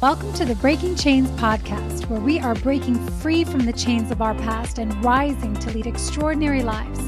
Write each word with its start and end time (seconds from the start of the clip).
Welcome 0.00 0.32
to 0.32 0.46
the 0.46 0.54
Breaking 0.54 0.96
Chains 0.96 1.28
podcast, 1.32 2.06
where 2.06 2.20
we 2.20 2.40
are 2.40 2.54
breaking 2.54 2.94
free 3.18 3.44
from 3.44 3.66
the 3.66 3.72
chains 3.74 4.10
of 4.10 4.22
our 4.22 4.32
past 4.32 4.78
and 4.78 5.04
rising 5.04 5.52
to 5.56 5.70
lead 5.72 5.86
extraordinary 5.86 6.62
lives. 6.62 7.00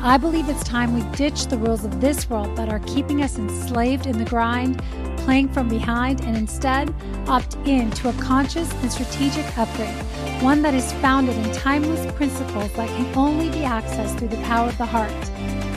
I 0.00 0.16
believe 0.16 0.48
it's 0.48 0.64
time 0.64 0.94
we 0.94 1.02
ditch 1.14 1.48
the 1.48 1.58
rules 1.58 1.84
of 1.84 2.00
this 2.00 2.30
world 2.30 2.56
that 2.56 2.70
are 2.70 2.78
keeping 2.86 3.22
us 3.22 3.36
enslaved 3.36 4.06
in 4.06 4.16
the 4.16 4.24
grind, 4.24 4.80
playing 5.18 5.50
from 5.50 5.68
behind, 5.68 6.22
and 6.22 6.34
instead 6.34 6.94
opt 7.28 7.56
in 7.66 7.90
to 7.90 8.08
a 8.08 8.14
conscious 8.14 8.72
and 8.76 8.90
strategic 8.90 9.44
upgrade, 9.58 9.94
one 10.42 10.62
that 10.62 10.72
is 10.72 10.90
founded 10.94 11.36
in 11.36 11.52
timeless 11.52 12.10
principles 12.14 12.72
that 12.72 12.88
can 12.88 13.14
only 13.14 13.50
be 13.50 13.58
accessed 13.58 14.18
through 14.18 14.28
the 14.28 14.42
power 14.44 14.70
of 14.70 14.78
the 14.78 14.86
heart. 14.86 15.12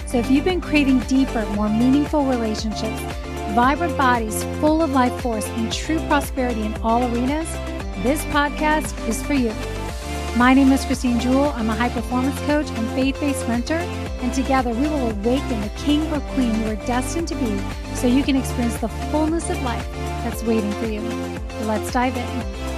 So 0.07 0.19
if 0.19 0.31
you've 0.31 0.45
been 0.45 0.61
craving 0.61 0.99
deeper, 0.99 1.45
more 1.47 1.67
meaningful 1.67 2.25
relationships, 2.25 3.01
vibrant 3.55 3.97
bodies 3.97 4.43
full 4.59 4.81
of 4.81 4.91
life 4.91 5.17
force 5.21 5.47
and 5.47 5.71
true 5.71 5.97
prosperity 6.07 6.63
in 6.63 6.73
all 6.83 7.01
arenas, 7.03 7.49
this 8.03 8.21
podcast 8.25 8.91
is 9.07 9.23
for 9.23 9.33
you. 9.33 9.53
My 10.35 10.53
name 10.53 10.73
is 10.73 10.83
Christine 10.83 11.21
Jewell. 11.21 11.53
I'm 11.55 11.69
a 11.69 11.73
high 11.73 11.87
performance 11.87 12.37
coach 12.41 12.69
and 12.69 12.87
faith 12.89 13.17
based 13.21 13.47
mentor, 13.47 13.75
and 13.75 14.33
together 14.33 14.71
we 14.71 14.89
will 14.89 15.09
awaken 15.09 15.61
the 15.61 15.71
king 15.77 16.01
or 16.11 16.19
queen 16.33 16.53
you 16.63 16.71
are 16.71 16.85
destined 16.85 17.29
to 17.29 17.35
be 17.35 17.57
so 17.95 18.07
you 18.07 18.23
can 18.23 18.35
experience 18.35 18.75
the 18.75 18.89
fullness 18.89 19.49
of 19.49 19.63
life 19.63 19.87
that's 20.25 20.43
waiting 20.43 20.73
for 20.73 20.87
you. 20.87 20.99
Let's 21.65 21.93
dive 21.93 22.17
in. 22.17 22.74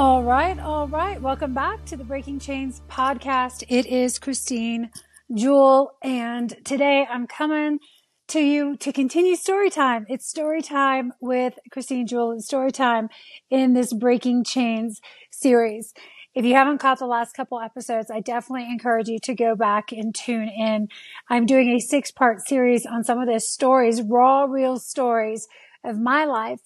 All 0.00 0.22
right, 0.22 0.58
all 0.58 0.88
right. 0.88 1.20
Welcome 1.20 1.52
back 1.52 1.84
to 1.84 1.94
the 1.94 2.04
Breaking 2.04 2.38
Chains 2.38 2.80
podcast. 2.88 3.64
It 3.68 3.84
is 3.84 4.18
Christine 4.18 4.88
Jewell, 5.34 5.92
and 6.02 6.56
today 6.64 7.06
I'm 7.06 7.26
coming 7.26 7.80
to 8.28 8.40
you 8.40 8.78
to 8.78 8.94
continue 8.94 9.36
story 9.36 9.68
time. 9.68 10.06
It's 10.08 10.26
story 10.26 10.62
time 10.62 11.12
with 11.20 11.58
Christine 11.70 12.06
Jewell 12.06 12.30
and 12.30 12.42
story 12.42 12.72
time 12.72 13.10
in 13.50 13.74
this 13.74 13.92
Breaking 13.92 14.42
Chains 14.42 15.02
series. 15.30 15.92
If 16.34 16.46
you 16.46 16.54
haven't 16.54 16.78
caught 16.78 16.98
the 16.98 17.04
last 17.04 17.34
couple 17.34 17.60
episodes, 17.60 18.10
I 18.10 18.20
definitely 18.20 18.70
encourage 18.70 19.08
you 19.08 19.18
to 19.24 19.34
go 19.34 19.54
back 19.54 19.92
and 19.92 20.14
tune 20.14 20.48
in. 20.48 20.88
I'm 21.28 21.44
doing 21.44 21.68
a 21.68 21.78
six 21.78 22.10
part 22.10 22.40
series 22.40 22.86
on 22.86 23.04
some 23.04 23.20
of 23.20 23.28
the 23.28 23.38
stories, 23.38 24.00
raw, 24.00 24.44
real 24.44 24.78
stories 24.78 25.46
of 25.84 25.98
my 25.98 26.24
life 26.24 26.60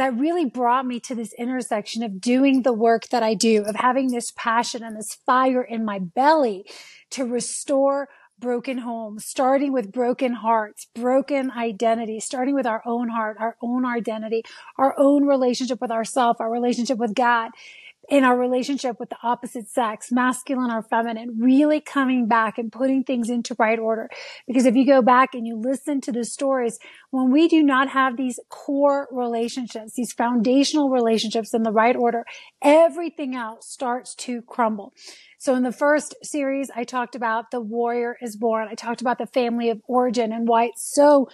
that 0.00 0.18
really 0.18 0.46
brought 0.46 0.86
me 0.86 0.98
to 0.98 1.14
this 1.14 1.34
intersection 1.34 2.02
of 2.02 2.22
doing 2.22 2.62
the 2.62 2.72
work 2.72 3.08
that 3.08 3.22
I 3.22 3.34
do, 3.34 3.64
of 3.64 3.76
having 3.76 4.10
this 4.10 4.32
passion 4.34 4.82
and 4.82 4.96
this 4.96 5.14
fire 5.26 5.60
in 5.60 5.84
my 5.84 5.98
belly 5.98 6.64
to 7.10 7.26
restore 7.26 8.08
broken 8.38 8.78
homes, 8.78 9.26
starting 9.26 9.74
with 9.74 9.92
broken 9.92 10.32
hearts, 10.32 10.86
broken 10.94 11.50
identity, 11.50 12.18
starting 12.18 12.54
with 12.54 12.64
our 12.64 12.82
own 12.86 13.10
heart, 13.10 13.36
our 13.38 13.58
own 13.60 13.84
identity, 13.84 14.42
our 14.78 14.94
own 14.96 15.26
relationship 15.26 15.82
with 15.82 15.90
ourself, 15.90 16.38
our 16.40 16.50
relationship 16.50 16.96
with 16.96 17.14
God, 17.14 17.50
in 18.10 18.24
our 18.24 18.36
relationship 18.36 18.98
with 18.98 19.08
the 19.08 19.16
opposite 19.22 19.68
sex, 19.68 20.10
masculine 20.10 20.70
or 20.70 20.82
feminine, 20.82 21.38
really 21.40 21.80
coming 21.80 22.26
back 22.26 22.58
and 22.58 22.72
putting 22.72 23.04
things 23.04 23.30
into 23.30 23.54
right 23.56 23.78
order. 23.78 24.10
Because 24.48 24.66
if 24.66 24.74
you 24.74 24.84
go 24.84 25.00
back 25.00 25.32
and 25.32 25.46
you 25.46 25.56
listen 25.56 26.00
to 26.02 26.12
the 26.12 26.24
stories, 26.24 26.80
when 27.10 27.30
we 27.30 27.46
do 27.46 27.62
not 27.62 27.90
have 27.90 28.16
these 28.16 28.40
core 28.48 29.08
relationships, 29.12 29.92
these 29.94 30.12
foundational 30.12 30.90
relationships 30.90 31.54
in 31.54 31.62
the 31.62 31.70
right 31.70 31.94
order, 31.94 32.24
everything 32.60 33.36
else 33.36 33.68
starts 33.68 34.16
to 34.16 34.42
crumble. 34.42 34.92
So 35.38 35.54
in 35.54 35.62
the 35.62 35.72
first 35.72 36.16
series, 36.22 36.68
I 36.74 36.82
talked 36.82 37.14
about 37.14 37.52
the 37.52 37.60
warrior 37.60 38.16
is 38.20 38.36
born. 38.36 38.66
I 38.68 38.74
talked 38.74 39.00
about 39.00 39.18
the 39.18 39.26
family 39.26 39.70
of 39.70 39.80
origin 39.86 40.32
and 40.32 40.48
why 40.48 40.64
it's 40.64 40.92
so 40.92 41.28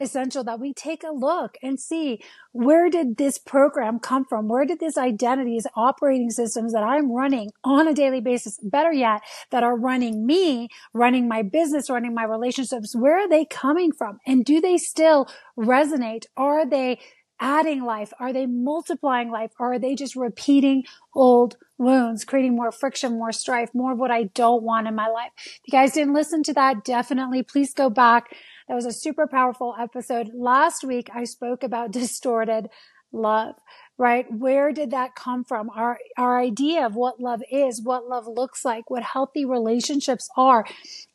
essential 0.00 0.44
that 0.44 0.60
we 0.60 0.72
take 0.72 1.02
a 1.04 1.12
look 1.12 1.56
and 1.62 1.78
see 1.78 2.20
where 2.52 2.90
did 2.90 3.16
this 3.16 3.38
program 3.38 3.98
come 3.98 4.24
from? 4.24 4.48
Where 4.48 4.64
did 4.64 4.80
this 4.80 4.98
identities, 4.98 5.66
operating 5.76 6.30
systems 6.30 6.72
that 6.72 6.82
I'm 6.82 7.12
running 7.12 7.50
on 7.62 7.88
a 7.88 7.94
daily 7.94 8.20
basis, 8.20 8.58
better 8.62 8.92
yet, 8.92 9.22
that 9.50 9.62
are 9.62 9.76
running 9.76 10.26
me, 10.26 10.68
running 10.92 11.28
my 11.28 11.42
business, 11.42 11.90
running 11.90 12.14
my 12.14 12.24
relationships, 12.24 12.94
where 12.94 13.18
are 13.18 13.28
they 13.28 13.44
coming 13.44 13.92
from? 13.92 14.18
And 14.26 14.44
do 14.44 14.60
they 14.60 14.76
still 14.76 15.28
resonate? 15.56 16.26
Are 16.36 16.66
they 16.68 16.98
adding 17.40 17.84
life? 17.84 18.12
Are 18.20 18.32
they 18.32 18.46
multiplying 18.46 19.30
life? 19.30 19.50
Or 19.58 19.74
are 19.74 19.78
they 19.78 19.94
just 19.94 20.16
repeating 20.16 20.84
old 21.14 21.56
wounds, 21.78 22.24
creating 22.24 22.54
more 22.54 22.70
friction, 22.72 23.12
more 23.12 23.32
strife, 23.32 23.70
more 23.74 23.92
of 23.92 23.98
what 23.98 24.10
I 24.10 24.24
don't 24.24 24.62
want 24.62 24.86
in 24.86 24.94
my 24.94 25.08
life? 25.08 25.30
If 25.36 25.60
you 25.66 25.72
guys 25.72 25.92
didn't 25.92 26.14
listen 26.14 26.42
to 26.44 26.54
that, 26.54 26.84
definitely 26.84 27.42
please 27.42 27.74
go 27.74 27.90
back 27.90 28.34
that 28.68 28.74
was 28.74 28.86
a 28.86 28.92
super 28.92 29.26
powerful 29.26 29.74
episode. 29.78 30.30
Last 30.34 30.84
week, 30.84 31.10
I 31.14 31.24
spoke 31.24 31.62
about 31.62 31.90
distorted 31.92 32.68
love, 33.14 33.54
right? 33.96 34.26
Where 34.30 34.72
did 34.72 34.90
that 34.90 35.14
come 35.14 35.44
from? 35.44 35.70
Our, 35.70 35.98
our 36.18 36.40
idea 36.40 36.84
of 36.84 36.96
what 36.96 37.20
love 37.20 37.42
is, 37.50 37.80
what 37.80 38.08
love 38.08 38.26
looks 38.26 38.64
like, 38.64 38.90
what 38.90 39.04
healthy 39.04 39.44
relationships 39.44 40.28
are. 40.36 40.64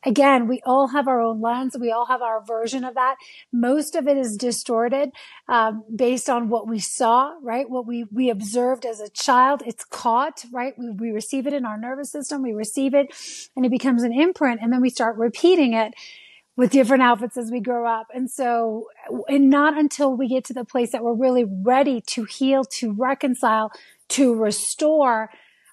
Again, 0.02 0.48
we 0.48 0.62
all 0.64 0.88
have 0.88 1.06
our 1.06 1.20
own 1.20 1.42
lens. 1.42 1.76
We 1.78 1.92
all 1.92 2.06
have 2.06 2.22
our 2.22 2.42
version 2.42 2.84
of 2.84 2.94
that. 2.94 3.16
Most 3.52 3.94
of 3.94 4.08
it 4.08 4.16
is 4.16 4.38
distorted, 4.38 5.10
um, 5.46 5.84
based 5.94 6.30
on 6.30 6.48
what 6.48 6.66
we 6.66 6.78
saw, 6.78 7.34
right? 7.42 7.68
What 7.68 7.86
we, 7.86 8.04
we 8.04 8.30
observed 8.30 8.86
as 8.86 9.00
a 9.00 9.10
child. 9.10 9.62
It's 9.66 9.84
caught, 9.84 10.44
right? 10.50 10.72
We, 10.78 10.90
we 10.90 11.10
receive 11.10 11.46
it 11.46 11.52
in 11.52 11.66
our 11.66 11.76
nervous 11.76 12.10
system. 12.10 12.42
We 12.42 12.52
receive 12.52 12.94
it 12.94 13.14
and 13.54 13.66
it 13.66 13.70
becomes 13.70 14.02
an 14.04 14.14
imprint 14.14 14.60
and 14.62 14.72
then 14.72 14.80
we 14.80 14.90
start 14.90 15.18
repeating 15.18 15.74
it 15.74 15.92
with 16.56 16.70
different 16.70 17.02
outfits 17.02 17.36
as 17.36 17.50
we 17.50 17.60
grow 17.60 17.86
up. 17.86 18.08
And 18.14 18.30
so, 18.30 18.86
and 19.28 19.48
not 19.48 19.78
until 19.78 20.16
we 20.16 20.28
get 20.28 20.44
to 20.46 20.52
the 20.52 20.64
place 20.64 20.92
that 20.92 21.02
we're 21.02 21.14
really 21.14 21.44
ready 21.44 22.00
to 22.08 22.24
heal, 22.24 22.64
to 22.78 22.92
reconcile, 22.92 23.70
to 24.10 24.34
restore 24.34 25.30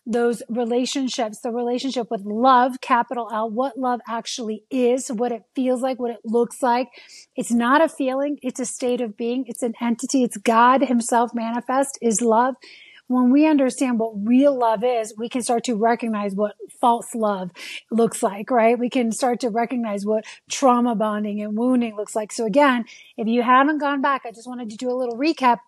those 0.10 0.42
relationships, 0.48 1.42
the 1.42 1.52
relationship 1.52 2.10
with 2.10 2.22
love, 2.22 2.80
capital 2.80 3.30
L, 3.34 3.50
what 3.50 3.78
love 3.78 4.00
actually 4.08 4.64
is, 4.72 5.10
what 5.10 5.34
it 5.34 5.44
feels 5.54 5.82
like, 5.82 6.00
what 6.00 6.12
it 6.12 6.22
looks 6.24 6.64
like. 6.64 6.88
It's 7.36 7.52
not 7.52 7.84
a 7.84 7.90
feeling. 7.90 8.38
It's 8.42 8.60
a 8.60 8.66
state 8.66 9.02
of 9.02 9.18
being. 9.18 9.44
It's 9.48 9.64
an 9.64 9.74
entity. 9.82 10.24
It's 10.24 10.38
God 10.38 10.82
himself 10.84 11.32
manifest 11.34 12.00
is 12.02 12.22
love 12.22 12.56
when 13.08 13.32
we 13.32 13.48
understand 13.48 14.00
what 14.00 14.14
real 14.16 14.58
love 14.58 14.84
is, 14.84 15.14
we 15.18 15.30
can 15.30 15.42
start 15.42 15.64
to 15.66 15.76
recognize 15.76 16.36
what 16.36 16.56
false 16.82 17.16
love 17.16 17.52
looks 17.90 18.22
like, 18.22 18.52
right? 18.52 18.78
We 18.78 18.90
can 18.90 19.12
start 19.12 19.40
to 19.42 19.50
recognize 19.50 20.06
what 20.06 20.26
trauma 20.50 20.96
bonding 20.96 21.42
and 21.42 21.58
wounding 21.58 21.96
looks 21.96 22.16
like. 22.16 22.32
So 22.32 22.46
again, 22.46 22.86
if 23.16 23.28
you 23.28 23.44
haven't 23.44 23.80
gone 23.80 24.02
back, 24.02 24.24
I 24.26 24.32
just 24.32 24.48
wanted 24.48 24.70
to 24.70 24.78
do 24.78 24.90
a 24.90 24.96
little 24.96 25.18
recap. 25.18 25.60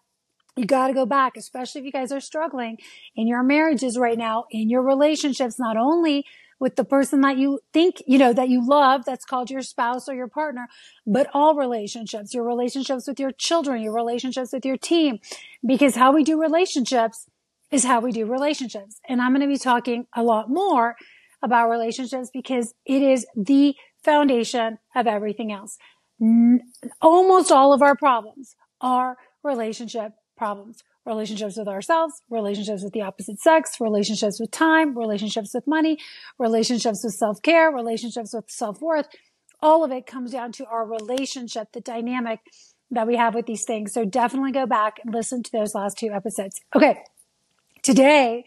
You 0.56 0.66
got 0.66 0.88
to 0.88 0.94
go 0.94 1.06
back, 1.06 1.38
especially 1.38 1.80
if 1.80 1.86
you 1.86 1.92
guys 1.92 2.12
are 2.12 2.20
struggling 2.20 2.78
in 3.16 3.28
your 3.28 3.44
marriages 3.44 3.98
right 3.98 4.18
now, 4.18 4.46
in 4.52 4.70
your 4.70 4.82
relationships, 4.82 5.58
not 5.58 5.78
only 5.78 6.26
with 6.60 6.76
the 6.76 6.84
person 6.84 7.22
that 7.22 7.38
you 7.38 7.60
think, 7.74 8.04
you 8.06 8.18
know, 8.18 8.34
that 8.34 8.50
you 8.50 8.66
love, 8.68 9.06
that's 9.06 9.26
called 9.26 9.50
your 9.50 9.62
spouse 9.62 10.10
or 10.10 10.14
your 10.14 10.28
partner, 10.28 10.68
but 11.08 11.30
all 11.34 11.56
relationships, 11.56 12.34
your 12.34 12.44
relationships 12.44 13.08
with 13.08 13.20
your 13.20 13.32
children, 13.32 13.82
your 13.82 13.94
relationships 13.94 14.52
with 14.52 14.66
your 14.66 14.78
team, 14.78 15.20
because 15.66 15.96
how 15.96 16.12
we 16.12 16.24
do 16.24 16.40
relationships 16.40 17.28
is 17.72 17.86
how 17.86 18.00
we 18.00 18.12
do 18.12 18.26
relationships. 18.26 19.00
And 19.08 19.22
I'm 19.22 19.32
going 19.32 19.42
to 19.42 19.48
be 19.48 19.58
talking 19.58 20.08
a 20.16 20.24
lot 20.24 20.50
more 20.50 20.96
about 21.42 21.70
relationships 21.70 22.30
because 22.34 22.74
it 22.86 23.02
is 23.02 23.26
the 23.36 23.76
foundation 24.04 24.80
of 24.96 25.08
everything 25.08 25.52
else. 25.52 25.78
almost 27.02 27.52
all 27.52 27.72
of 27.72 27.82
our 27.82 27.96
problems 27.96 28.56
are 28.82 29.16
relationship 29.44 30.12
problems 30.36 30.84
relationships 31.10 31.58
with 31.58 31.68
ourselves, 31.68 32.22
relationships 32.30 32.84
with 32.84 32.94
the 32.94 33.02
opposite 33.02 33.40
sex, 33.40 33.82
relationships 33.82 34.40
with 34.40 34.52
time, 34.52 34.98
relationships 34.98 35.54
with 35.54 35.68
money, 35.68 35.98
relationships 36.38 37.04
with 37.04 37.14
self 37.14 37.42
care, 37.42 37.70
relationships 37.72 38.34
with 38.34 38.50
self 38.50 38.82
worth. 38.82 39.08
All 39.62 39.84
of 39.84 39.92
it 39.92 40.06
comes 40.06 40.32
down 40.32 40.54
to 40.54 40.66
our 40.68 40.86
relationship, 40.86 41.74
the 41.74 41.82
dynamic 41.82 42.40
that 42.92 43.08
we 43.08 43.18
have 43.18 43.36
with 43.36 43.46
these 43.46 43.66
things. 43.66 43.94
So 43.94 44.06
definitely 44.06 44.52
go 44.52 44.66
back 44.66 45.00
and 45.04 45.14
listen 45.14 45.44
to 45.44 45.52
those 45.52 45.76
last 45.76 45.98
two 45.98 46.12
episodes. 46.12 46.62
Okay. 46.74 47.04
Today, 47.84 48.46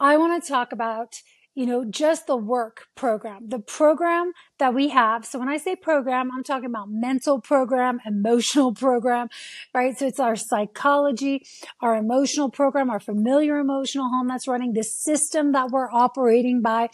I 0.00 0.16
want 0.16 0.42
to 0.42 0.48
talk 0.48 0.72
about 0.72 1.22
you 1.54 1.66
know, 1.66 1.84
just 1.84 2.26
the 2.26 2.36
work 2.36 2.86
program, 2.94 3.48
the 3.48 3.58
program 3.58 4.32
that 4.58 4.72
we 4.72 4.88
have. 4.88 5.24
So 5.26 5.38
when 5.38 5.48
I 5.48 5.56
say 5.56 5.74
program, 5.74 6.30
I'm 6.32 6.44
talking 6.44 6.66
about 6.66 6.88
mental 6.90 7.40
program, 7.40 8.00
emotional 8.06 8.72
program, 8.74 9.28
right? 9.74 9.98
So 9.98 10.06
it's 10.06 10.20
our 10.20 10.36
psychology, 10.36 11.44
our 11.80 11.96
emotional 11.96 12.50
program, 12.50 12.88
our 12.88 13.00
familiar 13.00 13.58
emotional 13.58 14.08
home 14.08 14.28
that's 14.28 14.46
running 14.46 14.74
the 14.74 14.84
system 14.84 15.52
that 15.52 15.70
we're 15.70 15.90
operating 15.90 16.62
by, 16.62 16.88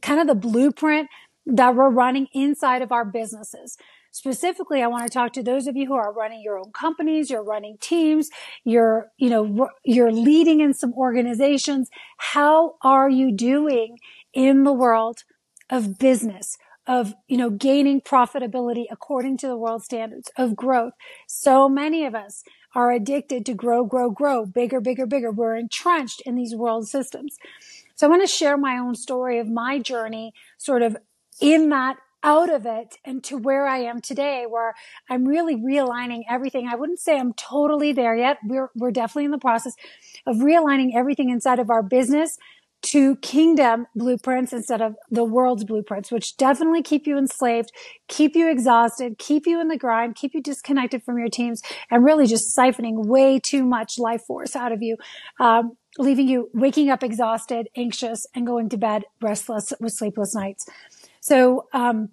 kind 0.00 0.20
of 0.20 0.26
the 0.26 0.34
blueprint 0.34 1.08
that 1.46 1.74
we're 1.74 1.90
running 1.90 2.28
inside 2.32 2.82
of 2.82 2.92
our 2.92 3.04
businesses. 3.04 3.76
Specifically, 4.18 4.82
I 4.82 4.88
want 4.88 5.04
to 5.04 5.16
talk 5.16 5.32
to 5.34 5.44
those 5.44 5.68
of 5.68 5.76
you 5.76 5.86
who 5.86 5.94
are 5.94 6.12
running 6.12 6.42
your 6.42 6.58
own 6.58 6.72
companies, 6.72 7.30
you're 7.30 7.40
running 7.40 7.78
teams, 7.80 8.30
you're, 8.64 9.12
you 9.16 9.30
know, 9.30 9.68
you're 9.84 10.10
leading 10.10 10.60
in 10.60 10.74
some 10.74 10.92
organizations. 10.94 11.88
How 12.16 12.74
are 12.82 13.08
you 13.08 13.30
doing 13.30 13.98
in 14.34 14.64
the 14.64 14.72
world 14.72 15.22
of 15.70 16.00
business, 16.00 16.58
of, 16.84 17.14
you 17.28 17.36
know, 17.36 17.48
gaining 17.48 18.00
profitability 18.00 18.86
according 18.90 19.36
to 19.36 19.46
the 19.46 19.56
world 19.56 19.84
standards 19.84 20.32
of 20.36 20.56
growth. 20.56 20.94
So 21.28 21.68
many 21.68 22.04
of 22.04 22.16
us 22.16 22.42
are 22.74 22.90
addicted 22.90 23.46
to 23.46 23.54
grow, 23.54 23.84
grow, 23.84 24.10
grow, 24.10 24.44
bigger, 24.44 24.80
bigger, 24.80 25.06
bigger. 25.06 25.30
We're 25.30 25.54
entrenched 25.54 26.22
in 26.22 26.34
these 26.34 26.56
world 26.56 26.88
systems. 26.88 27.36
So 27.94 28.08
I 28.08 28.10
want 28.10 28.22
to 28.22 28.26
share 28.26 28.56
my 28.56 28.78
own 28.78 28.96
story 28.96 29.38
of 29.38 29.48
my 29.48 29.78
journey 29.78 30.32
sort 30.56 30.82
of 30.82 30.96
in 31.40 31.68
that 31.68 31.98
out 32.22 32.52
of 32.52 32.66
it 32.66 32.96
and 33.04 33.22
to 33.24 33.36
where 33.36 33.66
I 33.66 33.78
am 33.78 34.00
today, 34.00 34.44
where 34.48 34.74
I'm 35.08 35.24
really 35.24 35.56
realigning 35.56 36.22
everything. 36.28 36.68
I 36.68 36.74
wouldn't 36.74 36.98
say 36.98 37.18
I'm 37.18 37.32
totally 37.34 37.92
there 37.92 38.16
yet. 38.16 38.38
We're, 38.44 38.70
we're 38.74 38.90
definitely 38.90 39.26
in 39.26 39.30
the 39.30 39.38
process 39.38 39.74
of 40.26 40.36
realigning 40.36 40.90
everything 40.94 41.30
inside 41.30 41.58
of 41.58 41.70
our 41.70 41.82
business 41.82 42.36
to 42.80 43.16
kingdom 43.16 43.86
blueprints 43.96 44.52
instead 44.52 44.80
of 44.80 44.94
the 45.10 45.24
world's 45.24 45.64
blueprints, 45.64 46.12
which 46.12 46.36
definitely 46.36 46.82
keep 46.82 47.06
you 47.06 47.18
enslaved, 47.18 47.72
keep 48.06 48.36
you 48.36 48.48
exhausted, 48.48 49.18
keep 49.18 49.46
you 49.46 49.60
in 49.60 49.68
the 49.68 49.76
grind, 49.76 50.14
keep 50.14 50.32
you 50.32 50.40
disconnected 50.40 51.02
from 51.02 51.18
your 51.18 51.28
teams, 51.28 51.60
and 51.90 52.04
really 52.04 52.26
just 52.26 52.56
siphoning 52.56 53.06
way 53.06 53.40
too 53.40 53.64
much 53.64 53.98
life 53.98 54.22
force 54.22 54.54
out 54.54 54.70
of 54.70 54.80
you, 54.80 54.96
um, 55.40 55.76
leaving 55.98 56.28
you 56.28 56.48
waking 56.54 56.88
up 56.88 57.02
exhausted, 57.02 57.68
anxious, 57.76 58.26
and 58.34 58.46
going 58.46 58.68
to 58.68 58.76
bed 58.76 59.02
restless 59.20 59.72
with 59.80 59.92
sleepless 59.92 60.34
nights. 60.34 60.66
So, 61.28 61.66
um, 61.74 62.08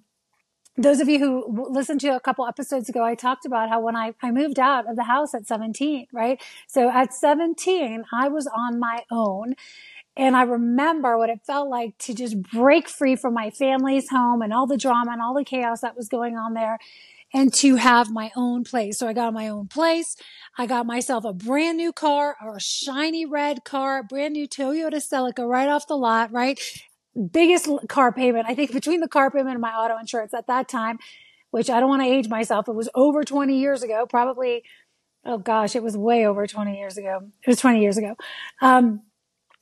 those 0.77 0.99
of 0.99 1.07
you 1.07 1.19
who 1.19 1.69
listened 1.71 2.01
to 2.01 2.09
a 2.09 2.19
couple 2.19 2.45
episodes 2.45 2.89
ago, 2.89 3.01
I 3.01 3.15
talked 3.15 3.45
about 3.45 3.69
how 3.69 3.79
when 3.79 3.95
I, 3.95 4.13
I 4.21 4.31
moved 4.31 4.59
out 4.59 4.89
of 4.89 4.97
the 4.97 5.05
house 5.05 5.33
at 5.33 5.47
17, 5.47 6.07
right? 6.11 6.41
So 6.67 6.89
at 6.89 7.13
17, 7.13 8.03
I 8.11 8.27
was 8.27 8.45
on 8.47 8.77
my 8.77 9.03
own. 9.09 9.55
And 10.17 10.35
I 10.35 10.43
remember 10.43 11.17
what 11.17 11.29
it 11.29 11.39
felt 11.47 11.69
like 11.69 11.97
to 11.99 12.13
just 12.13 12.41
break 12.41 12.89
free 12.89 13.15
from 13.15 13.33
my 13.33 13.51
family's 13.51 14.09
home 14.09 14.41
and 14.41 14.51
all 14.53 14.67
the 14.67 14.77
drama 14.77 15.11
and 15.13 15.21
all 15.21 15.33
the 15.33 15.45
chaos 15.45 15.79
that 15.79 15.95
was 15.95 16.09
going 16.09 16.35
on 16.35 16.53
there 16.53 16.77
and 17.33 17.53
to 17.53 17.75
have 17.75 18.11
my 18.11 18.31
own 18.35 18.65
place. 18.65 18.97
So 18.97 19.07
I 19.07 19.13
got 19.13 19.33
my 19.33 19.47
own 19.47 19.67
place. 19.67 20.17
I 20.57 20.65
got 20.65 20.85
myself 20.85 21.23
a 21.23 21.33
brand 21.33 21.77
new 21.77 21.93
car 21.93 22.35
or 22.43 22.57
a 22.57 22.61
shiny 22.61 23.25
red 23.25 23.63
car, 23.63 24.03
brand 24.03 24.33
new 24.33 24.47
Toyota 24.47 24.95
Celica 24.95 25.47
right 25.47 25.69
off 25.69 25.87
the 25.87 25.97
lot, 25.97 26.33
right? 26.33 26.59
Biggest 27.31 27.69
car 27.87 28.11
payment, 28.11 28.45
I 28.47 28.55
think 28.55 28.73
between 28.73 28.99
the 28.99 29.07
car 29.07 29.31
payment 29.31 29.51
and 29.51 29.61
my 29.61 29.71
auto 29.71 29.97
insurance 29.97 30.33
at 30.33 30.47
that 30.47 30.67
time, 30.67 30.99
which 31.51 31.69
I 31.69 31.79
don't 31.79 31.89
want 31.89 32.01
to 32.01 32.07
age 32.07 32.27
myself. 32.27 32.67
It 32.67 32.75
was 32.75 32.89
over 32.95 33.23
20 33.23 33.57
years 33.57 33.83
ago, 33.83 34.05
probably. 34.05 34.63
Oh 35.23 35.37
gosh, 35.37 35.75
it 35.75 35.81
was 35.81 35.97
way 35.97 36.27
over 36.27 36.45
20 36.45 36.77
years 36.77 36.97
ago. 36.97 37.21
It 37.43 37.47
was 37.47 37.59
20 37.59 37.81
years 37.81 37.97
ago. 37.97 38.15
Um, 38.61 39.01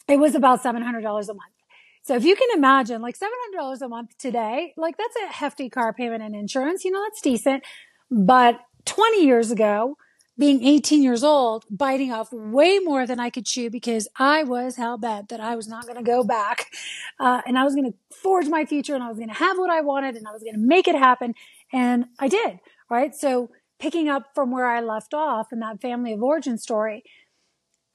it 0.08 0.18
was 0.18 0.36
about 0.36 0.64
$700 0.64 1.04
a 1.04 1.06
month. 1.06 1.54
So 2.02 2.16
if 2.16 2.26
you 2.26 2.36
can 2.36 2.50
imagine 2.54 3.02
like 3.02 3.16
$700 3.18 3.82
a 3.82 3.88
month 3.88 4.18
today, 4.18 4.74
like 4.76 4.98
that's 4.98 5.16
a 5.24 5.34
hefty 5.34 5.70
car 5.70 5.94
payment 5.94 6.22
and 6.22 6.36
insurance, 6.36 6.84
you 6.84 6.92
know, 6.92 7.02
that's 7.04 7.22
decent. 7.22 7.64
But 8.12 8.60
20 8.86 9.26
years 9.26 9.52
ago, 9.52 9.98
being 10.38 10.64
18 10.64 11.04
years 11.04 11.24
old, 11.24 11.66
biting 11.70 12.12
off 12.12 12.32
way 12.32 12.80
more 12.80 13.06
than 13.06 13.20
I 13.20 13.30
could 13.30 13.46
chew 13.46 13.70
because 13.70 14.08
I 14.18 14.44
was 14.44 14.76
hell 14.78 14.98
bent 14.98 15.30
that 15.30 15.40
I 15.40 15.56
was 15.56 15.68
not 15.68 15.84
going 15.84 15.98
to 15.98 16.04
go 16.04 16.24
back. 16.24 16.72
Uh, 17.20 17.42
and 17.46 17.58
I 17.58 17.64
was 17.64 17.76
going 17.76 17.92
to 17.92 17.98
forge 18.16 18.48
my 18.48 18.66
future 18.66 18.96
and 18.96 19.04
I 19.04 19.10
was 19.10 19.18
going 19.18 19.30
to 19.30 19.36
have 19.36 19.58
what 19.58 19.70
I 19.70 19.82
wanted 19.82 20.16
and 20.16 20.28
I 20.28 20.32
was 20.32 20.42
going 20.42 20.56
to 20.56 20.60
make 20.60 20.88
it 20.88 20.96
happen. 20.96 21.36
And 21.72 22.06
I 22.20 22.28
did, 22.28 22.60
right? 22.90 23.14
So 23.14 23.52
picking 23.80 24.10
up 24.10 24.30
from 24.34 24.52
where 24.52 24.66
I 24.66 24.82
left 24.82 25.14
off 25.14 25.52
in 25.52 25.60
that 25.60 25.82
family 25.82 26.14
of 26.14 26.24
origin 26.24 26.58
story, 26.58 27.04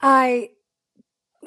I 0.00 0.50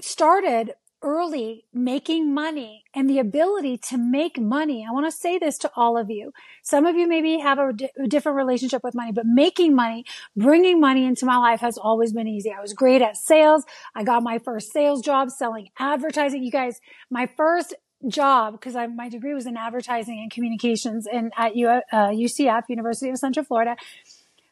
started 0.02 0.74
early 1.02 1.66
making 1.74 2.34
money 2.34 2.84
and 2.94 3.10
the 3.10 3.20
ability 3.20 3.78
to 3.78 3.98
make 3.98 4.40
money. 4.40 4.86
I 4.88 4.92
want 4.92 5.06
to 5.06 5.12
say 5.12 5.38
this 5.38 5.58
to 5.60 5.72
all 5.76 5.98
of 5.98 6.10
you. 6.10 6.32
Some 6.62 6.86
of 6.86 6.96
you 6.96 7.08
maybe 7.08 7.40
have 7.40 7.60
a, 7.60 7.74
different 8.08 8.36
relationship 8.36 8.84
with 8.84 8.94
money, 8.94 9.12
but 9.12 9.26
making 9.26 9.76
money, 9.76 10.06
bringing 10.36 10.80
money 10.80 11.06
into 11.06 11.26
my 11.26 11.38
life 11.38 11.62
has 11.62 11.78
always 11.78 12.14
been 12.14 12.28
easy. 12.28 12.52
I 12.52 12.62
was 12.62 12.74
great 12.74 13.02
at 13.02 13.18
sales. 13.18 13.66
I 13.96 14.04
got 14.04 14.24
my 14.24 14.38
first 14.38 14.72
sales 14.72 15.02
job 15.02 15.32
selling 15.32 15.70
advertising. 15.80 16.44
You 16.44 16.52
guys, 16.52 16.80
my 17.10 17.28
first 17.38 17.74
job 18.08 18.54
because 18.54 18.76
my 18.96 19.10
degree 19.10 19.34
was 19.34 19.46
in 19.46 19.56
advertising 19.56 20.20
and 20.20 20.32
communications 20.32 21.06
and 21.06 21.32
at 21.38 21.56
U, 21.56 21.70
uh, 21.70 21.82
UCF, 21.92 22.64
University 22.68 23.10
of 23.10 23.18
Central 23.18 23.46
Florida. 23.46 23.76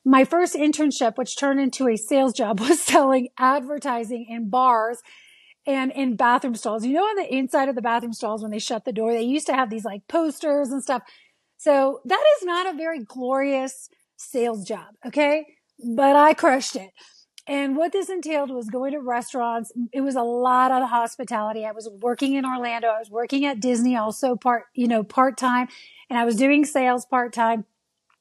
My 0.05 0.23
first 0.23 0.55
internship, 0.55 1.17
which 1.17 1.37
turned 1.37 1.59
into 1.59 1.87
a 1.87 1.97
sales 1.97 2.33
job, 2.33 2.59
was 2.59 2.81
selling 2.81 3.29
advertising 3.37 4.27
in 4.29 4.49
bars 4.49 5.01
and 5.69 5.91
in 5.91 6.15
bathroom 6.15 6.55
stalls. 6.55 6.83
You 6.83 6.93
know, 6.93 7.03
on 7.03 7.15
the 7.15 7.31
inside 7.31 7.69
of 7.69 7.75
the 7.75 7.81
bathroom 7.81 8.13
stalls, 8.13 8.41
when 8.41 8.49
they 8.49 8.57
shut 8.57 8.85
the 8.85 8.91
door, 8.91 9.13
they 9.13 9.21
used 9.21 9.45
to 9.45 9.53
have 9.53 9.69
these 9.69 9.85
like 9.85 10.07
posters 10.07 10.71
and 10.71 10.81
stuff. 10.81 11.03
So 11.57 12.01
that 12.05 12.23
is 12.37 12.45
not 12.45 12.73
a 12.73 12.75
very 12.75 13.03
glorious 13.03 13.89
sales 14.17 14.65
job. 14.65 14.95
Okay. 15.05 15.45
But 15.95 16.15
I 16.15 16.33
crushed 16.33 16.75
it. 16.75 16.89
And 17.45 17.77
what 17.77 17.91
this 17.91 18.09
entailed 18.09 18.49
was 18.49 18.69
going 18.69 18.93
to 18.93 18.99
restaurants. 18.99 19.71
It 19.93 20.01
was 20.01 20.15
a 20.15 20.23
lot 20.23 20.71
of 20.71 20.89
hospitality. 20.89 21.65
I 21.65 21.71
was 21.71 21.87
working 22.01 22.33
in 22.33 22.45
Orlando. 22.45 22.87
I 22.87 22.99
was 22.99 23.11
working 23.11 23.45
at 23.45 23.59
Disney 23.59 23.95
also 23.95 24.35
part, 24.35 24.63
you 24.73 24.87
know, 24.87 25.03
part 25.03 25.37
time 25.37 25.67
and 26.09 26.17
I 26.17 26.25
was 26.25 26.35
doing 26.35 26.65
sales 26.65 27.05
part 27.05 27.31
time. 27.31 27.65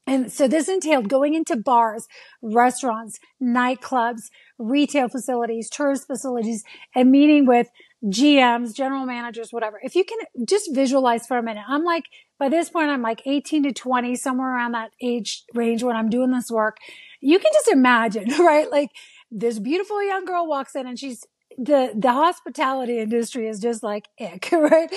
And 0.09 0.33
so 0.33 0.49
this 0.49 0.69
entailed 0.69 1.11
going 1.11 1.35
into 1.35 1.55
bars, 1.55 2.09
restaurants, 2.41 3.19
nightclubs, 3.43 4.31
retail 4.59 5.09
facilities, 5.09 5.69
tourist 5.69 6.07
facilities, 6.07 6.65
and 6.95 7.11
meeting 7.11 7.47
with 7.47 7.69
GMs, 8.05 8.75
general 8.75 9.05
managers, 9.05 9.53
whatever. 9.53 9.79
If 9.83 9.95
you 9.95 10.05
can 10.05 10.19
just 10.49 10.75
visualize 10.75 11.27
for 11.27 11.37
a 11.37 11.43
minute, 11.43 11.65
I'm 11.69 11.85
like, 11.85 12.05
by 12.39 12.49
this 12.49 12.71
point, 12.71 12.89
I'm 12.89 13.03
like 13.03 13.21
18 13.27 13.65
to 13.65 13.73
20, 13.73 14.17
somewhere 14.17 14.55
around 14.55 14.73
that 14.73 14.93
age 15.03 15.45
range 15.55 15.83
when 15.83 15.95
I'm 15.95 16.09
doing 16.09 16.31
this 16.31 16.51
work. 16.51 16.79
You 17.21 17.39
can 17.39 17.53
just 17.53 17.69
imagine, 17.69 18.29
right? 18.39 18.71
Like 18.71 18.91
this 19.31 19.59
beautiful 19.59 20.03
young 20.03 20.25
girl 20.25 20.47
walks 20.47 20.75
in 20.75 20.87
and 20.87 20.99
she's 20.99 21.27
the 21.59 21.93
the 21.95 22.13
hospitality 22.13 23.01
industry 23.01 23.49
is 23.49 23.59
just 23.59 23.83
like 23.83 24.09
ick, 24.21 24.49
right? 24.53 24.89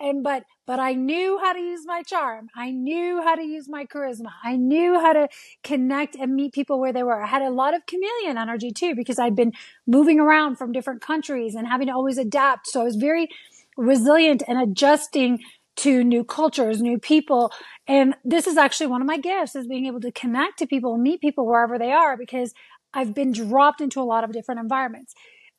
And 0.00 0.22
but 0.22 0.44
but 0.66 0.78
I 0.78 0.94
knew 0.94 1.38
how 1.42 1.52
to 1.52 1.58
use 1.58 1.82
my 1.84 2.02
charm. 2.02 2.48
I 2.56 2.70
knew 2.70 3.20
how 3.20 3.34
to 3.34 3.42
use 3.42 3.68
my 3.68 3.84
charisma. 3.84 4.30
I 4.42 4.56
knew 4.56 5.00
how 5.00 5.12
to 5.12 5.28
connect 5.64 6.14
and 6.14 6.34
meet 6.34 6.52
people 6.54 6.80
where 6.80 6.92
they 6.92 7.02
were. 7.02 7.20
I 7.20 7.26
had 7.26 7.42
a 7.42 7.50
lot 7.50 7.74
of 7.74 7.86
chameleon 7.86 8.38
energy 8.38 8.70
too 8.70 8.94
because 8.94 9.18
I'd 9.18 9.34
been 9.34 9.52
moving 9.86 10.20
around 10.20 10.56
from 10.56 10.72
different 10.72 11.02
countries 11.02 11.56
and 11.56 11.66
having 11.66 11.88
to 11.88 11.92
always 11.92 12.16
adapt. 12.16 12.68
So 12.68 12.80
I 12.80 12.84
was 12.84 12.96
very 12.96 13.28
resilient 13.76 14.44
and 14.46 14.58
adjusting 14.60 15.40
to 15.76 16.04
new 16.04 16.22
cultures, 16.22 16.80
new 16.80 16.98
people. 16.98 17.50
And 17.88 18.14
this 18.24 18.46
is 18.46 18.56
actually 18.56 18.86
one 18.86 19.00
of 19.00 19.08
my 19.08 19.18
gifts 19.18 19.56
is 19.56 19.66
being 19.66 19.86
able 19.86 20.00
to 20.00 20.12
connect 20.12 20.60
to 20.60 20.66
people, 20.68 20.96
meet 20.96 21.20
people 21.20 21.44
wherever 21.44 21.76
they 21.76 21.90
are 21.90 22.16
because 22.16 22.54
I've 22.94 23.12
been 23.12 23.32
dropped 23.32 23.80
into 23.80 24.00
a 24.00 24.04
lot 24.04 24.22
of 24.22 24.32
different 24.32 24.60
environments. 24.60 25.14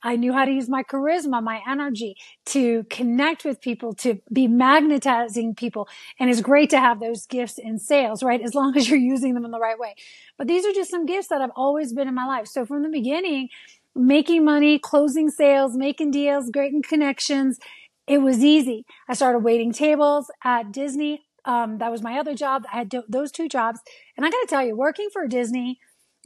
I 0.05 0.15
knew 0.17 0.31
how 0.31 0.45
to 0.45 0.51
use 0.51 0.69
my 0.69 0.83
charisma, 0.83 1.41
my 1.41 1.61
energy 1.67 2.15
to 2.45 2.85
connect 2.91 3.43
with 3.43 3.59
people, 3.59 3.93
to 3.95 4.21
be 4.31 4.47
magnetizing 4.47 5.55
people. 5.55 5.89
And 6.19 6.29
it's 6.29 6.41
great 6.41 6.69
to 6.69 6.79
have 6.79 6.99
those 6.99 7.25
gifts 7.25 7.57
in 7.57 7.79
sales, 7.79 8.21
right? 8.21 8.39
As 8.39 8.53
long 8.53 8.77
as 8.77 8.87
you're 8.87 8.99
using 8.99 9.33
them 9.33 9.43
in 9.43 9.51
the 9.51 9.59
right 9.59 9.79
way. 9.79 9.95
But 10.37 10.47
these 10.47 10.63
are 10.63 10.71
just 10.71 10.91
some 10.91 11.07
gifts 11.07 11.27
that 11.29 11.41
I've 11.41 11.51
always 11.55 11.91
been 11.91 12.07
in 12.07 12.13
my 12.13 12.27
life. 12.27 12.47
So 12.47 12.67
from 12.67 12.83
the 12.83 12.89
beginning, 12.89 13.49
making 13.95 14.45
money, 14.45 14.77
closing 14.77 15.29
sales, 15.31 15.75
making 15.75 16.11
deals, 16.11 16.51
creating 16.53 16.83
connections, 16.83 17.59
it 18.05 18.19
was 18.19 18.43
easy. 18.43 18.85
I 19.09 19.15
started 19.15 19.39
waiting 19.39 19.73
tables 19.73 20.29
at 20.43 20.71
Disney. 20.71 21.23
Um, 21.45 21.79
that 21.79 21.91
was 21.91 22.03
my 22.03 22.19
other 22.19 22.35
job. 22.35 22.65
I 22.71 22.77
had 22.77 22.93
those 23.09 23.31
two 23.31 23.49
jobs. 23.49 23.79
And 24.15 24.25
I 24.25 24.29
got 24.29 24.41
to 24.41 24.47
tell 24.47 24.63
you, 24.63 24.75
working 24.75 25.09
for 25.11 25.25
Disney, 25.27 25.79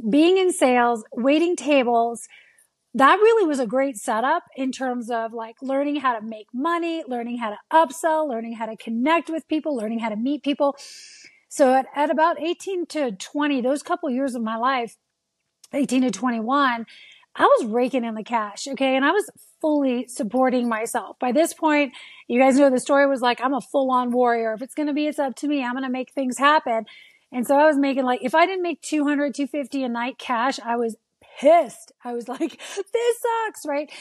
being 0.10 0.38
in 0.38 0.52
sales, 0.52 1.06
waiting 1.14 1.56
tables, 1.56 2.28
that 2.94 3.16
really 3.16 3.48
was 3.48 3.60
a 3.60 3.68
great 3.68 3.98
setup 3.98 4.44
in 4.56 4.72
terms 4.72 5.12
of 5.12 5.32
like 5.32 5.56
learning 5.62 5.98
how 5.98 6.18
to 6.18 6.26
make 6.26 6.48
money, 6.54 7.04
learning 7.08 7.38
how 7.38 7.52
to 7.52 7.58
upsell, 7.72 8.28
learning 8.28 8.54
how 8.54 8.66
to 8.66 8.76
connect 8.76 9.30
with 9.30 9.48
people, 9.48 9.76
learning 9.76 10.00
how 10.00 10.10
to 10.10 10.16
meet 10.16 10.44
people. 10.44 10.76
So 11.50 11.74
at, 11.74 11.86
at 11.96 12.10
about 12.10 12.42
18 12.42 12.88
to 12.88 13.12
20, 13.12 13.62
those 13.62 13.84
couple 13.84 14.10
years 14.10 14.34
of 14.34 14.42
my 14.42 14.56
life, 14.56 14.98
18 15.74 16.02
to 16.02 16.12
21, 16.12 16.86
I 17.36 17.44
was 17.44 17.66
raking 17.66 18.04
in 18.04 18.16
the 18.16 18.24
cash. 18.24 18.68
Okay. 18.68 18.96
And 18.96 19.06
I 19.06 19.12
was 19.12 19.30
fully 19.62 20.08
supporting 20.08 20.68
myself. 20.68 21.18
By 21.20 21.32
this 21.32 21.54
point, 21.54 21.94
you 22.28 22.40
guys 22.40 22.58
know 22.58 22.70
the 22.70 22.80
story 22.80 23.08
was 23.08 23.22
like, 23.22 23.40
I'm 23.42 23.54
a 23.54 23.62
full 23.62 23.92
on 23.92 24.12
warrior. 24.12 24.54
If 24.54 24.62
it's 24.62 24.74
going 24.74 24.88
to 24.88 24.94
be, 24.94 25.06
it's 25.06 25.20
up 25.20 25.36
to 25.38 25.48
me. 25.48 25.64
I'm 25.64 25.74
going 25.74 25.84
to 25.84 25.90
make 25.90 26.12
things 26.12 26.38
happen. 26.38 26.86
And 27.32 27.46
so 27.46 27.56
I 27.56 27.66
was 27.66 27.78
making 27.78 28.04
like, 28.04 28.22
if 28.24 28.34
I 28.34 28.48
didn't 28.48 28.64
make 28.64 28.82
200, 28.82 29.36
250 29.36 29.84
a 29.84 29.90
night 29.90 30.18
cash, 30.18 30.60
I 30.60 30.76
was 30.76 30.96
pissed. 31.40 31.92
I 32.04 32.14
was 32.14 32.28
like, 32.28 32.60
this 32.94 33.18
sucks, 33.46 33.66
right? 33.66 33.92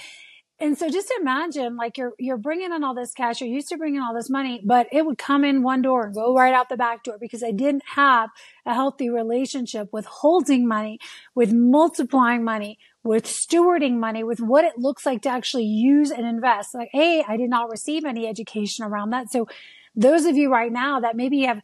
And 0.61 0.77
so 0.77 0.91
just 0.91 1.13
imagine 1.21 1.77
like 1.77 1.97
you're, 1.97 2.15
you're 2.19 2.37
bringing 2.37 2.73
in 2.73 2.83
all 2.83 2.95
this 2.95 3.13
cash. 3.13 3.41
You're 3.41 3.49
used 3.49 3.69
to 3.69 3.77
bringing 3.77 4.01
all 4.01 4.13
this 4.13 4.29
money, 4.29 4.61
but 4.65 4.89
it 4.91 5.07
would 5.07 5.17
come 5.17 5.45
in 5.45 5.63
one 5.63 5.83
door 5.83 6.07
and 6.07 6.15
go 6.15 6.35
right 6.35 6.53
out 6.53 6.69
the 6.69 6.77
back 6.77 7.05
door 7.05 7.17
because 7.21 7.45
I 7.45 7.53
didn't 7.53 7.85
have 7.95 8.31
a 8.67 8.75
healthy 8.75 9.09
relationship 9.09 9.93
with 9.93 10.05
holding 10.07 10.67
money, 10.67 10.99
with 11.37 11.53
multiplying 11.53 12.43
money, 12.43 12.77
with 13.05 13.25
stewarding 13.25 13.99
money, 14.01 14.25
with 14.25 14.41
what 14.41 14.65
it 14.65 14.79
looks 14.79 15.07
like 15.07 15.23
to 15.23 15.29
actually 15.29 15.67
use 15.67 16.11
and 16.11 16.27
invest. 16.27 16.75
Like, 16.75 16.91
Hey, 16.93 17.23
I 17.27 17.37
did 17.37 17.51
not 17.51 17.71
receive 17.71 18.05
any 18.05 18.27
education 18.27 18.85
around 18.85 19.11
that. 19.11 19.31
So 19.31 19.47
those 19.95 20.25
of 20.25 20.37
you 20.37 20.51
right 20.51 20.73
now 20.73 20.99
that 21.01 21.17
maybe 21.17 21.43
have 21.43 21.61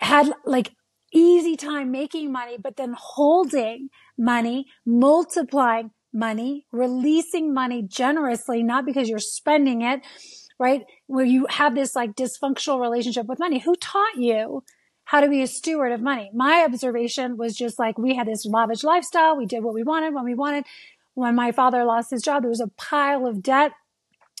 had 0.00 0.32
like 0.44 0.70
easy 1.14 1.56
time 1.56 1.90
making 1.90 2.30
money, 2.30 2.56
but 2.62 2.76
then 2.76 2.94
holding 2.98 3.88
money, 4.18 4.66
multiplying 4.84 5.92
money, 6.12 6.66
releasing 6.72 7.54
money 7.54 7.82
generously, 7.82 8.62
not 8.62 8.84
because 8.84 9.08
you're 9.08 9.18
spending 9.18 9.82
it, 9.82 10.00
right? 10.58 10.82
Where 11.06 11.24
you 11.24 11.46
have 11.48 11.74
this 11.74 11.96
like 11.96 12.14
dysfunctional 12.14 12.80
relationship 12.80 13.26
with 13.26 13.38
money. 13.38 13.60
Who 13.60 13.74
taught 13.76 14.16
you 14.16 14.64
how 15.04 15.20
to 15.20 15.28
be 15.28 15.42
a 15.42 15.46
steward 15.46 15.92
of 15.92 16.00
money? 16.00 16.30
My 16.34 16.64
observation 16.64 17.36
was 17.36 17.56
just 17.56 17.78
like 17.78 17.96
we 17.96 18.14
had 18.14 18.26
this 18.26 18.44
lavish 18.44 18.84
lifestyle. 18.84 19.36
We 19.36 19.46
did 19.46 19.62
what 19.62 19.74
we 19.74 19.82
wanted 19.82 20.14
when 20.14 20.24
we 20.24 20.34
wanted. 20.34 20.64
When 21.14 21.36
my 21.36 21.52
father 21.52 21.84
lost 21.84 22.10
his 22.10 22.22
job, 22.22 22.42
there 22.42 22.50
was 22.50 22.60
a 22.60 22.70
pile 22.76 23.26
of 23.26 23.42
debt 23.42 23.72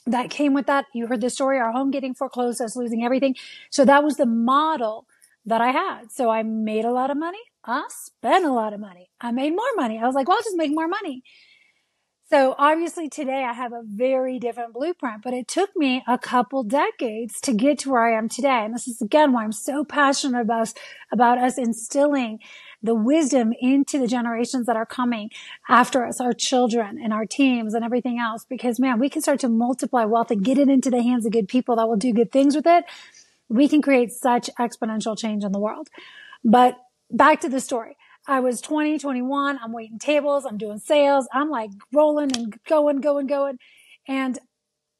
that 0.06 0.28
came 0.28 0.54
with 0.54 0.66
that. 0.66 0.86
You 0.92 1.06
heard 1.06 1.20
the 1.20 1.30
story, 1.30 1.58
our 1.58 1.72
home 1.72 1.90
getting 1.90 2.14
foreclosed, 2.14 2.60
us 2.60 2.76
losing 2.76 3.04
everything. 3.04 3.36
So 3.70 3.84
that 3.84 4.02
was 4.02 4.16
the 4.16 4.26
model 4.26 5.06
that 5.46 5.60
I 5.60 5.70
had. 5.70 6.12
So 6.12 6.30
I 6.30 6.42
made 6.42 6.84
a 6.84 6.92
lot 6.92 7.10
of 7.10 7.16
money. 7.16 7.38
I 7.64 7.84
spent 7.88 8.44
a 8.44 8.52
lot 8.52 8.72
of 8.72 8.80
money. 8.80 9.10
I 9.20 9.32
made 9.32 9.50
more 9.50 9.74
money. 9.76 9.98
I 9.98 10.06
was 10.06 10.14
like, 10.14 10.28
well, 10.28 10.36
I'll 10.36 10.42
just 10.42 10.56
make 10.56 10.72
more 10.72 10.88
money. 10.88 11.22
So 12.30 12.54
obviously 12.58 13.10
today 13.10 13.44
I 13.44 13.52
have 13.52 13.72
a 13.72 13.82
very 13.84 14.38
different 14.38 14.72
blueprint, 14.72 15.22
but 15.22 15.34
it 15.34 15.46
took 15.46 15.70
me 15.76 16.02
a 16.08 16.16
couple 16.16 16.64
decades 16.64 17.38
to 17.42 17.52
get 17.52 17.78
to 17.80 17.90
where 17.90 18.02
I 18.02 18.16
am 18.16 18.30
today. 18.30 18.64
And 18.64 18.74
this 18.74 18.88
is 18.88 19.02
again 19.02 19.32
why 19.32 19.44
I'm 19.44 19.52
so 19.52 19.84
passionate 19.84 20.40
about, 20.40 20.72
about 21.12 21.36
us 21.36 21.58
instilling 21.58 22.38
the 22.82 22.94
wisdom 22.94 23.52
into 23.60 23.98
the 23.98 24.06
generations 24.06 24.66
that 24.66 24.76
are 24.76 24.86
coming 24.86 25.30
after 25.68 26.04
us, 26.04 26.20
our 26.20 26.32
children 26.32 26.98
and 27.02 27.12
our 27.12 27.26
teams 27.26 27.72
and 27.72 27.84
everything 27.84 28.18
else. 28.18 28.46
Because 28.48 28.80
man, 28.80 28.98
we 28.98 29.10
can 29.10 29.22
start 29.22 29.40
to 29.40 29.48
multiply 29.48 30.04
wealth 30.04 30.30
and 30.30 30.42
get 30.42 30.58
it 30.58 30.68
into 30.68 30.90
the 30.90 31.02
hands 31.02 31.26
of 31.26 31.32
good 31.32 31.48
people 31.48 31.76
that 31.76 31.86
will 31.86 31.96
do 31.96 32.12
good 32.12 32.32
things 32.32 32.56
with 32.56 32.66
it. 32.66 32.84
We 33.48 33.68
can 33.68 33.82
create 33.82 34.10
such 34.12 34.50
exponential 34.58 35.18
change 35.18 35.44
in 35.44 35.52
the 35.52 35.58
world. 35.58 35.88
But 36.44 36.76
back 37.10 37.40
to 37.42 37.48
the 37.48 37.60
story. 37.60 37.96
I 38.26 38.40
was 38.40 38.60
20, 38.60 38.98
21. 38.98 39.58
I'm 39.62 39.72
waiting 39.72 39.98
tables. 39.98 40.46
I'm 40.46 40.56
doing 40.56 40.78
sales. 40.78 41.28
I'm 41.32 41.50
like 41.50 41.70
rolling 41.92 42.34
and 42.34 42.58
going, 42.66 43.00
going, 43.00 43.26
going. 43.26 43.58
And 44.08 44.38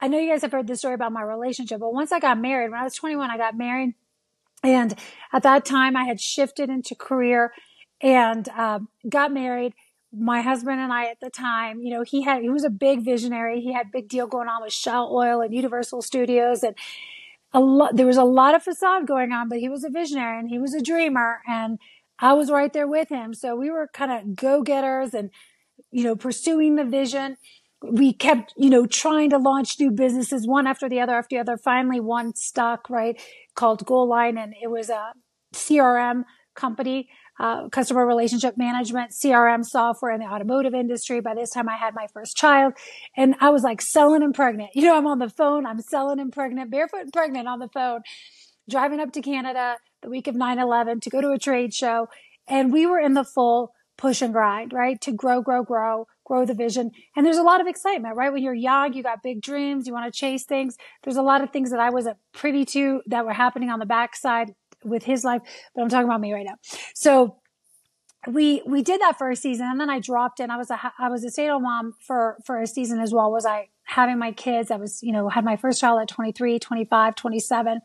I 0.00 0.08
know 0.08 0.18
you 0.18 0.30
guys 0.30 0.42
have 0.42 0.52
heard 0.52 0.66
this 0.66 0.80
story 0.80 0.94
about 0.94 1.12
my 1.12 1.22
relationship, 1.22 1.80
but 1.80 1.94
once 1.94 2.12
I 2.12 2.20
got 2.20 2.38
married, 2.38 2.70
when 2.70 2.80
I 2.80 2.84
was 2.84 2.94
21, 2.94 3.30
I 3.30 3.38
got 3.38 3.56
married. 3.56 3.94
And 4.62 4.94
at 5.32 5.42
that 5.42 5.64
time, 5.64 5.96
I 5.96 6.04
had 6.04 6.20
shifted 6.20 6.68
into 6.68 6.94
career 6.94 7.52
and 8.00 8.48
um, 8.50 8.88
got 9.08 9.32
married. 9.32 9.74
My 10.12 10.42
husband 10.42 10.80
and 10.80 10.92
I 10.92 11.06
at 11.06 11.20
the 11.20 11.30
time, 11.30 11.80
you 11.82 11.90
know, 11.90 12.02
he 12.02 12.22
had, 12.22 12.42
he 12.42 12.50
was 12.50 12.64
a 12.64 12.70
big 12.70 13.04
visionary. 13.04 13.60
He 13.60 13.72
had 13.72 13.90
big 13.90 14.08
deal 14.08 14.26
going 14.26 14.48
on 14.48 14.62
with 14.62 14.72
Shell 14.72 15.10
Oil 15.12 15.40
and 15.40 15.54
Universal 15.54 16.02
Studios. 16.02 16.62
And 16.62 16.76
a 17.54 17.60
lot, 17.60 17.96
there 17.96 18.06
was 18.06 18.16
a 18.16 18.24
lot 18.24 18.54
of 18.54 18.62
facade 18.62 19.06
going 19.06 19.32
on, 19.32 19.48
but 19.48 19.58
he 19.58 19.68
was 19.68 19.84
a 19.84 19.90
visionary 19.90 20.38
and 20.38 20.50
he 20.50 20.58
was 20.58 20.74
a 20.74 20.82
dreamer. 20.82 21.40
And 21.46 21.78
I 22.18 22.32
was 22.32 22.50
right 22.50 22.72
there 22.72 22.88
with 22.88 23.08
him. 23.08 23.32
So 23.32 23.54
we 23.54 23.70
were 23.70 23.88
kind 23.94 24.10
of 24.10 24.36
go 24.36 24.62
getters 24.62 25.14
and, 25.14 25.30
you 25.90 26.02
know, 26.04 26.16
pursuing 26.16 26.74
the 26.74 26.84
vision. 26.84 27.36
We 27.82 28.12
kept, 28.12 28.54
you 28.56 28.70
know, 28.70 28.86
trying 28.86 29.30
to 29.30 29.38
launch 29.38 29.78
new 29.78 29.92
businesses 29.92 30.48
one 30.48 30.66
after 30.66 30.88
the 30.88 31.00
other 31.00 31.14
after 31.14 31.36
the 31.36 31.40
other. 31.40 31.56
Finally, 31.56 32.00
one 32.00 32.34
stuck, 32.34 32.90
right, 32.90 33.20
called 33.54 33.86
Goal 33.86 34.08
Line. 34.08 34.36
And 34.36 34.54
it 34.60 34.68
was 34.68 34.90
a 34.90 35.12
CRM 35.54 36.24
company, 36.54 37.08
uh, 37.38 37.68
customer 37.68 38.06
relationship 38.06 38.56
management, 38.56 39.10
CRM 39.10 39.64
software 39.64 40.12
in 40.12 40.20
the 40.20 40.26
automotive 40.26 40.74
industry. 40.74 41.20
By 41.20 41.34
this 41.34 41.50
time, 41.50 41.68
I 41.68 41.76
had 41.76 41.94
my 41.94 42.06
first 42.12 42.36
child 42.36 42.74
and 43.16 43.34
I 43.40 43.50
was 43.50 43.62
like 43.62 43.82
selling 43.82 44.22
and 44.22 44.34
pregnant. 44.34 44.70
You 44.74 44.82
know, 44.82 44.96
I'm 44.96 45.06
on 45.06 45.18
the 45.18 45.28
phone. 45.28 45.66
I'm 45.66 45.80
selling 45.80 46.20
and 46.20 46.32
pregnant, 46.32 46.70
barefoot 46.70 47.00
and 47.00 47.12
pregnant 47.12 47.48
on 47.48 47.58
the 47.58 47.68
phone, 47.68 48.02
driving 48.68 49.00
up 49.00 49.12
to 49.12 49.20
Canada 49.20 49.76
the 50.02 50.10
week 50.10 50.26
of 50.26 50.34
9-11 50.34 51.00
to 51.02 51.10
go 51.10 51.20
to 51.20 51.30
a 51.30 51.38
trade 51.38 51.74
show. 51.74 52.08
And 52.46 52.72
we 52.72 52.86
were 52.86 53.00
in 53.00 53.14
the 53.14 53.24
full 53.24 53.72
push 53.96 54.22
and 54.22 54.32
grind, 54.32 54.72
right? 54.72 55.00
To 55.02 55.12
grow, 55.12 55.40
grow, 55.40 55.62
grow, 55.62 56.06
grow 56.24 56.44
the 56.44 56.54
vision. 56.54 56.90
And 57.16 57.24
there's 57.24 57.38
a 57.38 57.42
lot 57.42 57.60
of 57.60 57.66
excitement, 57.66 58.16
right? 58.16 58.32
When 58.32 58.42
you're 58.42 58.54
young, 58.54 58.92
you 58.92 59.02
got 59.02 59.22
big 59.22 59.40
dreams, 59.40 59.86
you 59.86 59.92
want 59.92 60.12
to 60.12 60.18
chase 60.18 60.44
things. 60.44 60.76
There's 61.02 61.16
a 61.16 61.22
lot 61.22 61.42
of 61.42 61.50
things 61.50 61.70
that 61.70 61.80
I 61.80 61.90
wasn't 61.90 62.16
privy 62.32 62.64
to 62.66 63.02
that 63.06 63.24
were 63.24 63.32
happening 63.32 63.70
on 63.70 63.78
the 63.78 63.86
backside 63.86 64.54
with 64.84 65.04
his 65.04 65.24
life, 65.24 65.42
but 65.74 65.82
I'm 65.82 65.88
talking 65.88 66.06
about 66.06 66.20
me 66.20 66.32
right 66.32 66.46
now. 66.46 66.56
So 66.94 67.36
we 68.26 68.62
we 68.66 68.82
did 68.82 69.00
that 69.00 69.18
for 69.18 69.30
a 69.30 69.36
season 69.36 69.66
and 69.66 69.80
then 69.80 69.90
I 69.90 69.98
dropped 69.98 70.40
in. 70.40 70.50
I 70.50 70.56
was 70.56 70.70
a 70.70 70.92
I 70.98 71.08
was 71.08 71.24
a 71.24 71.30
stay-at-home 71.30 71.62
mom 71.62 71.92
for 72.00 72.38
for 72.44 72.60
a 72.60 72.66
season 72.66 73.00
as 73.00 73.12
well. 73.12 73.30
Was 73.30 73.44
I 73.46 73.68
having 73.84 74.18
my 74.18 74.32
kids? 74.32 74.70
I 74.70 74.76
was, 74.76 75.02
you 75.02 75.12
know, 75.12 75.28
had 75.28 75.44
my 75.44 75.56
first 75.56 75.80
child 75.80 76.00
at 76.00 76.08
23, 76.08 76.58
25, 76.58 77.14
27 77.14 77.80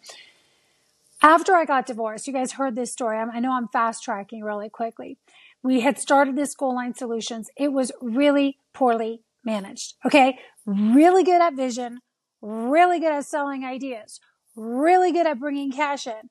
after 1.21 1.55
I 1.55 1.65
got 1.65 1.85
divorced, 1.85 2.27
you 2.27 2.33
guys 2.33 2.53
heard 2.53 2.75
this 2.75 2.91
story. 2.91 3.17
I 3.17 3.39
know 3.39 3.51
I'm 3.51 3.67
fast 3.67 4.03
tracking 4.03 4.43
really 4.43 4.69
quickly. 4.69 5.17
We 5.61 5.81
had 5.81 5.99
started 5.99 6.35
this 6.35 6.55
goal 6.55 6.75
line 6.75 6.95
solutions. 6.95 7.49
It 7.57 7.73
was 7.73 7.91
really 8.01 8.57
poorly 8.73 9.23
managed. 9.43 9.95
Okay. 10.05 10.39
Really 10.65 11.23
good 11.23 11.41
at 11.41 11.55
vision, 11.55 11.99
really 12.41 12.99
good 12.99 13.11
at 13.11 13.25
selling 13.25 13.65
ideas, 13.65 14.19
really 14.55 15.11
good 15.11 15.27
at 15.27 15.39
bringing 15.39 15.71
cash 15.71 16.07
in, 16.07 16.29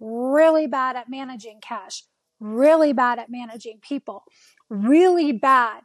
really 0.00 0.66
bad 0.66 0.96
at 0.96 1.08
managing 1.08 1.60
cash, 1.60 2.04
really 2.40 2.92
bad 2.92 3.18
at 3.18 3.30
managing 3.30 3.78
people, 3.80 4.24
really 4.68 5.32
bad 5.32 5.82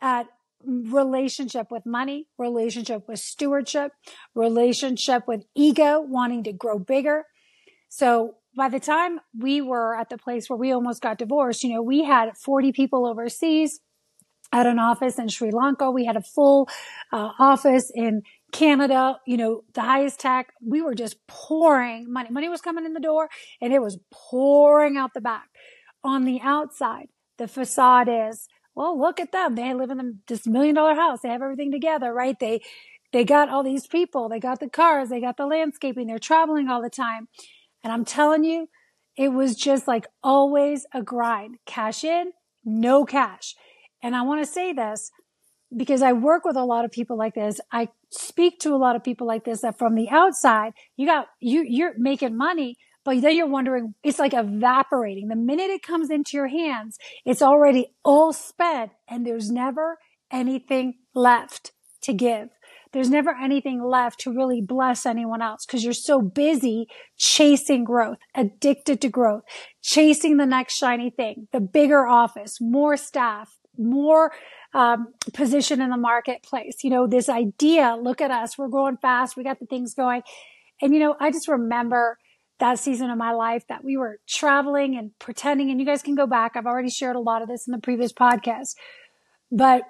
at 0.00 0.26
relationship 0.64 1.70
with 1.70 1.86
money, 1.86 2.26
relationship 2.38 3.06
with 3.08 3.18
stewardship, 3.18 3.92
relationship 4.34 5.28
with 5.28 5.44
ego, 5.54 6.00
wanting 6.00 6.42
to 6.44 6.52
grow 6.52 6.78
bigger, 6.78 7.24
so 7.90 8.36
by 8.56 8.68
the 8.68 8.80
time 8.80 9.20
we 9.38 9.60
were 9.60 9.94
at 9.94 10.08
the 10.08 10.16
place 10.16 10.48
where 10.48 10.56
we 10.56 10.72
almost 10.72 11.02
got 11.02 11.18
divorced, 11.18 11.62
you 11.62 11.74
know, 11.74 11.82
we 11.82 12.04
had 12.04 12.36
40 12.36 12.72
people 12.72 13.06
overseas 13.06 13.80
at 14.52 14.66
an 14.66 14.78
office 14.78 15.18
in 15.18 15.28
Sri 15.28 15.50
Lanka. 15.50 15.90
We 15.90 16.04
had 16.04 16.16
a 16.16 16.22
full 16.22 16.68
uh, 17.12 17.30
office 17.38 17.90
in 17.94 18.22
Canada, 18.52 19.18
you 19.26 19.36
know, 19.36 19.62
the 19.74 19.82
highest 19.82 20.20
tech. 20.20 20.52
We 20.64 20.82
were 20.82 20.94
just 20.94 21.16
pouring 21.26 22.12
money. 22.12 22.30
Money 22.30 22.48
was 22.48 22.60
coming 22.60 22.84
in 22.84 22.94
the 22.94 23.00
door 23.00 23.28
and 23.60 23.72
it 23.72 23.82
was 23.82 23.98
pouring 24.10 24.96
out 24.96 25.14
the 25.14 25.20
back. 25.20 25.48
On 26.02 26.24
the 26.24 26.40
outside, 26.42 27.08
the 27.38 27.46
facade 27.46 28.08
is, 28.08 28.48
well, 28.74 28.98
look 28.98 29.20
at 29.20 29.32
them. 29.32 29.54
They 29.54 29.74
live 29.74 29.90
in 29.90 30.20
this 30.26 30.46
million 30.46 30.74
dollar 30.74 30.94
house. 30.94 31.20
They 31.22 31.28
have 31.28 31.42
everything 31.42 31.70
together, 31.70 32.12
right? 32.14 32.38
They, 32.38 32.62
they 33.12 33.24
got 33.24 33.48
all 33.48 33.62
these 33.62 33.86
people. 33.86 34.28
They 34.28 34.40
got 34.40 34.60
the 34.60 34.70
cars. 34.70 35.08
They 35.08 35.20
got 35.20 35.36
the 35.36 35.46
landscaping. 35.46 36.06
They're 36.06 36.18
traveling 36.18 36.68
all 36.68 36.80
the 36.80 36.90
time. 36.90 37.28
And 37.82 37.92
I'm 37.92 38.04
telling 38.04 38.44
you, 38.44 38.68
it 39.16 39.30
was 39.30 39.56
just 39.56 39.86
like 39.88 40.06
always 40.22 40.86
a 40.94 41.02
grind. 41.02 41.56
Cash 41.66 42.04
in, 42.04 42.32
no 42.64 43.04
cash. 43.04 43.54
And 44.02 44.16
I 44.16 44.22
want 44.22 44.44
to 44.44 44.50
say 44.50 44.72
this 44.72 45.10
because 45.76 46.02
I 46.02 46.12
work 46.12 46.44
with 46.44 46.56
a 46.56 46.64
lot 46.64 46.84
of 46.84 46.90
people 46.90 47.16
like 47.18 47.34
this. 47.34 47.60
I 47.70 47.88
speak 48.10 48.58
to 48.60 48.74
a 48.74 48.76
lot 48.76 48.96
of 48.96 49.04
people 49.04 49.26
like 49.26 49.44
this 49.44 49.62
that 49.62 49.78
from 49.78 49.94
the 49.94 50.08
outside, 50.10 50.72
you 50.96 51.06
got, 51.06 51.26
you, 51.40 51.64
you're 51.66 51.94
making 51.96 52.36
money, 52.36 52.76
but 53.04 53.20
then 53.22 53.36
you're 53.36 53.46
wondering, 53.46 53.94
it's 54.02 54.18
like 54.18 54.34
evaporating. 54.34 55.28
The 55.28 55.36
minute 55.36 55.70
it 55.70 55.82
comes 55.82 56.10
into 56.10 56.36
your 56.36 56.48
hands, 56.48 56.98
it's 57.24 57.42
already 57.42 57.94
all 58.04 58.32
spent 58.32 58.92
and 59.08 59.26
there's 59.26 59.50
never 59.50 59.98
anything 60.30 60.94
left 61.14 61.72
to 62.02 62.12
give 62.12 62.48
there's 62.92 63.10
never 63.10 63.36
anything 63.40 63.82
left 63.82 64.20
to 64.20 64.32
really 64.32 64.60
bless 64.60 65.06
anyone 65.06 65.42
else 65.42 65.64
because 65.64 65.84
you're 65.84 65.92
so 65.92 66.20
busy 66.20 66.88
chasing 67.16 67.84
growth, 67.84 68.18
addicted 68.34 69.00
to 69.02 69.08
growth, 69.08 69.42
chasing 69.80 70.36
the 70.36 70.46
next 70.46 70.76
shiny 70.76 71.10
thing, 71.10 71.48
the 71.52 71.60
bigger 71.60 72.06
office, 72.06 72.58
more 72.60 72.96
staff, 72.96 73.58
more 73.80 74.32
um, 74.74 75.14
position 75.32 75.80
in 75.80 75.90
the 75.90 75.96
marketplace. 75.96 76.84
You 76.84 76.90
know, 76.90 77.06
this 77.06 77.28
idea, 77.28 77.96
look 78.00 78.20
at 78.20 78.30
us, 78.30 78.56
we're 78.56 78.68
growing 78.68 78.96
fast, 78.96 79.36
we 79.36 79.44
got 79.44 79.58
the 79.58 79.66
things 79.66 79.94
going. 79.94 80.22
And, 80.80 80.94
you 80.94 81.00
know, 81.00 81.16
I 81.18 81.30
just 81.30 81.48
remember 81.48 82.18
that 82.58 82.78
season 82.78 83.10
of 83.10 83.18
my 83.18 83.32
life 83.32 83.64
that 83.68 83.82
we 83.82 83.96
were 83.96 84.20
traveling 84.28 84.96
and 84.96 85.18
pretending, 85.18 85.70
and 85.70 85.80
you 85.80 85.86
guys 85.86 86.02
can 86.02 86.14
go 86.14 86.26
back. 86.26 86.52
I've 86.54 86.66
already 86.66 86.90
shared 86.90 87.16
a 87.16 87.20
lot 87.20 87.42
of 87.42 87.48
this 87.48 87.66
in 87.66 87.72
the 87.72 87.78
previous 87.78 88.12
podcast, 88.12 88.74
but 89.50 89.82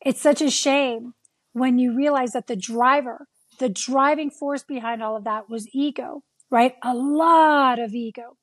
it's 0.00 0.22
such 0.22 0.40
a 0.40 0.50
shame 0.50 1.14
when 1.52 1.78
you 1.78 1.94
realize 1.94 2.32
that 2.32 2.46
the 2.46 2.56
driver, 2.56 3.26
the 3.58 3.68
driving 3.68 4.30
force 4.30 4.62
behind 4.62 5.02
all 5.02 5.16
of 5.16 5.24
that 5.24 5.50
was 5.50 5.68
ego, 5.72 6.22
right? 6.50 6.74
A 6.84 6.94
lot 6.94 7.80
of 7.80 7.92
ego 7.92 8.36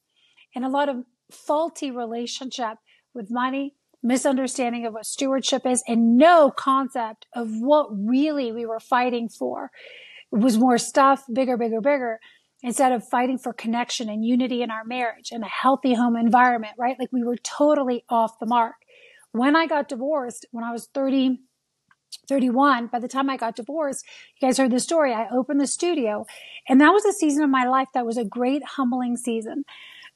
and 0.54 0.66
a 0.66 0.70
lot 0.70 0.90
of 0.90 1.06
faulty 1.32 1.92
relationship 1.92 2.78
with 3.14 3.32
money, 3.32 3.74
misunderstanding 4.06 4.86
of 4.86 4.94
what 4.94 5.06
stewardship 5.06 5.66
is, 5.66 5.84
and 5.88 6.16
no 6.16 6.52
concept 6.52 7.26
of 7.34 7.50
what 7.60 7.88
really 7.92 8.52
we 8.52 8.66
were 8.66 8.80
fighting 8.80 9.28
for. 9.28 9.72
It 10.32 10.40
was 10.40 10.58
more 10.58 10.78
stuff, 10.78 11.24
bigger, 11.34 11.58
bigger, 11.58 11.82
bigger, 11.82 12.20
instead 12.62 12.92
of 12.92 13.08
fighting 13.08 13.38
for 13.38 13.52
connection 13.52 14.08
and 14.10 14.24
unity 14.24 14.62
in 14.62 14.72
our 14.72 14.84
marriage 14.86 15.30
and 15.32 15.44
a 15.44 15.48
healthy 15.48 15.96
home 15.96 16.16
environment, 16.16 16.74
right? 16.78 16.96
Like 17.00 17.10
we 17.12 17.24
were 17.24 17.38
totally 17.38 18.06
off 18.10 18.40
the 18.40 18.46
mark. 18.46 18.76
When 19.32 19.56
I 19.56 19.68
got 19.68 19.90
divorced, 19.90 20.46
when 20.52 20.64
I 20.64 20.72
was 20.72 20.88
30, 20.94 21.40
31, 22.30 22.88
by 22.88 23.00
the 23.00 23.08
time 23.08 23.30
I 23.30 23.38
got 23.38 23.56
divorced, 23.56 24.06
you 24.40 24.48
guys 24.48 24.58
heard 24.58 24.72
the 24.72 24.80
story. 24.80 25.14
I 25.14 25.28
opened 25.30 25.60
the 25.60 25.68
studio 25.68 26.26
and 26.70 26.80
that 26.80 26.92
was 26.92 27.06
a 27.06 27.12
season 27.12 27.44
of 27.44 27.50
my 27.50 27.68
life 27.68 27.90
that 27.94 28.06
was 28.06 28.18
a 28.18 28.24
great 28.24 28.64
humbling 28.64 29.18
season 29.18 29.66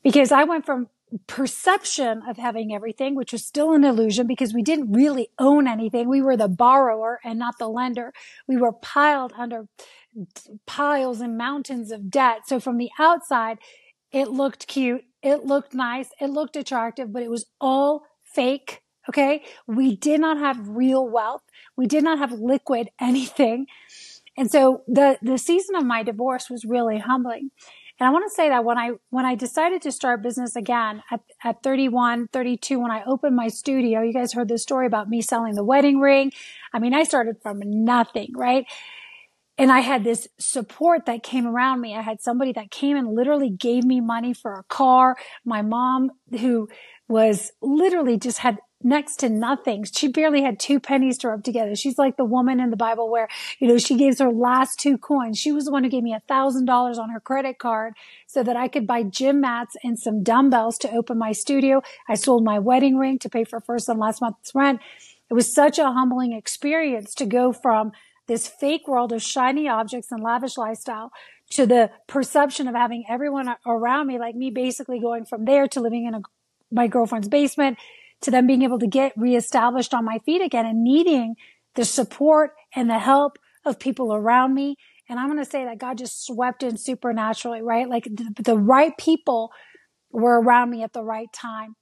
because 0.03 0.31
I 0.31 0.43
went 0.43 0.65
from 0.65 0.87
perception 1.27 2.21
of 2.27 2.37
having 2.37 2.73
everything, 2.73 3.15
which 3.15 3.31
was 3.31 3.45
still 3.45 3.73
an 3.73 3.83
illusion 3.83 4.27
because 4.27 4.53
we 4.53 4.61
didn't 4.61 4.91
really 4.91 5.29
own 5.39 5.67
anything. 5.67 6.07
We 6.07 6.21
were 6.21 6.37
the 6.37 6.47
borrower 6.47 7.19
and 7.23 7.39
not 7.39 7.57
the 7.57 7.67
lender. 7.67 8.13
We 8.47 8.57
were 8.57 8.71
piled 8.71 9.33
under 9.37 9.67
piles 10.65 11.21
and 11.21 11.37
mountains 11.37 11.91
of 11.91 12.09
debt. 12.09 12.47
So 12.47 12.59
from 12.59 12.77
the 12.77 12.89
outside, 12.99 13.57
it 14.11 14.29
looked 14.29 14.67
cute. 14.67 15.05
It 15.21 15.45
looked 15.45 15.73
nice. 15.73 16.09
It 16.19 16.29
looked 16.29 16.55
attractive, 16.55 17.11
but 17.11 17.23
it 17.23 17.29
was 17.29 17.45
all 17.59 18.03
fake. 18.23 18.81
Okay. 19.07 19.43
We 19.67 19.95
did 19.95 20.21
not 20.21 20.37
have 20.37 20.67
real 20.67 21.07
wealth. 21.07 21.43
We 21.75 21.87
did 21.87 22.03
not 22.03 22.19
have 22.19 22.31
liquid 22.31 22.89
anything. 23.01 23.67
And 24.37 24.49
so 24.49 24.83
the, 24.87 25.17
the 25.21 25.37
season 25.37 25.75
of 25.75 25.85
my 25.85 26.03
divorce 26.03 26.49
was 26.49 26.63
really 26.63 26.99
humbling. 26.99 27.51
And 27.99 28.07
I 28.07 28.11
want 28.11 28.25
to 28.29 28.33
say 28.33 28.49
that 28.49 28.63
when 28.63 28.77
I, 28.77 28.91
when 29.09 29.25
I 29.25 29.35
decided 29.35 29.81
to 29.81 29.91
start 29.91 30.23
business 30.23 30.55
again 30.55 31.03
at, 31.11 31.21
at 31.43 31.61
31, 31.63 32.29
32, 32.31 32.79
when 32.79 32.91
I 32.91 33.03
opened 33.03 33.35
my 33.35 33.49
studio, 33.49 34.01
you 34.01 34.13
guys 34.13 34.33
heard 34.33 34.47
the 34.47 34.57
story 34.57 34.87
about 34.87 35.09
me 35.09 35.21
selling 35.21 35.55
the 35.55 35.63
wedding 35.63 35.99
ring. 35.99 36.31
I 36.73 36.79
mean, 36.79 36.93
I 36.93 37.03
started 37.03 37.41
from 37.41 37.59
nothing, 37.65 38.31
right? 38.35 38.65
And 39.57 39.69
I 39.69 39.81
had 39.81 40.05
this 40.05 40.29
support 40.39 41.05
that 41.07 41.23
came 41.23 41.45
around 41.45 41.81
me. 41.81 41.93
I 41.93 42.01
had 42.01 42.21
somebody 42.21 42.53
that 42.53 42.71
came 42.71 42.95
and 42.95 43.13
literally 43.13 43.49
gave 43.49 43.83
me 43.83 43.99
money 43.99 44.33
for 44.33 44.53
a 44.53 44.63
car. 44.63 45.17
My 45.43 45.61
mom, 45.61 46.11
who 46.39 46.69
was 47.09 47.51
literally 47.61 48.17
just 48.17 48.37
had 48.37 48.59
next 48.81 49.17
to 49.17 49.29
nothing. 49.29 49.83
She 49.83 50.07
barely 50.07 50.41
had 50.41 50.59
two 50.59 50.79
pennies 50.79 51.17
to 51.17 51.29
rub 51.29 51.43
together. 51.43 51.75
She's 51.75 51.97
like 51.97 52.15
the 52.15 52.23
woman 52.23 52.61
in 52.61 52.69
the 52.69 52.77
Bible 52.77 53.11
where, 53.11 53.27
you 53.59 53.67
know, 53.67 53.77
she 53.77 53.97
gives 53.97 54.19
her 54.19 54.31
last 54.31 54.79
two 54.79 54.97
coins. 54.97 55.37
She 55.37 55.51
was 55.51 55.65
the 55.65 55.71
one 55.71 55.83
who 55.83 55.89
gave 55.89 56.03
me 56.03 56.13
a 56.13 56.21
thousand 56.27 56.65
dollars 56.65 56.97
on 56.97 57.09
her 57.09 57.19
credit 57.19 57.59
card 57.59 57.95
so 58.25 58.41
that 58.43 58.55
I 58.55 58.69
could 58.69 58.87
buy 58.87 59.03
gym 59.03 59.41
mats 59.41 59.75
and 59.83 59.99
some 59.99 60.23
dumbbells 60.23 60.77
to 60.79 60.91
open 60.91 61.17
my 61.17 61.33
studio. 61.33 61.81
I 62.07 62.15
sold 62.15 62.45
my 62.45 62.59
wedding 62.59 62.97
ring 62.97 63.19
to 63.19 63.29
pay 63.29 63.43
for 63.43 63.59
first 63.59 63.89
and 63.89 63.99
last 63.99 64.21
month's 64.21 64.55
rent. 64.55 64.79
It 65.29 65.33
was 65.33 65.53
such 65.53 65.77
a 65.77 65.91
humbling 65.91 66.31
experience 66.31 67.13
to 67.15 67.25
go 67.25 67.51
from 67.51 67.91
this 68.27 68.47
fake 68.47 68.87
world 68.87 69.11
of 69.11 69.21
shiny 69.21 69.67
objects 69.67 70.11
and 70.11 70.23
lavish 70.23 70.57
lifestyle 70.57 71.11
to 71.49 71.65
the 71.65 71.91
perception 72.07 72.67
of 72.67 72.75
having 72.75 73.03
everyone 73.09 73.53
around 73.65 74.07
me, 74.07 74.19
like 74.19 74.35
me, 74.35 74.51
basically 74.51 74.99
going 74.99 75.25
from 75.25 75.45
there 75.45 75.67
to 75.67 75.81
living 75.81 76.05
in 76.05 76.13
a, 76.13 76.21
my 76.71 76.87
girlfriend's 76.87 77.29
basement 77.29 77.77
to 78.21 78.31
them 78.31 78.47
being 78.47 78.63
able 78.63 78.79
to 78.79 78.87
get 78.87 79.13
reestablished 79.15 79.93
on 79.93 80.05
my 80.05 80.19
feet 80.19 80.41
again 80.41 80.65
and 80.65 80.83
needing 80.83 81.35
the 81.75 81.85
support 81.85 82.51
and 82.75 82.89
the 82.89 82.99
help 82.99 83.37
of 83.65 83.79
people 83.79 84.13
around 84.13 84.53
me. 84.53 84.75
And 85.07 85.19
I'm 85.19 85.27
going 85.27 85.43
to 85.43 85.49
say 85.49 85.65
that 85.65 85.79
God 85.79 85.97
just 85.97 86.25
swept 86.25 86.61
in 86.61 86.77
supernaturally, 86.77 87.61
right? 87.61 87.89
Like 87.89 88.03
the, 88.03 88.33
the 88.43 88.57
right 88.57 88.95
people 88.97 89.51
were 90.11 90.41
around 90.41 90.69
me 90.69 90.83
at 90.83 90.93
the 90.93 91.03
right 91.03 91.31
time 91.33 91.75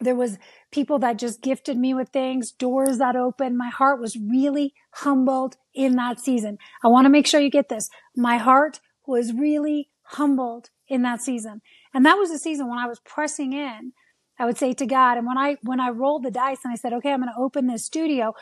there 0.00 0.14
was 0.14 0.38
people 0.70 0.98
that 1.00 1.18
just 1.18 1.40
gifted 1.40 1.76
me 1.76 1.94
with 1.94 2.08
things, 2.10 2.52
doors 2.52 2.98
that 2.98 3.16
opened. 3.16 3.56
My 3.56 3.68
heart 3.68 4.00
was 4.00 4.16
really 4.16 4.74
humbled 4.92 5.56
in 5.74 5.96
that 5.96 6.20
season. 6.20 6.58
I 6.82 6.88
want 6.88 7.04
to 7.06 7.10
make 7.10 7.26
sure 7.26 7.40
you 7.40 7.50
get 7.50 7.68
this. 7.68 7.88
My 8.16 8.36
heart 8.36 8.80
was 9.06 9.32
really 9.32 9.90
humbled 10.02 10.70
in 10.88 11.02
that 11.02 11.20
season. 11.20 11.60
And 11.92 12.04
that 12.04 12.14
was 12.14 12.30
the 12.30 12.38
season 12.38 12.68
when 12.68 12.78
I 12.78 12.86
was 12.86 13.00
pressing 13.00 13.52
in. 13.52 13.92
I 14.38 14.46
would 14.46 14.58
say 14.58 14.72
to 14.74 14.86
God, 14.86 15.16
and 15.16 15.26
when 15.26 15.38
I, 15.38 15.56
when 15.62 15.80
I 15.80 15.90
rolled 15.90 16.24
the 16.24 16.30
dice 16.30 16.58
and 16.64 16.72
I 16.72 16.76
said, 16.76 16.92
okay, 16.94 17.12
I'm 17.12 17.20
going 17.20 17.32
to 17.32 17.40
open 17.40 17.66
this 17.66 17.84
studio, 17.84 18.34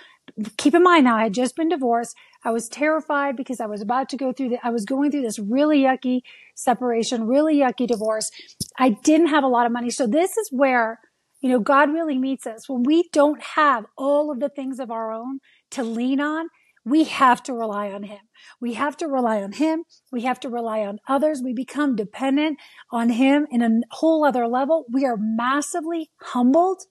keep 0.57 0.75
in 0.75 0.83
mind 0.83 1.05
now, 1.05 1.17
I 1.17 1.25
had 1.25 1.35
just 1.35 1.55
been 1.55 1.69
divorced. 1.69 2.17
I 2.45 2.51
was 2.51 2.69
terrified 2.69 3.37
because 3.37 3.61
I 3.61 3.67
was 3.67 3.83
about 3.83 4.09
to 4.11 4.17
go 4.17 4.33
through 4.33 4.51
the, 4.51 4.59
I 4.65 4.71
was 4.71 4.85
going 4.85 5.11
through 5.11 5.23
this 5.23 5.39
really 5.39 5.83
yucky 5.83 6.21
separation, 6.55 7.27
really 7.27 7.57
yucky 7.57 7.87
divorce. 7.87 8.31
I 8.79 8.91
didn't 8.91 9.29
have 9.29 9.45
a 9.45 9.49
lot 9.49 9.67
of 9.67 9.73
money. 9.73 9.91
So 9.91 10.07
this 10.07 10.37
is 10.37 10.49
where 10.51 10.99
you 11.43 11.49
know, 11.49 11.59
God 11.59 11.93
really 11.93 12.17
meets 12.17 12.47
us 12.47 12.69
when 12.69 12.85
we 12.85 13.09
don't 13.13 13.43
have 13.43 13.85
all 13.99 14.31
of 14.31 14.39
the 14.39 14.49
things 14.49 14.79
of 14.79 14.91
our 14.91 15.13
own 15.13 15.41
to 15.73 15.83
lean 15.83 16.21
on. 16.21 16.47
We 16.85 17.05
have 17.05 17.43
to 17.45 17.53
rely 17.53 17.91
on 17.91 18.05
him. 18.05 18.21
We 18.61 18.75
have 18.75 18.97
to 18.99 19.07
rely 19.07 19.43
on 19.43 19.53
him. 19.53 19.85
We 20.11 20.23
have 20.23 20.41
to 20.41 20.49
rely 20.49 20.81
on 20.81 20.99
others. 21.09 21.41
We 21.43 21.53
become 21.53 21.97
dependent 21.97 22.59
on 22.91 23.11
him 23.11 23.47
in 23.51 23.63
a 23.63 23.71
whole 23.91 24.25
other 24.25 24.47
level. 24.47 24.85
We 24.91 25.05
are 25.05 25.17
massively 25.19 26.11
humbled. 26.21 26.83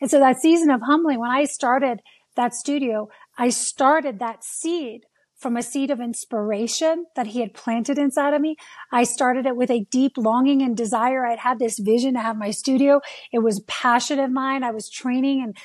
And 0.00 0.10
so 0.10 0.18
that 0.18 0.40
season 0.40 0.70
of 0.70 0.82
humbling, 0.82 1.20
when 1.20 1.30
I 1.30 1.44
started 1.44 2.00
that 2.34 2.54
studio, 2.54 3.08
I 3.38 3.50
started 3.50 4.18
that 4.18 4.42
seed 4.42 5.06
from 5.36 5.56
a 5.56 5.62
seed 5.62 5.90
of 5.90 6.00
inspiration 6.00 7.06
that 7.16 7.28
he 7.28 7.40
had 7.40 7.52
planted 7.52 7.98
inside 7.98 8.32
of 8.32 8.40
me. 8.40 8.56
I 8.92 9.02
started 9.02 9.44
it 9.44 9.56
with 9.56 9.70
a 9.70 9.86
deep 9.90 10.12
longing 10.16 10.62
and 10.62 10.76
desire. 10.76 11.26
I'd 11.26 11.40
had 11.40 11.58
this 11.58 11.80
vision 11.80 12.14
to 12.14 12.20
have 12.20 12.36
my 12.36 12.52
studio. 12.52 13.00
It 13.32 13.40
was 13.40 13.60
passion 13.66 14.20
of 14.20 14.30
mine. 14.30 14.62
I 14.62 14.70
was 14.70 14.88
training 14.88 15.42
and 15.42 15.56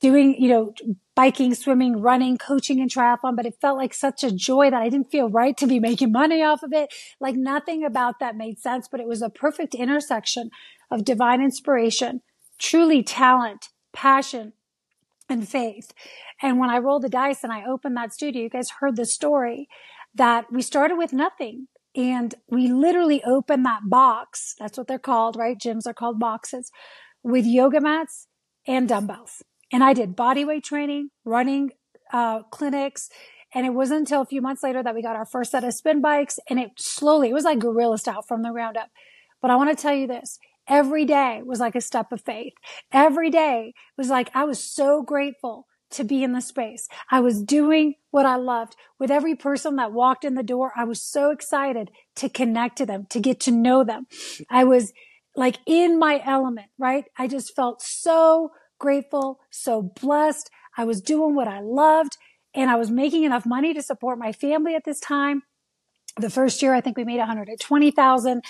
doing, 0.00 0.34
you 0.40 0.48
know, 0.48 0.72
biking, 1.18 1.52
swimming, 1.52 2.00
running, 2.00 2.38
coaching 2.38 2.80
and 2.80 2.88
triathlon, 2.88 3.34
but 3.34 3.44
it 3.44 3.60
felt 3.60 3.76
like 3.76 3.92
such 3.92 4.22
a 4.22 4.30
joy 4.30 4.70
that 4.70 4.80
I 4.80 4.88
didn't 4.88 5.10
feel 5.10 5.28
right 5.28 5.56
to 5.56 5.66
be 5.66 5.80
making 5.80 6.12
money 6.12 6.44
off 6.44 6.62
of 6.62 6.72
it. 6.72 6.94
Like 7.18 7.34
nothing 7.34 7.82
about 7.82 8.20
that 8.20 8.36
made 8.36 8.60
sense, 8.60 8.86
but 8.86 9.00
it 9.00 9.08
was 9.08 9.20
a 9.20 9.28
perfect 9.28 9.74
intersection 9.74 10.50
of 10.92 11.04
divine 11.04 11.42
inspiration, 11.42 12.20
truly 12.60 13.02
talent, 13.02 13.70
passion, 13.92 14.52
and 15.28 15.48
faith. 15.48 15.92
And 16.40 16.60
when 16.60 16.70
I 16.70 16.78
rolled 16.78 17.02
the 17.02 17.08
dice 17.08 17.42
and 17.42 17.52
I 17.52 17.64
opened 17.64 17.96
that 17.96 18.14
studio, 18.14 18.44
you 18.44 18.48
guys 18.48 18.70
heard 18.78 18.94
the 18.94 19.04
story 19.04 19.68
that 20.14 20.52
we 20.52 20.62
started 20.62 20.98
with 20.98 21.12
nothing. 21.12 21.66
And 21.96 22.32
we 22.48 22.68
literally 22.68 23.24
opened 23.24 23.66
that 23.66 23.80
box. 23.86 24.54
That's 24.60 24.78
what 24.78 24.86
they're 24.86 25.00
called, 25.00 25.34
right? 25.34 25.58
Gyms 25.58 25.88
are 25.88 25.94
called 25.94 26.20
boxes 26.20 26.70
with 27.24 27.44
yoga 27.44 27.80
mats 27.80 28.28
and 28.68 28.88
dumbbells. 28.88 29.42
And 29.72 29.84
I 29.84 29.92
did 29.92 30.16
body 30.16 30.44
weight 30.44 30.64
training, 30.64 31.10
running, 31.24 31.72
uh, 32.12 32.42
clinics. 32.44 33.10
And 33.54 33.66
it 33.66 33.70
wasn't 33.70 34.00
until 34.00 34.22
a 34.22 34.26
few 34.26 34.42
months 34.42 34.62
later 34.62 34.82
that 34.82 34.94
we 34.94 35.02
got 35.02 35.16
our 35.16 35.24
first 35.24 35.52
set 35.52 35.64
of 35.64 35.74
spin 35.74 36.00
bikes 36.00 36.38
and 36.50 36.58
it 36.58 36.70
slowly, 36.76 37.30
it 37.30 37.34
was 37.34 37.44
like 37.44 37.58
guerrilla 37.58 37.98
style 37.98 38.22
from 38.22 38.42
the 38.42 38.50
ground 38.50 38.76
up. 38.76 38.90
But 39.40 39.50
I 39.50 39.56
want 39.56 39.76
to 39.76 39.80
tell 39.80 39.94
you 39.94 40.06
this. 40.06 40.38
Every 40.68 41.06
day 41.06 41.40
was 41.44 41.60
like 41.60 41.74
a 41.74 41.80
step 41.80 42.12
of 42.12 42.20
faith. 42.20 42.52
Every 42.92 43.30
day 43.30 43.72
was 43.96 44.10
like, 44.10 44.30
I 44.34 44.44
was 44.44 44.62
so 44.62 45.02
grateful 45.02 45.66
to 45.90 46.04
be 46.04 46.22
in 46.22 46.32
the 46.32 46.42
space. 46.42 46.88
I 47.10 47.20
was 47.20 47.42
doing 47.42 47.94
what 48.10 48.26
I 48.26 48.36
loved. 48.36 48.76
With 48.98 49.10
every 49.10 49.34
person 49.34 49.76
that 49.76 49.92
walked 49.92 50.24
in 50.24 50.34
the 50.34 50.42
door, 50.42 50.72
I 50.76 50.84
was 50.84 51.02
so 51.02 51.30
excited 51.30 51.90
to 52.16 52.28
connect 52.28 52.76
to 52.78 52.86
them, 52.86 53.06
to 53.10 53.20
get 53.20 53.40
to 53.40 53.50
know 53.50 53.84
them. 53.84 54.06
I 54.50 54.64
was 54.64 54.92
like 55.34 55.58
in 55.66 55.98
my 55.98 56.20
element, 56.24 56.68
right? 56.78 57.04
I 57.16 57.28
just 57.28 57.54
felt 57.56 57.80
so 57.80 58.50
grateful, 58.78 59.40
so 59.50 59.82
blessed. 59.82 60.50
I 60.76 60.84
was 60.84 61.00
doing 61.00 61.34
what 61.34 61.48
I 61.48 61.60
loved 61.60 62.16
and 62.54 62.70
I 62.70 62.76
was 62.76 62.90
making 62.90 63.24
enough 63.24 63.46
money 63.46 63.74
to 63.74 63.82
support 63.82 64.18
my 64.18 64.32
family 64.32 64.74
at 64.74 64.84
this 64.84 65.00
time. 65.00 65.42
The 66.16 66.30
first 66.30 66.62
year, 66.62 66.74
I 66.74 66.80
think 66.80 66.96
we 66.96 67.04
made 67.04 67.18
120,000. 67.18 68.42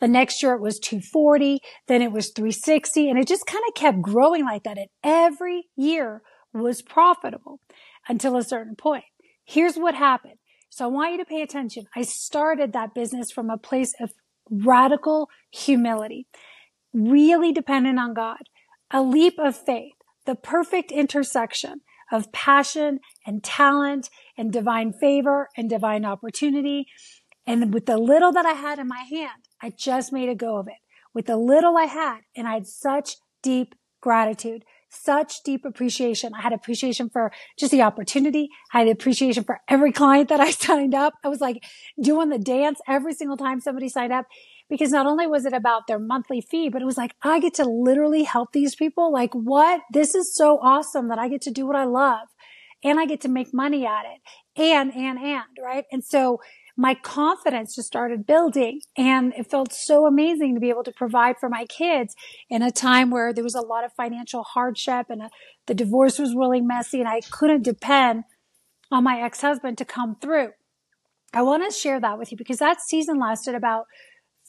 The 0.00 0.08
next 0.08 0.42
year 0.42 0.54
it 0.54 0.60
was 0.60 0.78
240. 0.78 1.60
Then 1.86 2.02
it 2.02 2.12
was 2.12 2.30
360 2.30 3.08
and 3.08 3.18
it 3.18 3.28
just 3.28 3.46
kind 3.46 3.62
of 3.68 3.74
kept 3.74 4.02
growing 4.02 4.44
like 4.44 4.64
that. 4.64 4.78
And 4.78 4.88
every 5.02 5.64
year 5.76 6.22
was 6.52 6.82
profitable 6.82 7.60
until 8.08 8.36
a 8.36 8.44
certain 8.44 8.76
point. 8.76 9.04
Here's 9.44 9.76
what 9.76 9.94
happened. 9.94 10.38
So 10.70 10.84
I 10.84 10.88
want 10.88 11.12
you 11.12 11.18
to 11.18 11.24
pay 11.24 11.42
attention. 11.42 11.86
I 11.94 12.02
started 12.02 12.72
that 12.72 12.94
business 12.94 13.30
from 13.30 13.48
a 13.48 13.58
place 13.58 13.94
of 14.00 14.12
radical 14.50 15.28
humility, 15.50 16.26
really 16.92 17.52
dependent 17.52 17.98
on 17.98 18.14
God, 18.14 18.48
a 18.94 19.02
leap 19.02 19.38
of 19.40 19.56
faith, 19.56 19.92
the 20.24 20.36
perfect 20.36 20.92
intersection 20.92 21.80
of 22.12 22.30
passion 22.32 23.00
and 23.26 23.42
talent 23.42 24.08
and 24.38 24.52
divine 24.52 24.92
favor 24.92 25.48
and 25.56 25.68
divine 25.68 26.04
opportunity. 26.04 26.86
And 27.44 27.74
with 27.74 27.86
the 27.86 27.98
little 27.98 28.30
that 28.32 28.46
I 28.46 28.52
had 28.52 28.78
in 28.78 28.86
my 28.86 29.04
hand, 29.10 29.42
I 29.60 29.70
just 29.70 30.12
made 30.12 30.28
a 30.28 30.34
go 30.34 30.58
of 30.58 30.68
it. 30.68 30.74
With 31.12 31.26
the 31.26 31.36
little 31.36 31.76
I 31.76 31.84
had, 31.84 32.20
and 32.36 32.46
I 32.46 32.54
had 32.54 32.66
such 32.68 33.16
deep 33.42 33.74
gratitude 34.00 34.64
such 34.94 35.42
deep 35.42 35.64
appreciation. 35.64 36.32
I 36.34 36.42
had 36.42 36.52
appreciation 36.52 37.10
for 37.10 37.32
just 37.58 37.72
the 37.72 37.82
opportunity. 37.82 38.48
I 38.72 38.80
had 38.80 38.88
appreciation 38.88 39.44
for 39.44 39.60
every 39.68 39.92
client 39.92 40.28
that 40.28 40.40
I 40.40 40.50
signed 40.50 40.94
up. 40.94 41.14
I 41.24 41.28
was 41.28 41.40
like 41.40 41.64
doing 42.00 42.28
the 42.28 42.38
dance 42.38 42.80
every 42.86 43.14
single 43.14 43.36
time 43.36 43.60
somebody 43.60 43.88
signed 43.88 44.12
up 44.12 44.26
because 44.68 44.90
not 44.90 45.06
only 45.06 45.26
was 45.26 45.44
it 45.44 45.52
about 45.52 45.86
their 45.86 45.98
monthly 45.98 46.40
fee, 46.40 46.68
but 46.68 46.82
it 46.82 46.86
was 46.86 46.96
like, 46.96 47.14
I 47.22 47.40
get 47.40 47.54
to 47.54 47.64
literally 47.64 48.24
help 48.24 48.52
these 48.52 48.74
people. 48.74 49.12
Like 49.12 49.32
what? 49.34 49.82
This 49.92 50.14
is 50.14 50.34
so 50.34 50.58
awesome 50.62 51.08
that 51.08 51.18
I 51.18 51.28
get 51.28 51.42
to 51.42 51.50
do 51.50 51.66
what 51.66 51.76
I 51.76 51.84
love 51.84 52.28
and 52.82 52.98
I 52.98 53.06
get 53.06 53.20
to 53.22 53.28
make 53.28 53.52
money 53.52 53.86
at 53.86 54.04
it 54.04 54.20
and, 54.60 54.92
and, 54.94 55.18
and, 55.18 55.44
right? 55.62 55.84
And 55.92 56.04
so 56.04 56.40
my 56.76 56.94
confidence 56.94 57.76
just 57.76 57.86
started 57.86 58.26
building 58.26 58.80
and 58.96 59.32
it 59.36 59.48
felt 59.48 59.72
so 59.72 60.06
amazing 60.06 60.54
to 60.54 60.60
be 60.60 60.70
able 60.70 60.82
to 60.84 60.92
provide 60.92 61.36
for 61.38 61.48
my 61.48 61.66
kids 61.66 62.16
in 62.50 62.62
a 62.62 62.70
time 62.72 63.10
where 63.10 63.32
there 63.32 63.44
was 63.44 63.54
a 63.54 63.60
lot 63.60 63.84
of 63.84 63.92
financial 63.92 64.42
hardship 64.42 65.06
and 65.08 65.22
a, 65.22 65.24
uh, 65.26 65.28
the 65.66 65.74
divorce 65.74 66.18
was 66.18 66.34
really 66.34 66.60
messy 66.60 67.00
and 67.00 67.08
I 67.08 67.20
couldn't 67.20 67.62
depend 67.62 68.24
on 68.90 69.04
my 69.04 69.20
ex-husband 69.20 69.78
to 69.78 69.84
come 69.84 70.16
through. 70.20 70.50
I 71.32 71.42
want 71.42 71.64
to 71.64 71.76
share 71.76 72.00
that 72.00 72.18
with 72.18 72.30
you 72.30 72.38
because 72.38 72.58
that 72.58 72.80
season 72.80 73.18
lasted 73.18 73.54
about 73.54 73.86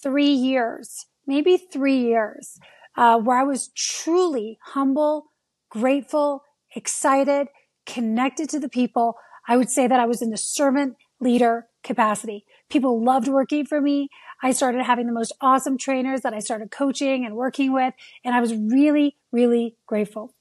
three 0.05 0.29
years, 0.29 1.07
maybe 1.25 1.57
three 1.57 1.97
years, 1.97 2.59
uh, 2.95 3.17
where 3.17 3.39
I 3.39 3.43
was 3.43 3.69
truly 3.75 4.59
humble, 4.73 5.31
grateful, 5.69 6.43
excited, 6.75 7.47
connected 7.87 8.47
to 8.51 8.59
the 8.59 8.69
people. 8.69 9.15
I 9.47 9.57
would 9.57 9.71
say 9.71 9.87
that 9.87 9.99
I 9.99 10.05
was 10.05 10.21
in 10.21 10.29
the 10.29 10.37
servant 10.37 10.95
leader 11.19 11.65
capacity. 11.83 12.45
People 12.69 13.03
loved 13.03 13.27
working 13.27 13.65
for 13.65 13.81
me. 13.81 14.09
I 14.43 14.51
started 14.51 14.83
having 14.83 15.07
the 15.07 15.13
most 15.13 15.33
awesome 15.41 15.75
trainers 15.77 16.21
that 16.21 16.33
I 16.33 16.39
started 16.39 16.69
coaching 16.69 17.25
and 17.25 17.35
working 17.35 17.73
with. 17.73 17.95
And 18.23 18.35
I 18.35 18.41
was 18.41 18.53
really, 18.53 19.17
really 19.31 19.75
grateful. 19.87 20.35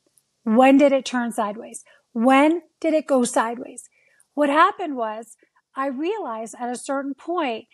When 0.44 0.77
did 0.77 0.92
it 0.92 1.07
turn 1.07 1.33
sideways? 1.33 1.85
When 2.12 2.62
did 2.83 2.92
it 2.92 3.07
go 3.07 3.24
sideways? 3.24 3.88
What 4.35 4.50
happened 4.50 4.96
was 4.96 5.37
I 5.74 5.87
realized 5.87 6.55
at 6.61 6.68
a 6.68 6.77
certain 6.77 7.14
point 7.14 7.64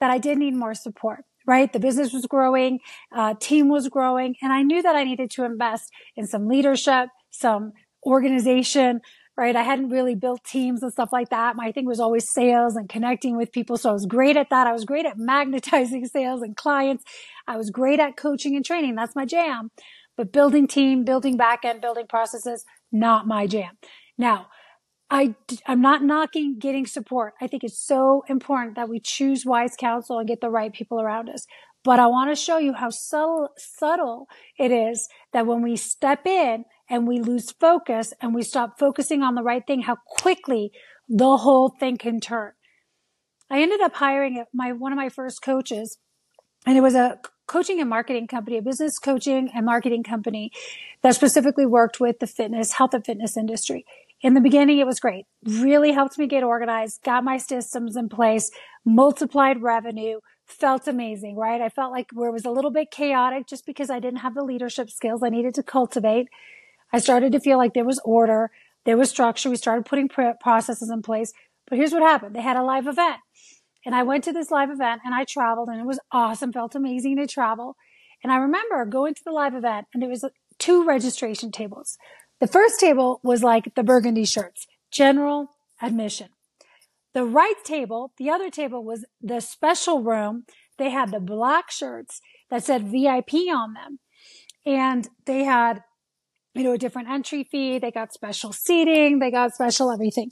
that 0.00 0.10
I 0.10 0.16
did 0.16 0.38
need 0.38 0.54
more 0.54 0.74
support 0.74 1.24
right? 1.46 1.72
The 1.72 1.80
business 1.80 2.12
was 2.12 2.26
growing, 2.26 2.80
uh, 3.14 3.34
team 3.38 3.68
was 3.68 3.88
growing, 3.88 4.36
and 4.42 4.52
I 4.52 4.62
knew 4.62 4.82
that 4.82 4.96
I 4.96 5.04
needed 5.04 5.30
to 5.32 5.44
invest 5.44 5.90
in 6.16 6.26
some 6.26 6.48
leadership, 6.48 7.08
some 7.30 7.72
organization, 8.06 9.00
right? 9.36 9.56
I 9.56 9.62
hadn't 9.62 9.90
really 9.90 10.14
built 10.14 10.44
teams 10.44 10.82
and 10.82 10.92
stuff 10.92 11.12
like 11.12 11.30
that. 11.30 11.56
My 11.56 11.72
thing 11.72 11.86
was 11.86 12.00
always 12.00 12.28
sales 12.28 12.76
and 12.76 12.88
connecting 12.88 13.36
with 13.36 13.52
people. 13.52 13.76
So 13.76 13.90
I 13.90 13.92
was 13.92 14.06
great 14.06 14.36
at 14.36 14.50
that. 14.50 14.66
I 14.66 14.72
was 14.72 14.84
great 14.84 15.06
at 15.06 15.18
magnetizing 15.18 16.06
sales 16.12 16.42
and 16.42 16.56
clients. 16.56 17.04
I 17.46 17.56
was 17.56 17.70
great 17.70 17.98
at 17.98 18.16
coaching 18.16 18.54
and 18.54 18.64
training. 18.64 18.94
That's 18.94 19.16
my 19.16 19.24
jam. 19.24 19.70
But 20.16 20.32
building 20.32 20.68
team, 20.68 21.04
building 21.04 21.36
back 21.36 21.64
end, 21.64 21.80
building 21.80 22.06
processes, 22.06 22.64
not 22.92 23.26
my 23.26 23.48
jam. 23.48 23.76
Now, 24.16 24.46
I, 25.10 25.34
I'm 25.66 25.80
not 25.80 26.02
knocking 26.02 26.58
getting 26.58 26.86
support. 26.86 27.34
I 27.40 27.46
think 27.46 27.62
it's 27.62 27.78
so 27.78 28.24
important 28.28 28.76
that 28.76 28.88
we 28.88 29.00
choose 29.00 29.44
wise 29.44 29.76
counsel 29.78 30.18
and 30.18 30.28
get 30.28 30.40
the 30.40 30.50
right 30.50 30.72
people 30.72 31.00
around 31.00 31.28
us. 31.28 31.46
But 31.84 31.98
I 32.00 32.06
want 32.06 32.30
to 32.30 32.34
show 32.34 32.56
you 32.56 32.72
how 32.72 32.88
subtle, 32.88 33.50
subtle 33.58 34.26
it 34.58 34.72
is 34.72 35.08
that 35.32 35.46
when 35.46 35.60
we 35.60 35.76
step 35.76 36.26
in 36.26 36.64
and 36.88 37.06
we 37.06 37.20
lose 37.20 37.52
focus 37.52 38.14
and 38.22 38.34
we 38.34 38.42
stop 38.42 38.78
focusing 38.78 39.22
on 39.22 39.34
the 39.34 39.42
right 39.42 39.64
thing, 39.66 39.82
how 39.82 39.96
quickly 40.06 40.72
the 41.08 41.36
whole 41.36 41.68
thing 41.68 41.98
can 41.98 42.20
turn. 42.20 42.52
I 43.50 43.60
ended 43.60 43.82
up 43.82 43.94
hiring 43.94 44.42
my, 44.54 44.72
one 44.72 44.92
of 44.92 44.96
my 44.96 45.10
first 45.10 45.42
coaches 45.42 45.98
and 46.66 46.78
it 46.78 46.80
was 46.80 46.94
a 46.94 47.20
coaching 47.46 47.78
and 47.78 47.90
marketing 47.90 48.26
company, 48.26 48.56
a 48.56 48.62
business 48.62 48.98
coaching 48.98 49.50
and 49.54 49.66
marketing 49.66 50.02
company 50.02 50.50
that 51.02 51.14
specifically 51.14 51.66
worked 51.66 52.00
with 52.00 52.18
the 52.20 52.26
fitness, 52.26 52.72
health 52.72 52.94
and 52.94 53.04
fitness 53.04 53.36
industry 53.36 53.84
in 54.24 54.32
the 54.32 54.40
beginning, 54.40 54.78
it 54.78 54.86
was 54.86 55.00
great. 55.00 55.26
Really 55.44 55.92
helped 55.92 56.18
me 56.18 56.26
get 56.26 56.42
organized, 56.42 57.02
got 57.04 57.24
my 57.24 57.36
systems 57.36 57.94
in 57.94 58.08
place, 58.08 58.50
multiplied 58.82 59.62
revenue, 59.62 60.20
felt 60.46 60.88
amazing, 60.88 61.36
right? 61.36 61.60
I 61.60 61.68
felt 61.68 61.92
like 61.92 62.06
where 62.10 62.30
it 62.30 62.32
was 62.32 62.46
a 62.46 62.50
little 62.50 62.70
bit 62.70 62.90
chaotic 62.90 63.46
just 63.46 63.66
because 63.66 63.90
I 63.90 64.00
didn't 64.00 64.20
have 64.20 64.34
the 64.34 64.42
leadership 64.42 64.88
skills 64.88 65.22
I 65.22 65.28
needed 65.28 65.54
to 65.56 65.62
cultivate. 65.62 66.28
I 66.90 67.00
started 67.00 67.32
to 67.32 67.40
feel 67.40 67.58
like 67.58 67.74
there 67.74 67.84
was 67.84 68.00
order, 68.02 68.50
there 68.86 68.96
was 68.96 69.10
structure. 69.10 69.50
We 69.50 69.56
started 69.56 69.84
putting 69.84 70.08
processes 70.08 70.88
in 70.88 71.02
place. 71.02 71.34
But 71.68 71.76
here's 71.76 71.92
what 71.92 72.02
happened. 72.02 72.34
They 72.34 72.40
had 72.40 72.56
a 72.56 72.64
live 72.64 72.86
event 72.86 73.18
and 73.84 73.94
I 73.94 74.04
went 74.04 74.24
to 74.24 74.32
this 74.32 74.50
live 74.50 74.70
event 74.70 75.02
and 75.04 75.14
I 75.14 75.24
traveled 75.24 75.68
and 75.68 75.80
it 75.80 75.86
was 75.86 76.00
awesome. 76.10 76.50
Felt 76.50 76.74
amazing 76.74 77.18
to 77.18 77.26
travel. 77.26 77.76
And 78.22 78.32
I 78.32 78.36
remember 78.36 78.86
going 78.86 79.12
to 79.14 79.22
the 79.22 79.32
live 79.32 79.54
event 79.54 79.86
and 79.92 80.02
there 80.02 80.08
was 80.08 80.24
two 80.58 80.86
registration 80.86 81.50
tables. 81.50 81.98
The 82.44 82.52
first 82.52 82.78
table 82.78 83.20
was 83.22 83.42
like 83.42 83.74
the 83.74 83.82
burgundy 83.82 84.26
shirts, 84.26 84.66
general 84.90 85.52
admission. 85.80 86.28
The 87.14 87.24
right 87.24 87.54
table, 87.64 88.12
the 88.18 88.28
other 88.28 88.50
table 88.50 88.84
was 88.84 89.06
the 89.22 89.40
special 89.40 90.02
room. 90.02 90.44
They 90.76 90.90
had 90.90 91.10
the 91.10 91.20
black 91.20 91.70
shirts 91.70 92.20
that 92.50 92.62
said 92.62 92.82
VIP 92.82 93.48
on 93.50 93.72
them. 93.72 93.98
And 94.66 95.08
they 95.24 95.44
had, 95.44 95.84
you 96.52 96.64
know, 96.64 96.72
a 96.72 96.76
different 96.76 97.08
entry 97.08 97.44
fee. 97.44 97.78
They 97.78 97.90
got 97.90 98.12
special 98.12 98.52
seating. 98.52 99.20
They 99.20 99.30
got 99.30 99.54
special 99.54 99.90
everything. 99.90 100.30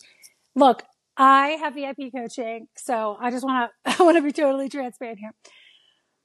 Look, 0.55 0.83
I 1.17 1.57
have 1.63 1.73
VIP 1.73 2.13
coaching. 2.15 2.69
So 2.77 3.17
I 3.23 3.31
just 3.31 3.43
want 3.43 3.71
to, 3.87 3.97
I 3.99 4.05
want 4.05 4.19
to 4.19 4.23
be 4.23 4.33
totally 4.33 4.69
transparent 4.69 5.19
here. 5.19 5.33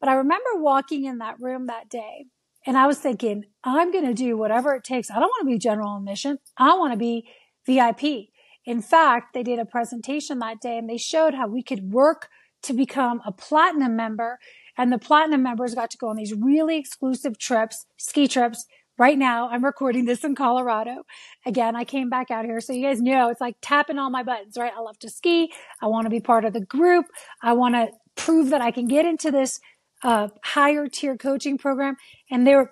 But 0.01 0.09
I 0.09 0.15
remember 0.15 0.49
walking 0.55 1.05
in 1.05 1.19
that 1.19 1.39
room 1.39 1.67
that 1.67 1.87
day 1.87 2.25
and 2.67 2.77
I 2.77 2.85
was 2.85 2.99
thinking, 2.99 3.45
I'm 3.63 3.93
going 3.93 4.05
to 4.05 4.13
do 4.13 4.37
whatever 4.37 4.75
it 4.75 4.83
takes. 4.83 5.09
I 5.09 5.15
don't 5.15 5.29
want 5.29 5.47
to 5.47 5.53
be 5.53 5.57
general 5.57 5.95
admission. 5.95 6.37
I 6.57 6.75
want 6.77 6.91
to 6.91 6.99
be 6.99 7.25
VIP. 7.65 8.27
In 8.65 8.81
fact, 8.81 9.33
they 9.33 9.41
did 9.41 9.57
a 9.57 9.65
presentation 9.65 10.39
that 10.39 10.59
day 10.59 10.77
and 10.77 10.89
they 10.89 10.97
showed 10.97 11.33
how 11.33 11.47
we 11.47 11.63
could 11.63 11.93
work 11.93 12.27
to 12.63 12.73
become 12.73 13.21
a 13.25 13.31
platinum 13.31 13.95
member. 13.95 14.37
And 14.77 14.91
the 14.91 14.99
platinum 14.99 15.43
members 15.43 15.75
got 15.75 15.89
to 15.91 15.97
go 15.97 16.09
on 16.09 16.17
these 16.17 16.33
really 16.33 16.77
exclusive 16.77 17.39
trips, 17.39 17.85
ski 17.95 18.27
trips. 18.27 18.65
Right 18.99 19.17
now, 19.17 19.47
I'm 19.47 19.63
recording 19.63 20.03
this 20.03 20.25
in 20.25 20.35
Colorado. 20.35 21.03
Again, 21.45 21.73
I 21.73 21.85
came 21.85 22.09
back 22.09 22.31
out 22.31 22.43
here. 22.43 22.59
So 22.59 22.73
you 22.73 22.85
guys 22.85 22.99
know 23.01 23.29
it's 23.29 23.39
like 23.39 23.55
tapping 23.61 23.97
all 23.97 24.09
my 24.09 24.23
buttons, 24.23 24.57
right? 24.57 24.73
I 24.75 24.81
love 24.81 24.99
to 24.99 25.09
ski. 25.09 25.53
I 25.81 25.87
want 25.87 26.05
to 26.05 26.09
be 26.09 26.19
part 26.19 26.43
of 26.43 26.51
the 26.51 26.65
group. 26.65 27.05
I 27.41 27.53
want 27.53 27.75
to 27.75 27.87
prove 28.21 28.49
that 28.49 28.61
I 28.61 28.71
can 28.71 28.87
get 28.87 29.05
into 29.05 29.31
this 29.31 29.61
uh, 30.03 30.29
higher 30.43 30.87
tier 30.87 31.17
coaching 31.17 31.57
program. 31.57 31.95
And 32.29 32.45
there 32.45 32.71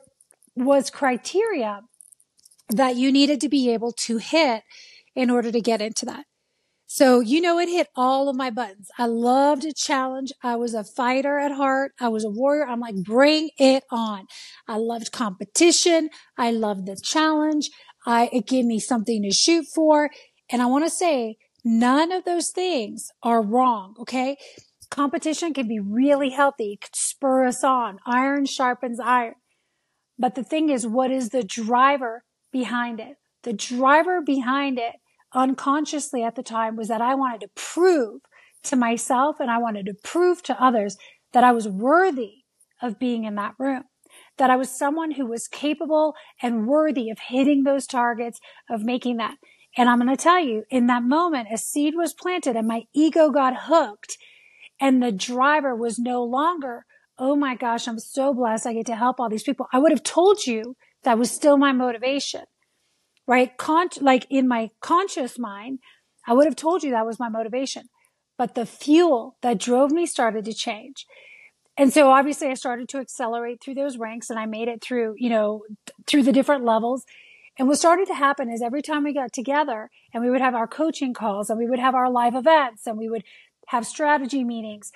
was 0.56 0.90
criteria 0.90 1.82
that 2.70 2.96
you 2.96 3.12
needed 3.12 3.42
to 3.42 3.50
be 3.50 3.72
able 3.72 3.92
to 3.92 4.18
hit 4.18 4.64
in 5.16 5.30
order 5.30 5.52
to 5.52 5.62
get 5.62 5.82
into 5.82 6.06
that. 6.06 6.26
So, 6.88 7.20
you 7.20 7.42
know, 7.42 7.60
it 7.60 7.68
hit 7.68 7.88
all 7.96 8.30
of 8.30 8.36
my 8.36 8.50
buttons. 8.50 8.90
I 8.98 9.08
loved 9.08 9.66
a 9.66 9.74
challenge. 9.74 10.32
I 10.44 10.56
was 10.56 10.74
a 10.74 10.84
fighter 10.84 11.40
at 11.40 11.52
heart. 11.52 11.94
I 12.00 12.10
was 12.10 12.24
a 12.24 12.30
warrior. 12.30 12.66
I'm 12.66 12.80
like, 12.80 12.96
bring 12.96 13.50
it 13.58 13.84
on. 13.92 14.28
I 14.68 14.78
loved 14.78 15.12
competition. 15.12 16.10
I 16.38 16.52
loved 16.52 16.86
the 16.86 16.96
challenge. 16.96 17.70
I, 18.06 18.30
it 18.32 18.48
gave 18.48 18.66
me 18.66 18.80
something 18.80 19.24
to 19.24 19.32
shoot 19.32 19.66
for. 19.74 20.12
And 20.50 20.62
I 20.62 20.68
want 20.68 20.86
to 20.86 20.90
say 20.92 21.38
none 21.64 22.12
of 22.12 22.24
those 22.24 22.52
things 22.52 23.10
are 23.24 23.42
wrong. 23.42 23.96
Okay 24.00 24.38
competition 24.96 25.54
can 25.54 25.68
be 25.68 25.80
really 25.80 26.30
healthy. 26.30 26.74
It 26.74 26.82
could 26.82 26.96
spur 26.96 27.46
us 27.46 27.64
on. 27.64 28.00
Iron 28.06 28.46
sharpens 28.46 29.00
iron. 29.00 29.36
But 30.18 30.36
the 30.36 30.44
thing 30.44 30.70
is, 30.70 30.88
what 30.88 31.12
is 31.12 31.30
the 31.30 31.44
driver 31.44 32.24
behind 32.52 33.02
it? 33.02 33.18
The 33.44 33.52
driver 33.52 34.22
behind 34.22 34.80
it 34.80 34.96
unconsciously 35.34 36.24
at 36.24 36.36
the 36.36 36.44
time 36.44 36.78
was 36.78 36.88
that 36.88 37.02
I 37.02 37.14
wanted 37.14 37.42
to 37.42 37.50
prove 37.56 38.22
to 38.64 38.78
myself 38.78 39.36
and 39.40 39.52
I 39.52 39.58
wanted 39.58 39.86
to 39.88 39.94
prove 39.94 40.42
to 40.44 40.64
others 40.64 40.98
that 41.34 41.44
I 41.44 41.52
was 41.52 41.68
worthy 41.68 42.46
of 42.82 42.98
being 42.98 43.26
in 43.26 43.36
that 43.36 43.56
room, 43.60 43.84
that 44.38 44.50
I 44.50 44.56
was 44.56 44.70
someone 44.70 45.12
who 45.12 45.26
was 45.26 45.50
capable 45.50 46.16
and 46.42 46.68
worthy 46.68 47.10
of 47.10 47.20
hitting 47.28 47.64
those 47.64 47.86
targets, 47.86 48.40
of 48.70 48.84
making 48.84 49.18
that. 49.18 49.36
And 49.78 49.90
I'm 49.90 50.00
going 50.00 50.16
to 50.16 50.16
tell 50.16 50.40
you, 50.40 50.64
in 50.70 50.88
that 50.88 51.04
moment, 51.04 51.50
a 51.54 51.58
seed 51.58 51.96
was 51.98 52.14
planted 52.14 52.56
and 52.56 52.68
my 52.68 52.84
ego 52.94 53.30
got 53.30 53.64
hooked 53.64 54.18
and 54.80 55.02
the 55.02 55.12
driver 55.12 55.76
was 55.76 55.98
no 55.98 56.24
longer, 56.24 56.86
oh 57.18 57.36
my 57.36 57.56
gosh, 57.56 57.88
I'm 57.88 58.00
so 58.00 58.34
blessed. 58.34 58.68
I 58.68 58.74
get 58.74 58.86
to 58.88 58.96
help 58.96 59.20
all 59.20 59.30
these 59.30 59.44
people. 59.44 59.68
I 59.72 59.80
would 59.80 59.92
have 59.92 60.04
told 60.04 60.46
you 60.46 60.76
that 61.04 61.18
was 61.18 61.32
still 61.32 61.58
my 61.58 61.72
motivation, 61.72 62.44
right? 63.28 63.56
Con- 63.58 63.90
like 64.02 64.28
in 64.30 64.48
my 64.48 64.72
conscious 64.82 65.40
mind, 65.40 65.80
I 66.28 66.34
would 66.34 66.46
have 66.46 66.56
told 66.56 66.84
you 66.84 66.92
that 66.92 67.06
was 67.06 67.20
my 67.20 67.30
motivation. 67.30 67.84
But 68.38 68.56
the 68.56 68.66
fuel 68.66 69.38
that 69.42 69.60
drove 69.60 69.92
me 69.92 70.06
started 70.06 70.44
to 70.46 70.54
change. 70.54 71.06
And 71.78 71.94
so 71.94 72.10
obviously 72.10 72.48
I 72.48 72.54
started 72.54 72.90
to 72.90 73.00
accelerate 73.00 73.62
through 73.62 73.76
those 73.76 73.98
ranks 73.98 74.30
and 74.30 74.40
I 74.40 74.46
made 74.46 74.68
it 74.68 74.82
through, 74.82 75.16
you 75.18 75.30
know, 75.30 75.64
through 76.08 76.24
the 76.24 76.32
different 76.32 76.64
levels. 76.64 77.06
And 77.58 77.68
what 77.68 77.78
started 77.78 78.08
to 78.08 78.14
happen 78.14 78.50
is 78.50 78.62
every 78.62 78.82
time 78.82 79.04
we 79.04 79.14
got 79.14 79.32
together 79.32 79.90
and 80.14 80.24
we 80.24 80.30
would 80.30 80.42
have 80.42 80.56
our 80.56 80.68
coaching 80.68 81.14
calls 81.14 81.50
and 81.50 81.58
we 81.58 81.68
would 81.68 81.80
have 81.80 81.96
our 81.96 82.10
live 82.10 82.36
events 82.36 82.86
and 82.86 82.98
we 82.98 83.10
would 83.10 83.24
have 83.68 83.86
strategy 83.86 84.44
meetings. 84.44 84.92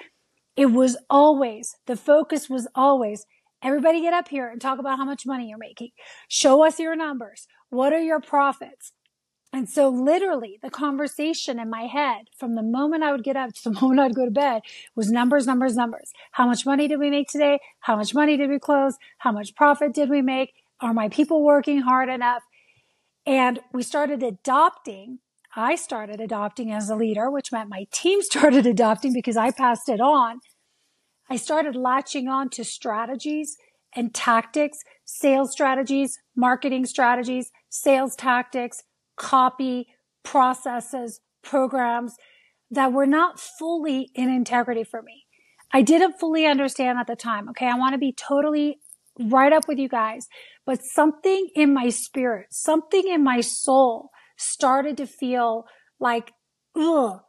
It 0.56 0.68
was 0.68 0.98
always, 1.10 1.76
the 1.86 1.96
focus 1.96 2.50
was 2.50 2.68
always, 2.76 3.26
everybody 3.64 4.02
get 4.02 4.14
up 4.14 4.28
here 4.28 4.50
and 4.50 4.60
talk 4.60 4.80
about 4.80 4.98
how 4.98 5.06
much 5.06 5.26
money 5.26 5.48
you're 5.50 5.58
making. 5.58 5.92
Show 6.28 6.66
us 6.66 6.80
your 6.80 6.96
numbers. 6.96 7.48
What 7.70 7.94
are 7.94 8.02
your 8.02 8.20
profits? 8.20 8.92
And 9.52 9.68
so 9.68 9.90
literally 9.90 10.60
the 10.62 10.70
conversation 10.70 11.60
in 11.60 11.70
my 11.70 11.84
head 11.84 12.26
from 12.38 12.56
the 12.56 12.62
moment 12.62 13.04
I 13.04 13.12
would 13.12 13.24
get 13.24 13.36
up 13.36 13.54
to 13.54 13.64
the 13.64 13.72
moment 13.82 14.00
I'd 14.00 14.16
go 14.16 14.26
to 14.26 14.32
bed 14.32 14.62
was 14.96 15.12
numbers, 15.12 15.48
numbers, 15.48 15.76
numbers. 15.76 16.12
How 16.34 16.46
much 16.46 16.66
money 16.66 16.88
did 16.88 17.00
we 17.00 17.10
make 17.10 17.28
today? 17.28 17.60
How 17.80 17.96
much 17.96 18.14
money 18.14 18.38
did 18.38 18.50
we 18.50 18.60
close? 18.60 18.96
How 19.20 19.32
much 19.32 19.56
profit 19.56 19.94
did 19.94 20.10
we 20.10 20.22
make? 20.22 20.54
Are 20.82 20.94
my 20.94 21.10
people 21.10 21.44
working 21.44 21.82
hard 21.82 22.10
enough? 22.10 22.44
And 23.26 23.60
we 23.74 23.84
started 23.84 24.24
adopting 24.24 25.20
I 25.60 25.76
started 25.76 26.22
adopting 26.22 26.72
as 26.72 26.90
a 26.90 26.96
leader, 26.96 27.30
which 27.30 27.52
meant 27.52 27.70
my 27.70 27.86
team 27.92 28.22
started 28.32 28.66
adopting 28.66 29.14
because 29.14 29.38
I 29.38 29.52
passed 29.52 29.90
it 29.90 30.00
on. 30.00 30.40
I 31.30 31.36
started 31.36 31.76
latching 31.76 32.28
on 32.28 32.50
to 32.52 32.64
strategies 32.64 33.58
and 33.96 34.14
tactics, 34.14 34.80
sales 35.06 35.52
strategies, 35.52 36.18
marketing 36.36 36.86
strategies, 36.86 37.52
sales 37.70 38.16
tactics, 38.16 38.84
copy, 39.16 39.88
processes, 40.24 41.20
programs 41.44 42.16
that 42.72 42.94
were 42.94 43.06
not 43.06 43.40
fully 43.40 44.12
in 44.16 44.30
integrity 44.30 44.84
for 44.84 45.02
me. 45.02 45.26
I 45.72 45.82
didn't 45.82 46.20
fully 46.20 46.46
understand 46.46 46.98
at 47.00 47.08
the 47.08 47.16
time. 47.16 47.50
Okay. 47.50 47.68
I 47.68 47.76
want 47.76 47.94
to 47.94 48.00
be 48.00 48.14
totally 48.14 48.80
right 49.20 49.54
up 49.54 49.68
with 49.68 49.78
you 49.78 49.90
guys, 49.90 50.28
but 50.66 50.84
something 50.84 51.50
in 51.56 51.74
my 51.74 51.90
spirit, 51.90 52.48
something 52.52 53.08
in 53.08 53.24
my 53.24 53.42
soul 53.42 54.10
started 54.40 54.98
to 54.98 55.06
feel 55.06 55.66
like, 56.00 56.32
ugh, 56.76 57.20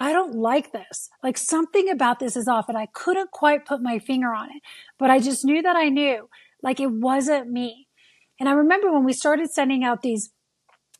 I 0.00 0.12
don't 0.12 0.34
like 0.34 0.72
this. 0.72 1.08
Like 1.22 1.36
something 1.36 1.90
about 1.90 2.20
this 2.20 2.36
is 2.36 2.48
off 2.48 2.68
and 2.68 2.78
I 2.78 2.86
couldn't 2.92 3.30
quite 3.30 3.66
put 3.66 3.82
my 3.82 3.98
finger 3.98 4.32
on 4.32 4.48
it, 4.50 4.62
but 4.98 5.10
I 5.10 5.18
just 5.18 5.44
knew 5.44 5.62
that 5.62 5.76
I 5.76 5.88
knew 5.88 6.28
like 6.62 6.80
it 6.80 6.90
wasn't 6.90 7.50
me. 7.50 7.88
And 8.40 8.48
I 8.48 8.52
remember 8.52 8.92
when 8.92 9.04
we 9.04 9.12
started 9.12 9.50
sending 9.50 9.82
out 9.82 10.02
these 10.02 10.30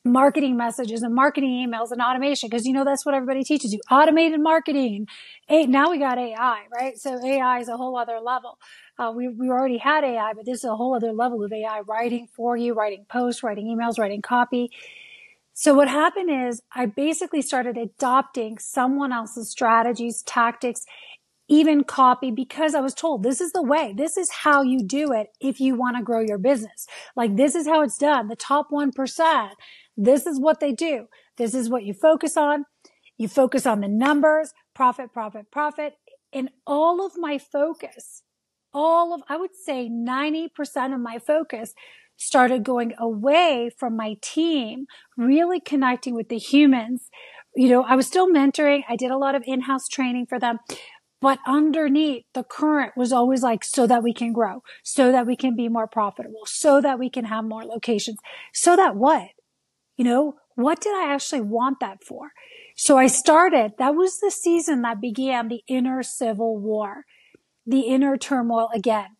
marketing 0.04 0.56
messages 0.56 1.02
and 1.02 1.14
marketing 1.14 1.50
emails 1.50 1.90
and 1.90 2.00
automation 2.00 2.48
because 2.48 2.64
you 2.64 2.72
know 2.72 2.84
that's 2.84 3.04
what 3.04 3.14
everybody 3.14 3.42
teaches 3.42 3.72
you 3.72 3.80
automated 3.90 4.40
marketing 4.40 5.06
now 5.50 5.90
we 5.90 5.98
got 5.98 6.18
ai 6.18 6.62
right 6.72 6.96
so 6.96 7.20
ai 7.24 7.58
is 7.58 7.68
a 7.68 7.76
whole 7.76 7.98
other 7.98 8.20
level 8.20 8.58
uh, 8.98 9.12
we, 9.14 9.28
we 9.28 9.48
already 9.48 9.76
had 9.76 10.04
ai 10.04 10.32
but 10.34 10.46
this 10.46 10.58
is 10.58 10.64
a 10.64 10.76
whole 10.76 10.94
other 10.94 11.12
level 11.12 11.44
of 11.44 11.52
ai 11.52 11.80
writing 11.80 12.28
for 12.34 12.56
you 12.56 12.74
writing 12.74 13.04
posts 13.10 13.42
writing 13.42 13.66
emails 13.66 13.98
writing 13.98 14.22
copy 14.22 14.70
so 15.60 15.74
what 15.74 15.88
happened 15.88 16.30
is 16.30 16.62
I 16.72 16.86
basically 16.86 17.42
started 17.42 17.76
adopting 17.76 18.58
someone 18.58 19.12
else's 19.12 19.50
strategies, 19.50 20.22
tactics, 20.22 20.84
even 21.48 21.82
copy 21.82 22.30
because 22.30 22.76
I 22.76 22.80
was 22.80 22.94
told 22.94 23.24
this 23.24 23.40
is 23.40 23.50
the 23.50 23.64
way. 23.64 23.92
This 23.92 24.16
is 24.16 24.30
how 24.30 24.62
you 24.62 24.84
do 24.86 25.10
it 25.10 25.30
if 25.40 25.58
you 25.58 25.74
want 25.74 25.96
to 25.96 26.04
grow 26.04 26.20
your 26.20 26.38
business. 26.38 26.86
Like 27.16 27.34
this 27.34 27.56
is 27.56 27.66
how 27.66 27.82
it's 27.82 27.98
done. 27.98 28.28
The 28.28 28.36
top 28.36 28.68
1%. 28.70 29.50
This 29.96 30.26
is 30.26 30.38
what 30.38 30.60
they 30.60 30.70
do. 30.70 31.06
This 31.38 31.54
is 31.54 31.68
what 31.68 31.82
you 31.82 31.92
focus 31.92 32.36
on. 32.36 32.64
You 33.16 33.26
focus 33.26 33.66
on 33.66 33.80
the 33.80 33.88
numbers, 33.88 34.52
profit, 34.76 35.12
profit, 35.12 35.50
profit. 35.50 35.94
And 36.32 36.50
all 36.68 37.04
of 37.04 37.14
my 37.16 37.36
focus, 37.36 38.22
all 38.72 39.12
of, 39.12 39.22
I 39.28 39.36
would 39.36 39.56
say 39.56 39.88
90% 39.90 40.94
of 40.94 41.00
my 41.00 41.18
focus 41.18 41.74
started 42.18 42.64
going 42.64 42.92
away 42.98 43.70
from 43.78 43.96
my 43.96 44.16
team, 44.20 44.84
really 45.16 45.60
connecting 45.60 46.14
with 46.14 46.28
the 46.28 46.36
humans. 46.36 47.08
You 47.56 47.70
know, 47.70 47.84
I 47.84 47.96
was 47.96 48.06
still 48.06 48.28
mentoring. 48.28 48.82
I 48.88 48.96
did 48.96 49.10
a 49.10 49.16
lot 49.16 49.34
of 49.34 49.42
in-house 49.46 49.88
training 49.88 50.26
for 50.26 50.38
them. 50.38 50.58
But 51.20 51.38
underneath 51.46 52.24
the 52.34 52.44
current 52.44 52.92
was 52.96 53.12
always 53.12 53.42
like, 53.42 53.64
so 53.64 53.86
that 53.86 54.02
we 54.02 54.12
can 54.12 54.32
grow, 54.32 54.62
so 54.84 55.10
that 55.10 55.26
we 55.26 55.34
can 55.34 55.56
be 55.56 55.68
more 55.68 55.88
profitable, 55.88 56.42
so 56.44 56.80
that 56.80 56.98
we 56.98 57.10
can 57.10 57.24
have 57.24 57.44
more 57.44 57.64
locations, 57.64 58.18
so 58.52 58.76
that 58.76 58.94
what? 58.94 59.30
You 59.96 60.04
know, 60.04 60.36
what 60.54 60.80
did 60.80 60.94
I 60.94 61.12
actually 61.12 61.40
want 61.40 61.80
that 61.80 62.04
for? 62.04 62.30
So 62.76 62.96
I 62.96 63.08
started, 63.08 63.72
that 63.78 63.96
was 63.96 64.20
the 64.20 64.30
season 64.30 64.82
that 64.82 65.00
began 65.00 65.48
the 65.48 65.62
inner 65.66 66.04
civil 66.04 66.56
war, 66.56 67.04
the 67.66 67.80
inner 67.80 68.16
turmoil 68.16 68.70
again. 68.72 69.16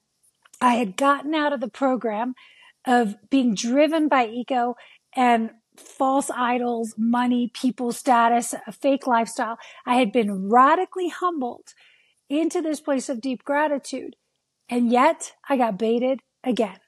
I 0.61 0.75
had 0.75 0.97
gotten 0.97 1.35
out 1.35 1.53
of 1.53 1.61
the 1.61 1.69
program 1.69 2.35
of 2.87 3.17
being 3.31 3.55
driven 3.55 4.09
by 4.09 4.27
ego 4.27 4.77
and 5.15 5.51
false 5.77 6.31
idols, 6.31 6.95
money, 6.97 7.51
people 7.55 7.93
status, 7.93 8.55
a 8.67 8.73
fake 8.73 9.07
lifestyle. 9.07 9.59
I 9.87 9.97
had 9.97 10.13
been 10.13 10.49
radically 10.49 11.09
humbled 11.09 11.75
into 12.29 12.61
this 12.61 12.81
place 12.81 13.09
of 13.09 13.21
deep 13.21 13.45
gratitude. 13.45 14.17
And 14.69 14.91
yet 14.91 15.33
I 15.49 15.57
got 15.57 15.79
baited 15.79 16.21
again, 16.45 16.79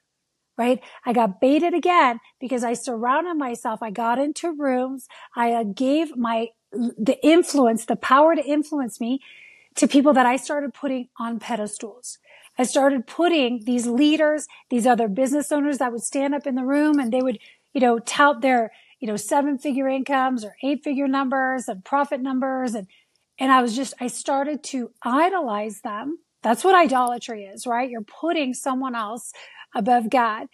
right? 0.57 0.81
I 1.05 1.13
got 1.13 1.41
baited 1.41 1.73
again 1.73 2.19
because 2.39 2.63
I 2.63 2.73
surrounded 2.73 3.35
myself. 3.35 3.81
I 3.81 3.89
got 3.89 4.19
into 4.19 4.51
rooms. 4.51 5.07
I 5.35 5.53
uh, 5.53 5.63
gave 5.63 6.15
my, 6.15 6.49
the 6.71 7.17
influence, 7.23 7.85
the 7.85 7.95
power 7.95 8.35
to 8.35 8.43
influence 8.43 8.99
me 9.01 9.19
to 9.75 9.87
people 9.87 10.13
that 10.13 10.25
I 10.25 10.35
started 10.35 10.73
putting 10.73 11.07
on 11.17 11.39
pedestals. 11.39 12.19
I 12.57 12.63
started 12.63 13.07
putting 13.07 13.63
these 13.65 13.87
leaders, 13.87 14.47
these 14.69 14.85
other 14.85 15.07
business 15.07 15.51
owners 15.51 15.77
that 15.77 15.91
would 15.91 16.03
stand 16.03 16.35
up 16.35 16.45
in 16.45 16.55
the 16.55 16.65
room 16.65 16.99
and 16.99 17.11
they 17.11 17.21
would, 17.21 17.39
you 17.73 17.81
know, 17.81 17.99
tout 17.99 18.41
their, 18.41 18.71
you 18.99 19.07
know, 19.07 19.15
seven 19.15 19.57
figure 19.57 19.87
incomes 19.87 20.43
or 20.43 20.55
eight 20.63 20.83
figure 20.83 21.07
numbers 21.07 21.67
and 21.67 21.83
profit 21.83 22.21
numbers. 22.21 22.75
And, 22.75 22.87
and 23.39 23.51
I 23.51 23.61
was 23.61 23.75
just, 23.75 23.93
I 23.99 24.07
started 24.07 24.63
to 24.65 24.91
idolize 25.01 25.81
them. 25.81 26.19
That's 26.43 26.63
what 26.63 26.75
idolatry 26.75 27.45
is, 27.45 27.65
right? 27.65 27.89
You're 27.89 28.01
putting 28.01 28.53
someone 28.53 28.95
else 28.95 29.31
above 29.75 30.09
God. 30.09 30.47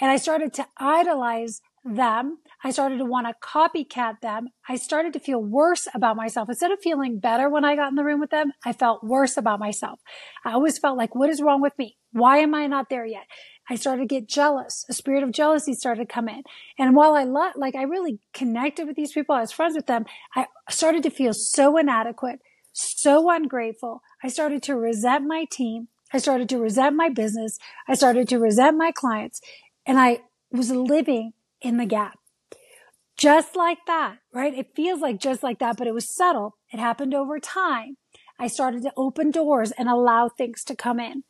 And 0.00 0.10
I 0.10 0.16
started 0.16 0.52
to 0.54 0.66
idolize 0.76 1.60
them. 1.84 2.38
I 2.64 2.70
started 2.70 2.96
to 2.98 3.04
want 3.04 3.26
to 3.26 3.34
copycat 3.46 4.22
them. 4.22 4.48
I 4.66 4.76
started 4.76 5.12
to 5.12 5.20
feel 5.20 5.40
worse 5.40 5.86
about 5.94 6.16
myself. 6.16 6.48
Instead 6.48 6.72
of 6.72 6.80
feeling 6.80 7.18
better 7.18 7.50
when 7.50 7.62
I 7.62 7.76
got 7.76 7.90
in 7.90 7.94
the 7.94 8.04
room 8.04 8.20
with 8.20 8.30
them, 8.30 8.52
I 8.64 8.72
felt 8.72 9.04
worse 9.04 9.36
about 9.36 9.60
myself. 9.60 10.00
I 10.46 10.52
always 10.52 10.78
felt 10.78 10.96
like, 10.96 11.14
what 11.14 11.28
is 11.28 11.42
wrong 11.42 11.60
with 11.60 11.78
me? 11.78 11.98
Why 12.12 12.38
am 12.38 12.54
I 12.54 12.66
not 12.66 12.88
there 12.88 13.04
yet? 13.04 13.26
I 13.68 13.76
started 13.76 14.08
to 14.08 14.14
get 14.14 14.28
jealous. 14.28 14.86
A 14.88 14.94
spirit 14.94 15.22
of 15.22 15.30
jealousy 15.32 15.74
started 15.74 16.08
to 16.08 16.12
come 16.12 16.28
in. 16.28 16.42
And 16.78 16.96
while 16.96 17.14
I 17.14 17.24
like, 17.24 17.74
I 17.74 17.82
really 17.82 18.18
connected 18.32 18.86
with 18.86 18.96
these 18.96 19.12
people, 19.12 19.34
I 19.34 19.42
was 19.42 19.52
friends 19.52 19.76
with 19.76 19.86
them, 19.86 20.06
I 20.34 20.46
started 20.70 21.02
to 21.02 21.10
feel 21.10 21.34
so 21.34 21.76
inadequate, 21.76 22.40
so 22.72 23.30
ungrateful. 23.30 24.02
I 24.22 24.28
started 24.28 24.62
to 24.64 24.74
resent 24.74 25.26
my 25.26 25.44
team. 25.50 25.88
I 26.14 26.18
started 26.18 26.48
to 26.48 26.58
resent 26.58 26.96
my 26.96 27.10
business. 27.10 27.58
I 27.88 27.94
started 27.94 28.26
to 28.28 28.38
resent 28.38 28.78
my 28.78 28.90
clients 28.90 29.40
and 29.84 29.98
I 29.98 30.20
was 30.50 30.70
living 30.70 31.32
in 31.60 31.76
the 31.76 31.86
gap. 31.86 32.18
Just 33.16 33.54
like 33.54 33.78
that, 33.86 34.18
right? 34.32 34.54
It 34.54 34.74
feels 34.74 35.00
like 35.00 35.20
just 35.20 35.42
like 35.42 35.60
that, 35.60 35.76
but 35.76 35.86
it 35.86 35.94
was 35.94 36.14
subtle. 36.14 36.56
It 36.72 36.80
happened 36.80 37.14
over 37.14 37.38
time. 37.38 37.96
I 38.38 38.48
started 38.48 38.82
to 38.82 38.92
open 38.96 39.30
doors 39.30 39.70
and 39.72 39.88
allow 39.88 40.28
things 40.28 40.64
to 40.64 40.74
come 40.74 40.98
in. 40.98 41.22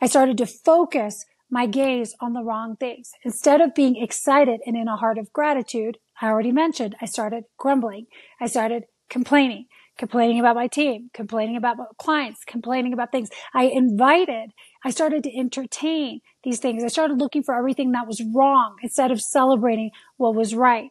I 0.00 0.06
started 0.06 0.36
to 0.38 0.46
focus 0.46 1.24
my 1.48 1.66
gaze 1.66 2.16
on 2.20 2.32
the 2.32 2.42
wrong 2.42 2.76
things. 2.76 3.12
Instead 3.24 3.60
of 3.60 3.74
being 3.74 4.02
excited 4.02 4.60
and 4.66 4.76
in 4.76 4.88
a 4.88 4.96
heart 4.96 5.18
of 5.18 5.32
gratitude, 5.32 5.98
I 6.20 6.26
already 6.26 6.50
mentioned, 6.50 6.96
I 7.00 7.04
started 7.04 7.44
grumbling. 7.56 8.06
I 8.40 8.46
started 8.46 8.84
complaining, 9.08 9.66
complaining 9.98 10.40
about 10.40 10.56
my 10.56 10.66
team, 10.66 11.10
complaining 11.14 11.56
about 11.56 11.76
clients, 11.98 12.42
complaining 12.44 12.92
about 12.92 13.12
things. 13.12 13.28
I 13.54 13.64
invited, 13.64 14.52
I 14.84 14.90
started 14.90 15.22
to 15.24 15.38
entertain 15.38 16.20
these 16.42 16.58
things. 16.58 16.82
I 16.82 16.88
started 16.88 17.18
looking 17.18 17.42
for 17.42 17.54
everything 17.54 17.92
that 17.92 18.08
was 18.08 18.22
wrong 18.34 18.76
instead 18.82 19.12
of 19.12 19.20
celebrating 19.20 19.90
what 20.16 20.34
was 20.34 20.54
right. 20.54 20.88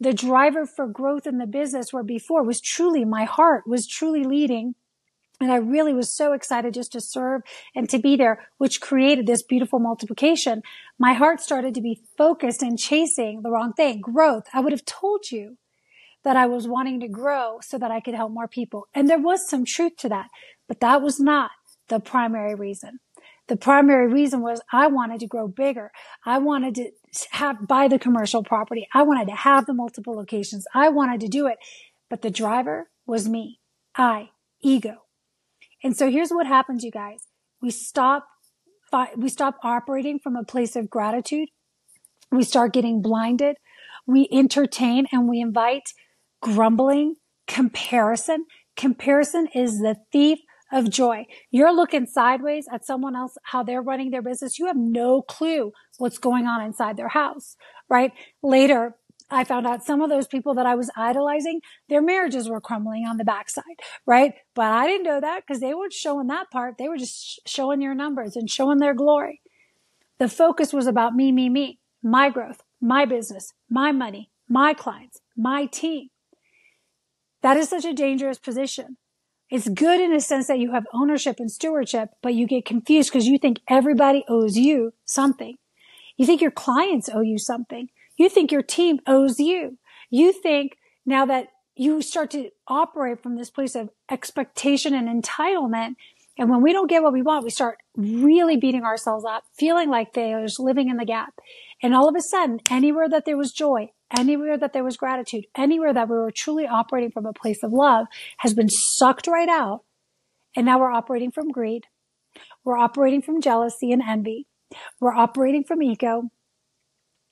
The 0.00 0.14
driver 0.14 0.64
for 0.64 0.86
growth 0.86 1.26
in 1.26 1.36
the 1.36 1.46
business 1.46 1.92
where 1.92 2.02
before 2.02 2.42
was 2.42 2.60
truly 2.60 3.04
my 3.04 3.24
heart 3.24 3.66
was 3.66 3.86
truly 3.86 4.24
leading. 4.24 4.74
And 5.42 5.52
I 5.52 5.56
really 5.56 5.94
was 5.94 6.14
so 6.14 6.32
excited 6.32 6.74
just 6.74 6.92
to 6.92 7.00
serve 7.00 7.42
and 7.74 7.88
to 7.90 7.98
be 7.98 8.16
there, 8.16 8.46
which 8.58 8.80
created 8.80 9.26
this 9.26 9.42
beautiful 9.42 9.78
multiplication. 9.78 10.62
My 10.98 11.14
heart 11.14 11.40
started 11.40 11.74
to 11.74 11.80
be 11.80 12.02
focused 12.18 12.62
and 12.62 12.78
chasing 12.78 13.40
the 13.42 13.50
wrong 13.50 13.72
thing, 13.72 14.00
growth. 14.00 14.44
I 14.52 14.60
would 14.60 14.72
have 14.72 14.84
told 14.84 15.30
you 15.30 15.56
that 16.24 16.36
I 16.36 16.46
was 16.46 16.68
wanting 16.68 17.00
to 17.00 17.08
grow 17.08 17.58
so 17.62 17.78
that 17.78 17.90
I 17.90 18.00
could 18.00 18.14
help 18.14 18.32
more 18.32 18.48
people. 18.48 18.86
And 18.94 19.08
there 19.08 19.18
was 19.18 19.48
some 19.48 19.64
truth 19.64 19.96
to 19.98 20.08
that, 20.10 20.28
but 20.68 20.80
that 20.80 21.00
was 21.00 21.18
not 21.18 21.50
the 21.88 22.00
primary 22.00 22.54
reason. 22.54 23.00
The 23.50 23.56
primary 23.56 24.06
reason 24.06 24.42
was 24.42 24.60
I 24.72 24.86
wanted 24.86 25.18
to 25.18 25.26
grow 25.26 25.48
bigger. 25.48 25.90
I 26.24 26.38
wanted 26.38 26.76
to 26.76 26.92
have, 27.32 27.66
buy 27.66 27.88
the 27.88 27.98
commercial 27.98 28.44
property. 28.44 28.86
I 28.94 29.02
wanted 29.02 29.26
to 29.26 29.34
have 29.34 29.66
the 29.66 29.74
multiple 29.74 30.14
locations. 30.14 30.66
I 30.72 30.88
wanted 30.88 31.20
to 31.22 31.26
do 31.26 31.48
it. 31.48 31.56
But 32.08 32.22
the 32.22 32.30
driver 32.30 32.90
was 33.06 33.28
me. 33.28 33.58
I, 33.96 34.30
ego. 34.62 34.98
And 35.82 35.96
so 35.96 36.08
here's 36.12 36.30
what 36.30 36.46
happens, 36.46 36.84
you 36.84 36.92
guys. 36.92 37.24
We 37.60 37.70
stop, 37.70 38.28
we 39.16 39.28
stop 39.28 39.56
operating 39.64 40.20
from 40.20 40.36
a 40.36 40.44
place 40.44 40.76
of 40.76 40.88
gratitude. 40.88 41.48
We 42.30 42.44
start 42.44 42.72
getting 42.72 43.02
blinded. 43.02 43.56
We 44.06 44.28
entertain 44.30 45.08
and 45.10 45.28
we 45.28 45.40
invite 45.40 45.92
grumbling, 46.40 47.16
comparison. 47.48 48.46
Comparison 48.76 49.48
is 49.52 49.80
the 49.80 49.96
thief 50.12 50.38
of 50.72 50.90
joy. 50.90 51.26
You're 51.50 51.74
looking 51.74 52.06
sideways 52.06 52.66
at 52.72 52.84
someone 52.84 53.16
else, 53.16 53.36
how 53.44 53.62
they're 53.62 53.82
running 53.82 54.10
their 54.10 54.22
business. 54.22 54.58
You 54.58 54.66
have 54.66 54.76
no 54.76 55.22
clue 55.22 55.72
what's 55.98 56.18
going 56.18 56.46
on 56.46 56.62
inside 56.62 56.96
their 56.96 57.08
house, 57.08 57.56
right? 57.88 58.12
Later, 58.42 58.96
I 59.30 59.44
found 59.44 59.66
out 59.66 59.84
some 59.84 60.02
of 60.02 60.10
those 60.10 60.26
people 60.26 60.54
that 60.54 60.66
I 60.66 60.74
was 60.74 60.90
idolizing, 60.96 61.60
their 61.88 62.02
marriages 62.02 62.48
were 62.48 62.60
crumbling 62.60 63.06
on 63.06 63.16
the 63.16 63.24
backside, 63.24 63.64
right? 64.06 64.34
But 64.54 64.72
I 64.72 64.86
didn't 64.86 65.04
know 65.04 65.20
that 65.20 65.44
because 65.46 65.60
they 65.60 65.74
weren't 65.74 65.92
showing 65.92 66.28
that 66.28 66.50
part. 66.50 66.76
They 66.78 66.88
were 66.88 66.98
just 66.98 67.40
showing 67.46 67.80
your 67.80 67.94
numbers 67.94 68.36
and 68.36 68.50
showing 68.50 68.78
their 68.78 68.94
glory. 68.94 69.40
The 70.18 70.28
focus 70.28 70.72
was 70.72 70.86
about 70.86 71.14
me, 71.14 71.32
me, 71.32 71.48
me, 71.48 71.78
my 72.02 72.30
growth, 72.30 72.62
my 72.80 73.04
business, 73.04 73.52
my 73.68 73.92
money, 73.92 74.30
my 74.48 74.74
clients, 74.74 75.20
my 75.36 75.66
team, 75.66 76.08
That 77.42 77.56
is 77.56 77.68
such 77.70 77.84
a 77.84 77.94
dangerous 77.94 78.38
position. 78.38 78.96
It's 79.50 79.68
good 79.68 80.00
in 80.00 80.14
a 80.14 80.20
sense 80.20 80.46
that 80.46 80.60
you 80.60 80.72
have 80.72 80.86
ownership 80.94 81.36
and 81.40 81.50
stewardship, 81.50 82.10
but 82.22 82.34
you 82.34 82.46
get 82.46 82.64
confused 82.64 83.10
because 83.10 83.26
you 83.26 83.36
think 83.36 83.60
everybody 83.68 84.24
owes 84.28 84.56
you 84.56 84.92
something. 85.04 85.56
You 86.16 86.24
think 86.24 86.40
your 86.40 86.52
clients 86.52 87.08
owe 87.12 87.22
you 87.22 87.36
something. 87.36 87.88
You 88.16 88.28
think 88.28 88.52
your 88.52 88.62
team 88.62 89.00
owes 89.06 89.40
you. 89.40 89.78
You 90.08 90.32
think 90.32 90.76
now 91.04 91.26
that 91.26 91.48
you 91.74 92.00
start 92.02 92.30
to 92.32 92.50
operate 92.68 93.22
from 93.22 93.36
this 93.36 93.50
place 93.50 93.74
of 93.74 93.90
expectation 94.10 94.94
and 94.94 95.08
entitlement. 95.08 95.94
And 96.38 96.48
when 96.48 96.62
we 96.62 96.72
don't 96.72 96.90
get 96.90 97.02
what 97.02 97.12
we 97.12 97.22
want, 97.22 97.44
we 97.44 97.50
start 97.50 97.78
really 97.96 98.56
beating 98.56 98.84
ourselves 98.84 99.24
up, 99.24 99.44
feeling 99.58 99.90
like 99.90 100.14
failures, 100.14 100.58
living 100.60 100.88
in 100.90 100.96
the 100.96 101.04
gap. 101.04 101.34
And 101.82 101.94
all 101.94 102.08
of 102.08 102.14
a 102.14 102.20
sudden, 102.20 102.60
anywhere 102.70 103.08
that 103.08 103.24
there 103.24 103.36
was 103.36 103.52
joy, 103.52 103.90
anywhere 104.16 104.58
that 104.58 104.72
there 104.72 104.84
was 104.84 104.96
gratitude, 104.96 105.46
anywhere 105.56 105.92
that 105.92 106.08
we 106.08 106.16
were 106.16 106.30
truly 106.30 106.66
operating 106.66 107.10
from 107.10 107.26
a 107.26 107.32
place 107.32 107.62
of 107.62 107.72
love 107.72 108.06
has 108.38 108.54
been 108.54 108.68
sucked 108.68 109.26
right 109.26 109.48
out. 109.48 109.84
And 110.56 110.66
now 110.66 110.80
we're 110.80 110.90
operating 110.90 111.30
from 111.30 111.50
greed. 111.50 111.84
We're 112.64 112.78
operating 112.78 113.22
from 113.22 113.40
jealousy 113.40 113.92
and 113.92 114.02
envy. 114.02 114.46
We're 115.00 115.14
operating 115.14 115.64
from 115.64 115.82
ego. 115.82 116.30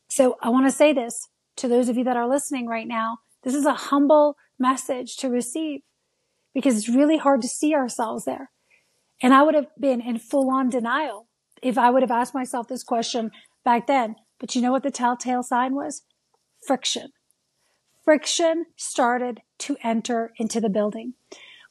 So 0.09 0.37
I 0.43 0.49
want 0.49 0.67
to 0.67 0.73
say 0.73 0.93
this 0.93 1.29
to 1.57 1.69
those 1.69 1.89
of 1.89 1.97
you 1.97 2.05
that 2.05 2.17
are 2.17 2.29
listening 2.29 2.67
right 2.67 2.87
now. 2.87 3.19
This 3.43 3.55
is 3.55 3.67
a 3.67 3.75
humble 3.75 4.37
message 4.59 5.17
to 5.19 5.29
receive 5.29 5.81
because 6.55 6.77
it's 6.77 6.89
really 6.89 7.19
hard 7.19 7.43
to 7.43 7.49
see 7.49 7.75
ourselves 7.75 8.25
there. 8.25 8.51
And 9.23 9.35
I 9.35 9.43
would 9.43 9.55
have 9.55 9.67
been 9.79 10.01
in 10.01 10.19
full 10.19 10.51
on 10.51 10.71
denial 10.71 11.29
if 11.63 11.77
I 11.77 11.91
would 11.91 12.03
have 12.03 12.11
asked 12.11 12.35
myself 12.35 12.69
this 12.69 12.85
question 12.85 13.31
back 13.65 13.87
then. 13.87 14.17
But 14.39 14.55
you 14.55 14.63
know 14.63 14.73
what 14.73 14.85
the 14.85 14.91
telltale 14.91 15.43
sign 15.43 15.75
was? 15.75 16.03
Friction. 16.69 17.09
Friction 18.05 18.67
started 18.77 19.41
to 19.59 19.79
enter 19.83 20.33
into 20.37 20.61
the 20.61 20.69
building. 20.69 21.15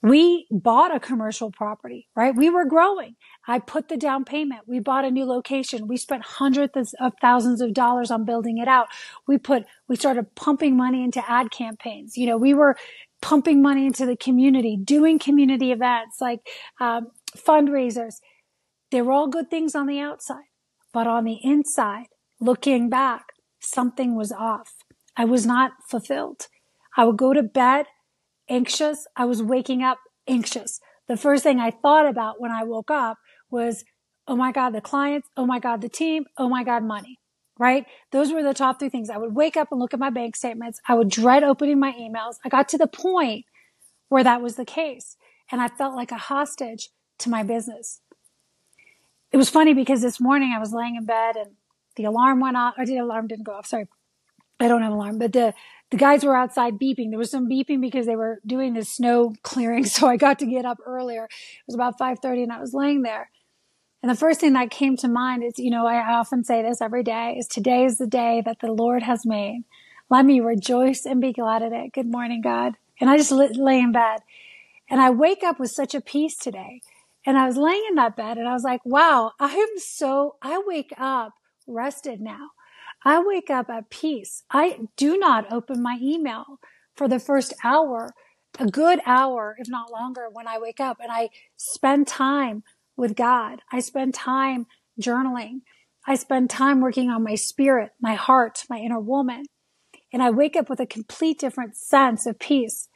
We 0.02 0.48
bought 0.52 0.96
a 0.96 1.00
commercial 1.00 1.52
property, 1.52 2.08
right? 2.16 2.36
We 2.36 2.50
were 2.50 2.66
growing. 2.66 3.16
I 3.48 3.60
put 3.60 3.90
the 3.90 3.98
down 3.98 4.26
payment. 4.26 4.62
We 4.68 4.80
bought 4.80 5.06
a 5.06 5.12
new 5.12 5.26
location. 5.26 5.88
We 5.88 5.98
spent 5.98 6.24
hundreds 6.24 6.96
of 7.00 7.14
thousands 7.22 7.62
of 7.62 7.74
dollars 7.74 8.10
on 8.10 8.26
building 8.26 8.58
it 8.58 8.68
out. 8.68 8.88
We 9.28 9.38
put, 9.38 9.66
we 9.88 9.96
started 9.96 10.34
pumping 10.34 10.76
money 10.76 11.04
into 11.04 11.24
ad 11.30 11.52
campaigns. 11.52 12.18
You 12.18 12.26
know, 12.26 12.38
we 12.38 12.56
were 12.56 12.76
pumping 13.22 13.62
money 13.62 13.86
into 13.86 14.08
the 14.08 14.18
community, 14.18 14.78
doing 14.78 15.20
community 15.20 15.72
events 15.72 16.22
like 16.22 16.42
um, 16.80 17.08
fundraisers. 17.36 18.16
They 18.92 19.04
were 19.04 19.12
all 19.12 19.28
good 19.28 19.52
things 19.52 19.76
on 19.76 19.86
the 19.86 20.00
outside, 20.00 20.50
but 20.92 21.06
on 21.06 21.24
the 21.24 21.40
inside, 21.44 22.08
looking 22.40 22.90
back, 22.90 23.26
something 23.60 24.16
was 24.16 24.32
off. 24.32 24.74
I 25.18 25.26
was 25.26 25.46
not 25.46 25.72
fulfilled. 25.90 26.48
I 26.96 27.04
would 27.04 27.18
go 27.18 27.34
to 27.34 27.44
bed 27.44 27.88
anxious. 28.48 29.08
I 29.16 29.26
was 29.26 29.42
waking 29.42 29.82
up 29.82 29.98
anxious. 30.28 30.80
The 31.08 31.18
first 31.18 31.44
thing 31.44 31.60
I 31.60 31.72
thought 31.72 32.08
about 32.08 32.40
when 32.40 32.52
I 32.52 32.64
woke 32.64 32.92
up 32.92 33.18
was, 33.50 33.84
oh 34.28 34.36
my 34.36 34.52
God, 34.52 34.70
the 34.72 34.82
clients. 34.82 35.28
Oh 35.36 35.46
my 35.46 35.60
God, 35.60 35.82
the 35.82 35.90
team. 35.90 36.26
Oh 36.38 36.48
my 36.48 36.64
God, 36.64 36.84
money. 36.84 37.20
Right? 37.60 37.86
Those 38.12 38.32
were 38.32 38.44
the 38.44 38.54
top 38.54 38.78
three 38.78 38.90
things. 38.90 39.10
I 39.10 39.18
would 39.18 39.34
wake 39.34 39.58
up 39.58 39.70
and 39.72 39.80
look 39.80 39.94
at 39.94 40.00
my 40.00 40.12
bank 40.12 40.36
statements. 40.36 40.80
I 40.88 40.94
would 40.94 41.10
dread 41.10 41.44
opening 41.44 41.80
my 41.80 41.92
emails. 41.94 42.36
I 42.46 42.50
got 42.50 42.70
to 42.70 42.78
the 42.78 42.88
point 42.88 43.46
where 44.10 44.24
that 44.24 44.42
was 44.42 44.56
the 44.56 44.66
case 44.66 45.18
and 45.52 45.60
I 45.60 45.68
felt 45.68 45.96
like 45.96 46.12
a 46.12 46.18
hostage 46.18 46.90
to 47.20 47.30
my 47.30 47.42
business. 47.42 48.02
It 49.32 49.38
was 49.38 49.50
funny 49.50 49.74
because 49.74 50.02
this 50.02 50.20
morning 50.20 50.54
I 50.56 50.60
was 50.60 50.72
laying 50.72 50.96
in 50.96 51.06
bed 51.06 51.36
and 51.36 51.56
the 51.96 52.04
alarm 52.04 52.40
went 52.40 52.58
off. 52.58 52.76
Or 52.78 52.86
the 52.86 52.98
alarm 52.98 53.28
didn't 53.28 53.46
go 53.46 53.54
off. 53.54 53.66
Sorry. 53.66 53.88
I 54.60 54.68
don't 54.68 54.82
have 54.82 54.92
an 54.92 54.98
alarm, 54.98 55.20
but 55.20 55.34
the, 55.34 55.54
the 55.92 55.98
guys 55.98 56.24
were 56.24 56.36
outside 56.36 56.80
beeping. 56.80 57.10
There 57.10 57.20
was 57.20 57.32
some 57.32 57.50
beeping 57.50 57.80
because 57.80 58.06
they 58.06 58.16
were 58.16 58.40
doing 58.46 58.74
the 58.74 58.84
snow 58.84 59.34
clearing. 59.44 59.86
So 59.86 60.08
I 60.08 60.18
got 60.18 60.40
to 60.40 60.46
get 60.46 60.66
up 60.66 60.78
earlier. 60.86 61.26
It 61.26 61.64
was 61.68 61.76
about 61.76 61.98
530 61.98 62.44
and 62.44 62.52
I 62.52 62.60
was 62.60 62.74
laying 62.74 63.04
there. 63.04 63.30
And 64.02 64.12
the 64.12 64.16
first 64.16 64.40
thing 64.40 64.54
that 64.54 64.70
came 64.70 64.96
to 64.98 65.08
mind 65.08 65.44
is, 65.44 65.58
you 65.58 65.72
know, 65.72 65.88
I 65.88 66.14
often 66.14 66.44
say 66.44 66.62
this 66.62 66.82
every 66.82 67.04
day 67.04 67.36
is 67.40 67.48
today 67.48 67.86
is 67.86 67.98
the 67.98 68.08
day 68.08 68.42
that 68.46 68.60
the 68.60 68.72
Lord 68.72 69.04
has 69.04 69.26
made. 69.26 69.64
Let 70.10 70.26
me 70.26 70.40
rejoice 70.40 71.06
and 71.06 71.20
be 71.20 71.34
glad 71.34 71.62
in 71.62 71.74
it. 71.74 71.94
Good 71.94 72.10
morning, 72.12 72.42
God. 72.42 72.76
And 73.00 73.10
I 73.10 73.18
just 73.18 73.32
lay 73.32 73.80
in 73.80 73.92
bed 73.92 74.20
and 74.90 75.02
I 75.02 75.10
wake 75.10 75.44
up 75.44 75.60
with 75.60 75.72
such 75.72 75.94
a 75.94 76.02
peace 76.02 76.38
today. 76.38 76.82
And 77.26 77.38
I 77.38 77.46
was 77.46 77.58
laying 77.58 77.84
in 77.90 77.96
that 77.96 78.16
bed 78.16 78.38
and 78.38 78.48
I 78.48 78.54
was 78.54 78.64
like, 78.64 78.82
wow, 78.86 79.34
I 79.40 79.54
am 79.54 79.80
so, 79.80 80.36
I 80.42 80.62
wake 80.66 80.94
up 80.98 81.34
rested 81.68 82.22
now. 82.22 82.52
I 83.06 83.22
wake 83.22 83.50
up 83.50 83.70
at 83.70 83.90
peace. 83.90 84.44
I 84.50 84.80
do 84.96 85.18
not 85.18 85.52
open 85.52 85.82
my 85.82 85.98
email 86.02 86.60
for 86.96 87.08
the 87.08 87.20
first 87.20 87.54
hour, 87.64 88.14
a 88.60 88.66
good 88.66 89.00
hour, 89.06 89.56
if 89.60 89.70
not 89.70 89.92
longer, 89.92 90.28
when 90.32 90.48
I 90.48 90.58
wake 90.58 90.80
up 90.80 90.98
and 91.02 91.12
I 91.12 91.30
spend 91.56 92.08
time 92.08 92.64
with 92.96 93.16
God. 93.16 93.62
I 93.72 93.80
spend 93.80 94.14
time 94.14 94.66
journaling. 95.00 95.62
I 96.08 96.16
spend 96.16 96.50
time 96.50 96.82
working 96.82 97.10
on 97.10 97.24
my 97.24 97.36
spirit, 97.36 97.92
my 98.02 98.16
heart, 98.16 98.64
my 98.70 98.80
inner 98.80 99.00
woman. 99.00 99.44
And 100.12 100.24
I 100.24 100.32
wake 100.32 100.56
up 100.56 100.70
with 100.70 100.80
a 100.80 100.86
complete 100.86 101.40
different 101.40 101.76
sense 101.76 102.26
of 102.26 102.40
peace. 102.40 102.90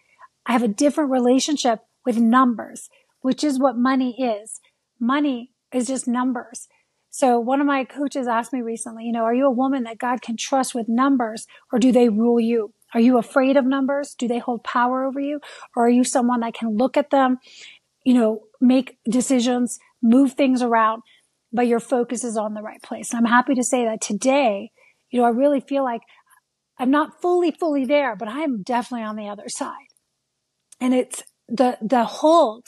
I 0.46 0.54
have 0.54 0.64
a 0.64 0.68
different 0.68 1.12
relationship 1.12 1.82
with 2.06 2.18
numbers, 2.18 2.90
which 3.22 3.44
is 3.44 3.60
what 3.60 3.78
money 3.78 4.16
is. 4.20 4.60
Money 5.00 5.52
is 5.74 5.88
just 5.88 6.08
numbers. 6.08 6.68
So 7.14 7.38
one 7.40 7.60
of 7.60 7.68
my 7.68 7.84
coaches 7.84 8.26
asked 8.26 8.54
me 8.54 8.62
recently, 8.62 9.04
you 9.04 9.12
know, 9.12 9.24
are 9.24 9.34
you 9.34 9.46
a 9.46 9.52
woman 9.52 9.84
that 9.84 9.98
God 9.98 10.22
can 10.22 10.38
trust 10.38 10.74
with 10.74 10.88
numbers 10.88 11.46
or 11.72 11.78
do 11.78 11.92
they 11.92 12.08
rule 12.08 12.40
you? 12.40 12.74
Are 12.94 13.02
you 13.02 13.18
afraid 13.18 13.58
of 13.58 13.66
numbers? 13.66 14.16
Do 14.18 14.30
they 14.30 14.40
hold 14.40 14.64
power 14.64 15.04
over 15.04 15.20
you? 15.20 15.42
Or 15.76 15.86
are 15.86 15.90
you 15.90 16.06
someone 16.06 16.40
that 16.40 16.54
can 16.54 16.78
look 16.78 16.96
at 16.96 17.10
them, 17.10 17.40
you 18.06 18.14
know, 18.14 18.44
make 18.62 18.98
decisions, 19.10 19.78
move 20.02 20.34
things 20.34 20.62
around, 20.62 21.04
but 21.52 21.68
your 21.68 21.82
focus 21.82 22.24
is 22.24 22.38
on 22.38 22.54
the 22.54 22.62
right 22.62 22.82
place? 22.82 23.12
And 23.12 23.20
I'm 23.20 23.32
happy 23.32 23.56
to 23.56 23.64
say 23.64 23.84
that 23.84 24.00
today, 24.00 24.72
you 25.10 25.20
know, 25.20 25.26
I 25.26 25.32
really 25.32 25.60
feel 25.60 25.84
like 25.84 26.02
I'm 26.80 26.92
not 26.92 27.22
fully, 27.22 27.52
fully 27.52 27.84
there, 27.84 28.16
but 28.16 28.30
I 28.30 28.40
am 28.40 28.64
definitely 28.64 29.06
on 29.06 29.18
the 29.18 29.28
other 29.28 29.50
side. 29.50 29.76
And 30.80 30.94
it's 30.94 31.24
the, 31.50 31.78
the 31.82 32.06
hold, 32.06 32.68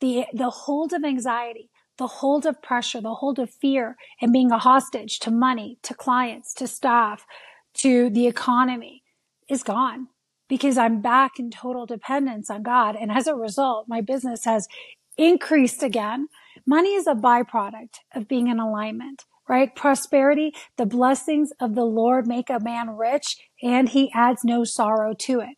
the, 0.00 0.26
the 0.32 0.50
hold 0.50 0.92
of 0.92 1.04
anxiety 1.04 1.70
the 1.98 2.06
hold 2.06 2.46
of 2.46 2.62
pressure, 2.62 3.00
the 3.00 3.14
hold 3.16 3.38
of 3.38 3.50
fear 3.50 3.96
and 4.20 4.32
being 4.32 4.50
a 4.50 4.58
hostage 4.58 5.18
to 5.20 5.30
money, 5.30 5.78
to 5.82 5.94
clients, 5.94 6.54
to 6.54 6.66
staff, 6.66 7.26
to 7.74 8.10
the 8.10 8.26
economy 8.26 9.02
is 9.48 9.62
gone 9.62 10.08
because 10.48 10.76
I'm 10.76 11.00
back 11.00 11.38
in 11.38 11.50
total 11.50 11.86
dependence 11.86 12.50
on 12.50 12.62
God. 12.62 12.96
And 12.96 13.10
as 13.10 13.26
a 13.26 13.34
result, 13.34 13.88
my 13.88 14.00
business 14.00 14.44
has 14.44 14.68
increased 15.16 15.82
again. 15.82 16.28
Money 16.66 16.94
is 16.94 17.06
a 17.06 17.14
byproduct 17.14 18.00
of 18.14 18.28
being 18.28 18.48
in 18.48 18.58
alignment, 18.58 19.24
right? 19.48 19.74
Prosperity, 19.74 20.54
the 20.76 20.86
blessings 20.86 21.52
of 21.60 21.74
the 21.74 21.84
Lord 21.84 22.26
make 22.26 22.50
a 22.50 22.60
man 22.60 22.90
rich 22.90 23.36
and 23.62 23.88
he 23.88 24.10
adds 24.14 24.44
no 24.44 24.64
sorrow 24.64 25.14
to 25.20 25.40
it. 25.40 25.56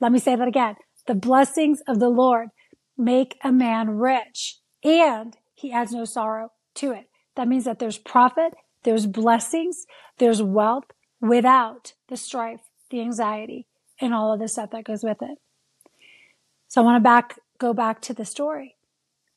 Let 0.00 0.12
me 0.12 0.18
say 0.18 0.36
that 0.36 0.48
again. 0.48 0.76
The 1.06 1.14
blessings 1.14 1.82
of 1.88 1.98
the 1.98 2.08
Lord 2.08 2.48
make 2.96 3.38
a 3.42 3.52
man 3.52 3.90
rich 3.90 4.58
and 4.84 5.36
he 5.60 5.72
adds 5.72 5.92
no 5.92 6.04
sorrow 6.04 6.52
to 6.76 6.92
it. 6.92 7.06
That 7.36 7.48
means 7.48 7.64
that 7.64 7.78
there's 7.78 7.98
profit, 7.98 8.54
there's 8.84 9.06
blessings, 9.06 9.86
there's 10.18 10.42
wealth 10.42 10.84
without 11.20 11.92
the 12.08 12.16
strife, 12.16 12.60
the 12.90 13.00
anxiety, 13.00 13.66
and 14.00 14.14
all 14.14 14.32
of 14.32 14.40
the 14.40 14.48
stuff 14.48 14.70
that 14.70 14.84
goes 14.84 15.04
with 15.04 15.18
it. 15.20 15.38
So 16.68 16.80
I 16.80 16.84
want 16.84 16.96
to 16.96 17.00
back, 17.00 17.38
go 17.58 17.74
back 17.74 18.00
to 18.02 18.14
the 18.14 18.24
story. 18.24 18.76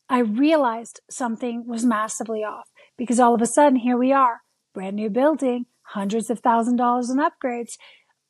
I 0.08 0.20
realized 0.20 1.00
something 1.10 1.66
was 1.66 1.84
massively 1.84 2.42
off 2.44 2.68
because 2.96 3.20
all 3.20 3.34
of 3.34 3.42
a 3.42 3.46
sudden 3.46 3.80
here 3.80 3.96
we 3.96 4.12
are, 4.12 4.40
brand 4.72 4.96
new 4.96 5.10
building, 5.10 5.66
hundreds 5.82 6.30
of 6.30 6.40
thousand 6.40 6.76
dollars 6.76 7.10
in 7.10 7.18
upgrades, 7.18 7.76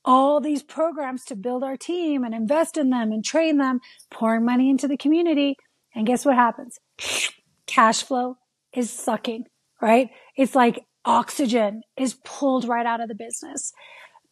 all 0.05 0.41
these 0.41 0.63
programs 0.63 1.25
to 1.25 1.37
build 1.37 1.63
our 1.63 1.77
team 1.77 2.25
and 2.25 2.35
invest 2.35 2.77
in 2.77 2.91
them 2.91 3.13
and 3.13 3.25
train 3.25 3.59
them, 3.59 3.81
pouring 4.11 4.45
money 4.45 4.69
into 4.69 4.89
the 4.89 4.97
community. 4.97 5.57
And 5.95 6.07
guess 6.07 6.25
what 6.25 6.35
happens? 6.35 6.79
Cash 7.75 8.03
flow 8.03 8.37
is 8.73 8.91
sucking, 8.91 9.45
right? 9.83 10.11
It's 10.37 10.55
like 10.55 10.85
oxygen 11.05 11.83
is 11.97 12.19
pulled 12.25 12.67
right 12.67 12.87
out 12.87 13.01
of 13.01 13.09
the 13.09 13.15
business. 13.15 13.73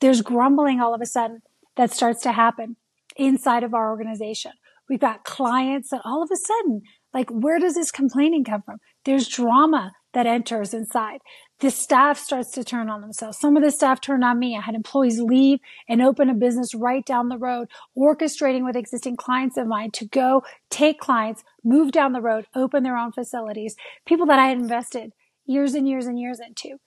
There's 0.00 0.22
grumbling 0.22 0.80
all 0.80 0.94
of 0.94 1.00
a 1.00 1.06
sudden 1.06 1.40
that 1.76 1.90
starts 1.90 2.22
to 2.22 2.32
happen 2.32 2.76
inside 3.16 3.62
of 3.62 3.74
our 3.74 3.90
organization. 3.90 4.52
We've 4.88 5.00
got 5.00 5.24
clients 5.24 5.90
that 5.90 6.02
all 6.04 6.22
of 6.22 6.30
a 6.32 6.36
sudden, 6.36 6.82
like, 7.14 7.30
where 7.30 7.58
does 7.58 7.74
this 7.74 7.90
complaining 7.90 8.44
come 8.44 8.62
from? 8.62 8.78
There's 9.04 9.28
drama 9.28 9.92
that 10.12 10.26
enters 10.26 10.74
inside. 10.74 11.20
The 11.62 11.70
staff 11.70 12.18
starts 12.18 12.50
to 12.52 12.64
turn 12.64 12.90
on 12.90 13.02
themselves. 13.02 13.38
Some 13.38 13.56
of 13.56 13.62
the 13.62 13.70
staff 13.70 14.00
turned 14.00 14.24
on 14.24 14.40
me. 14.40 14.56
I 14.56 14.60
had 14.60 14.74
employees 14.74 15.20
leave 15.20 15.60
and 15.88 16.02
open 16.02 16.28
a 16.28 16.34
business 16.34 16.74
right 16.74 17.06
down 17.06 17.28
the 17.28 17.38
road, 17.38 17.68
orchestrating 17.96 18.64
with 18.64 18.74
existing 18.74 19.16
clients 19.16 19.56
of 19.56 19.68
mine 19.68 19.92
to 19.92 20.04
go 20.04 20.42
take 20.70 20.98
clients, 20.98 21.44
move 21.62 21.92
down 21.92 22.14
the 22.14 22.20
road, 22.20 22.46
open 22.56 22.82
their 22.82 22.96
own 22.96 23.12
facilities, 23.12 23.76
people 24.06 24.26
that 24.26 24.40
I 24.40 24.48
had 24.48 24.58
invested 24.58 25.12
years 25.46 25.74
and 25.74 25.88
years 25.88 26.06
and 26.06 26.18
years 26.18 26.40
into. 26.40 26.78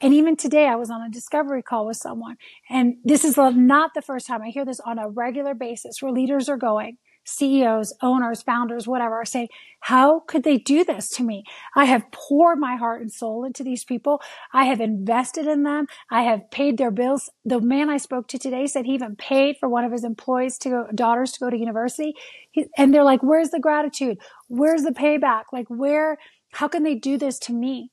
And 0.00 0.12
even 0.12 0.34
today, 0.34 0.66
I 0.66 0.74
was 0.74 0.90
on 0.90 1.00
a 1.00 1.10
discovery 1.10 1.62
call 1.62 1.86
with 1.86 1.98
someone. 1.98 2.34
And 2.68 2.96
this 3.04 3.24
is 3.24 3.36
not 3.36 3.92
the 3.94 4.02
first 4.02 4.26
time 4.26 4.42
I 4.42 4.48
hear 4.48 4.64
this 4.64 4.80
on 4.80 4.98
a 4.98 5.08
regular 5.08 5.54
basis 5.54 6.02
where 6.02 6.10
leaders 6.10 6.48
are 6.48 6.56
going, 6.56 6.98
CEOs, 7.24 7.94
owners, 8.02 8.42
founders, 8.42 8.86
whatever, 8.86 9.16
are 9.16 9.24
saying, 9.24 9.48
how 9.80 10.20
could 10.20 10.44
they 10.44 10.58
do 10.58 10.84
this 10.84 11.08
to 11.10 11.22
me? 11.22 11.44
I 11.74 11.86
have 11.86 12.10
poured 12.12 12.58
my 12.58 12.76
heart 12.76 13.00
and 13.00 13.12
soul 13.12 13.44
into 13.44 13.62
these 13.62 13.84
people. 13.84 14.20
I 14.52 14.64
have 14.64 14.80
invested 14.80 15.46
in 15.46 15.62
them. 15.62 15.86
I 16.10 16.22
have 16.22 16.50
paid 16.50 16.78
their 16.78 16.90
bills. 16.90 17.30
The 17.44 17.60
man 17.60 17.90
I 17.90 17.96
spoke 17.96 18.28
to 18.28 18.38
today 18.38 18.66
said 18.66 18.84
he 18.84 18.94
even 18.94 19.16
paid 19.16 19.56
for 19.58 19.68
one 19.68 19.84
of 19.84 19.92
his 19.92 20.04
employees 20.04 20.58
to 20.58 20.68
go, 20.68 20.86
daughters 20.94 21.32
to 21.32 21.40
go 21.40 21.50
to 21.50 21.56
university. 21.56 22.14
He, 22.50 22.66
and 22.76 22.94
they're 22.94 23.04
like, 23.04 23.22
where's 23.22 23.50
the 23.50 23.60
gratitude? 23.60 24.18
Where's 24.48 24.82
the 24.82 24.92
payback? 24.92 25.44
Like, 25.52 25.66
where, 25.68 26.18
how 26.52 26.68
can 26.68 26.82
they 26.82 26.94
do 26.94 27.18
this 27.18 27.38
to 27.40 27.52
me? 27.52 27.90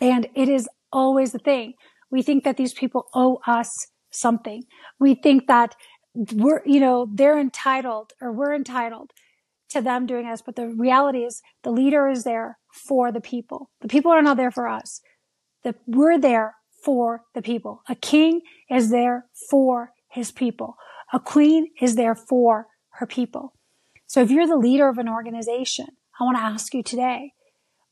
And 0.00 0.28
it 0.34 0.48
is 0.48 0.68
always 0.92 1.32
the 1.32 1.38
thing. 1.38 1.74
We 2.10 2.22
think 2.22 2.44
that 2.44 2.56
these 2.56 2.74
people 2.74 3.06
owe 3.14 3.40
us 3.46 3.88
something. 4.10 4.64
We 5.00 5.14
think 5.14 5.46
that 5.48 5.74
we're, 6.14 6.62
you 6.64 6.80
know, 6.80 7.08
they're 7.12 7.38
entitled 7.38 8.12
or 8.20 8.32
we're 8.32 8.54
entitled 8.54 9.10
to 9.70 9.80
them 9.80 10.06
doing 10.06 10.26
us. 10.26 10.42
But 10.42 10.56
the 10.56 10.68
reality 10.68 11.24
is 11.24 11.42
the 11.62 11.70
leader 11.70 12.08
is 12.08 12.24
there 12.24 12.58
for 12.72 13.10
the 13.10 13.20
people. 13.20 13.70
The 13.80 13.88
people 13.88 14.12
are 14.12 14.22
not 14.22 14.36
there 14.36 14.50
for 14.50 14.68
us. 14.68 15.00
The, 15.62 15.74
we're 15.86 16.18
there 16.18 16.54
for 16.84 17.22
the 17.34 17.42
people. 17.42 17.82
A 17.88 17.94
king 17.94 18.42
is 18.70 18.90
there 18.90 19.26
for 19.50 19.92
his 20.08 20.30
people. 20.30 20.76
A 21.12 21.18
queen 21.18 21.68
is 21.80 21.96
there 21.96 22.14
for 22.14 22.66
her 22.90 23.06
people. 23.06 23.54
So 24.06 24.20
if 24.20 24.30
you're 24.30 24.46
the 24.46 24.56
leader 24.56 24.88
of 24.88 24.98
an 24.98 25.08
organization, 25.08 25.86
I 26.20 26.24
want 26.24 26.36
to 26.36 26.42
ask 26.42 26.72
you 26.74 26.82
today, 26.82 27.32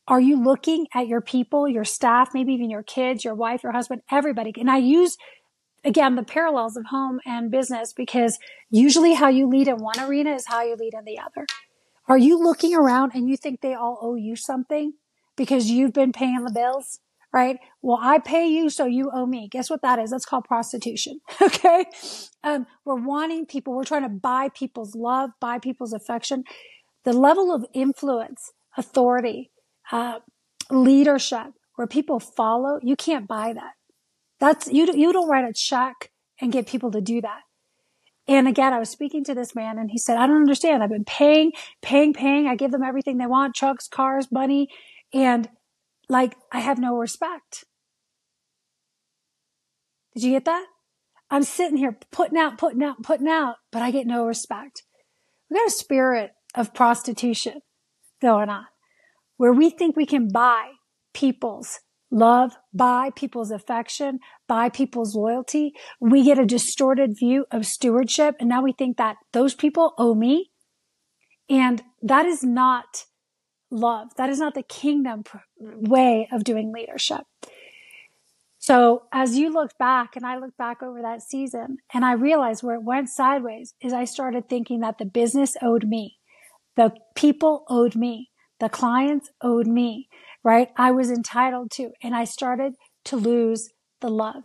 are 0.07 0.21
you 0.21 0.41
looking 0.43 0.87
at 0.95 1.09
your 1.09 1.21
people, 1.21 1.69
your 1.69 1.85
staff, 1.85 2.31
maybe 2.35 2.53
even 2.53 2.71
your 2.71 2.83
kids, 2.83 3.25
your 3.25 3.35
wife, 3.35 3.63
your 3.63 3.73
husband, 3.73 4.03
everybody? 4.11 4.53
And 4.59 4.71
I 4.71 4.79
use 4.79 5.17
again 5.85 6.17
the 6.17 6.23
parallels 6.23 6.77
of 6.77 6.87
home 6.87 7.21
and 7.27 7.51
business 7.51 7.93
because 7.93 8.39
usually 8.71 9.15
how 9.15 9.29
you 9.29 9.49
lead 9.49 9.69
in 9.69 9.77
one 9.77 9.99
arena 10.01 10.35
is 10.35 10.47
how 10.47 10.63
you 10.63 10.77
lead 10.77 10.95
in 10.95 11.05
the 11.05 11.19
other. 11.19 11.47
Are 12.09 12.19
you 12.19 12.39
looking 12.39 12.75
around 12.75 13.13
and 13.15 13.29
you 13.29 13.37
think 13.37 13.61
they 13.61 13.75
all 13.75 13.99
owe 14.03 14.17
you 14.17 14.37
something 14.37 14.95
because 15.37 15.71
you've 15.71 15.93
been 15.93 16.13
paying 16.13 16.45
the 16.45 16.53
bills? 16.53 17.01
Right? 17.33 17.59
Well, 17.81 17.99
I 18.01 18.19
pay 18.19 18.47
you, 18.47 18.69
so 18.69 18.85
you 18.85 19.11
owe 19.11 19.25
me. 19.25 19.49
Guess 19.51 19.71
what 19.71 19.81
that 19.81 19.99
is? 19.99 20.11
That's 20.11 20.27
called 20.27 20.45
prostitution. 20.45 21.21
Okay. 21.41 21.87
Um, 22.45 22.67
we're 22.85 22.97
wanting 22.97 23.47
people, 23.47 23.75
we're 23.75 23.85
trying 23.85 24.03
to 24.03 24.09
buy 24.09 24.49
people's 24.49 24.95
love, 24.95 25.31
buy 25.41 25.59
people's 25.59 25.93
affection. 25.93 26.45
The 27.05 27.13
level 27.13 27.55
of 27.55 27.65
influence, 27.73 28.53
authority, 28.77 29.51
uh, 29.93 30.19
leadership 30.71 31.53
where 31.77 31.87
people 31.87 32.21
follow, 32.21 32.79
you 32.83 32.97
can't 32.97 33.27
buy 33.27 33.53
that. 33.53 33.73
That's, 34.43 34.67
you, 34.67 34.93
you 34.93 35.13
don't 35.13 35.29
write 35.29 35.49
a 35.49 35.53
check 35.53 36.11
and 36.41 36.51
get 36.51 36.67
people 36.67 36.91
to 36.91 37.01
do 37.01 37.21
that. 37.21 37.43
And 38.27 38.49
again, 38.49 38.73
I 38.73 38.81
was 38.81 38.91
speaking 38.91 39.23
to 39.23 39.37
this 39.37 39.55
man 39.55 39.79
and 39.79 39.89
he 39.93 39.99
said, 39.99 40.17
I 40.17 40.27
don't 40.27 40.41
understand. 40.41 40.83
I've 40.83 40.91
been 40.91 41.05
paying, 41.05 41.53
paying, 41.81 42.13
paying. 42.13 42.49
I 42.49 42.57
give 42.57 42.73
them 42.73 42.83
everything 42.83 43.19
they 43.19 43.27
want, 43.27 43.55
trucks, 43.55 43.87
cars, 43.87 44.33
money. 44.33 44.67
And 45.15 45.49
like, 46.09 46.35
I 46.51 46.59
have 46.59 46.81
no 46.81 46.97
respect. 46.97 47.67
Did 50.15 50.25
you 50.25 50.33
get 50.33 50.45
that? 50.47 50.67
I'm 51.31 51.45
sitting 51.45 51.77
here 51.77 51.97
putting 52.11 52.37
out, 52.37 52.59
putting 52.59 52.83
out, 52.83 53.01
putting 53.05 53.29
out, 53.29 53.59
but 53.71 53.81
I 53.81 53.93
get 53.93 54.09
no 54.09 54.27
respect. 54.27 54.83
We 55.49 55.57
got 55.57 55.69
a 55.69 55.71
spirit 55.71 56.33
of 56.57 56.75
prostitution 56.75 57.61
going 58.21 58.49
on 58.49 58.65
where 59.37 59.53
we 59.53 59.71
think 59.71 59.97
we 59.97 60.05
can 60.05 60.33
buy 60.33 60.73
people's 61.15 61.79
love, 62.13 62.53
buy 62.73 63.11
people's 63.17 63.51
affection, 63.51 64.21
buy 64.47 64.69
people's 64.69 65.17
loyalty. 65.17 65.73
We 66.01 66.23
get 66.23 66.39
a 66.39 66.47
distorted 66.47 67.19
view 67.19 67.47
of 67.51 67.67
stewardship. 67.67 68.37
And 68.39 68.49
now 68.49 68.63
we 68.63 68.73
think 68.73 68.99
that 68.99 69.17
those 69.33 69.55
people 69.55 69.95
owe 69.99 70.15
me. 70.15 70.51
And 71.49 71.83
that 72.03 72.27
is 72.27 72.45
not 72.45 73.07
love. 73.71 74.15
That 74.17 74.31
is 74.31 74.39
not 74.39 74.55
the 74.55 74.63
kingdom 74.63 75.25
way 75.59 76.29
of 76.31 76.45
doing 76.45 76.73
leadership. 76.73 77.23
So 78.59 79.05
as 79.11 79.37
you 79.37 79.53
look 79.53 79.77
back 79.77 80.15
and 80.15 80.25
I 80.25 80.39
look 80.39 80.57
back 80.57 80.83
over 80.83 81.03
that 81.03 81.23
season 81.23 81.79
and 81.93 82.05
I 82.05 82.13
realized 82.13 82.63
where 82.63 82.77
it 82.77 82.85
went 82.85 83.09
sideways 83.09 83.75
is 83.81 83.93
I 83.93 84.05
started 84.05 84.49
thinking 84.49 84.81
that 84.81 84.99
the 84.99 85.05
business 85.05 85.57
owed 85.61 85.89
me. 85.89 86.19
The 86.77 86.93
people 87.17 87.65
owed 87.69 87.97
me. 87.97 88.29
The 88.61 88.69
clients 88.69 89.31
owed 89.41 89.67
me, 89.67 90.09
right? 90.45 90.69
I 90.77 90.91
was 90.91 91.11
entitled 91.11 91.71
to, 91.73 91.91
and 92.03 92.15
I 92.15 92.25
started 92.25 92.75
to 93.07 93.17
lose 93.17 93.71
the 94.01 94.09
love. 94.09 94.45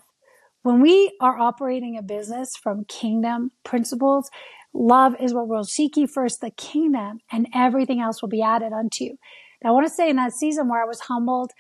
When 0.63 0.81
we 0.81 1.15
are 1.21 1.39
operating 1.39 1.97
a 1.97 2.01
business 2.01 2.55
from 2.55 2.85
kingdom 2.85 3.51
principles, 3.63 4.29
love 4.73 5.15
is 5.19 5.33
what 5.33 5.47
we'll 5.47 5.63
seek 5.63 5.95
ye 5.95 6.05
first 6.05 6.41
the 6.41 6.51
kingdom 6.51 7.19
and 7.31 7.47
everything 7.53 8.01
else 8.01 8.21
will 8.21 8.29
be 8.29 8.41
added 8.41 8.73
unto 8.73 9.05
you. 9.05 9.17
Now, 9.63 9.69
I 9.69 9.73
want 9.73 9.87
to 9.87 9.93
say 9.93 10.09
in 10.09 10.17
that 10.17 10.33
season 10.33 10.67
where 10.67 10.81
I 10.81 10.87
was 10.87 10.99
humbled 11.01 11.51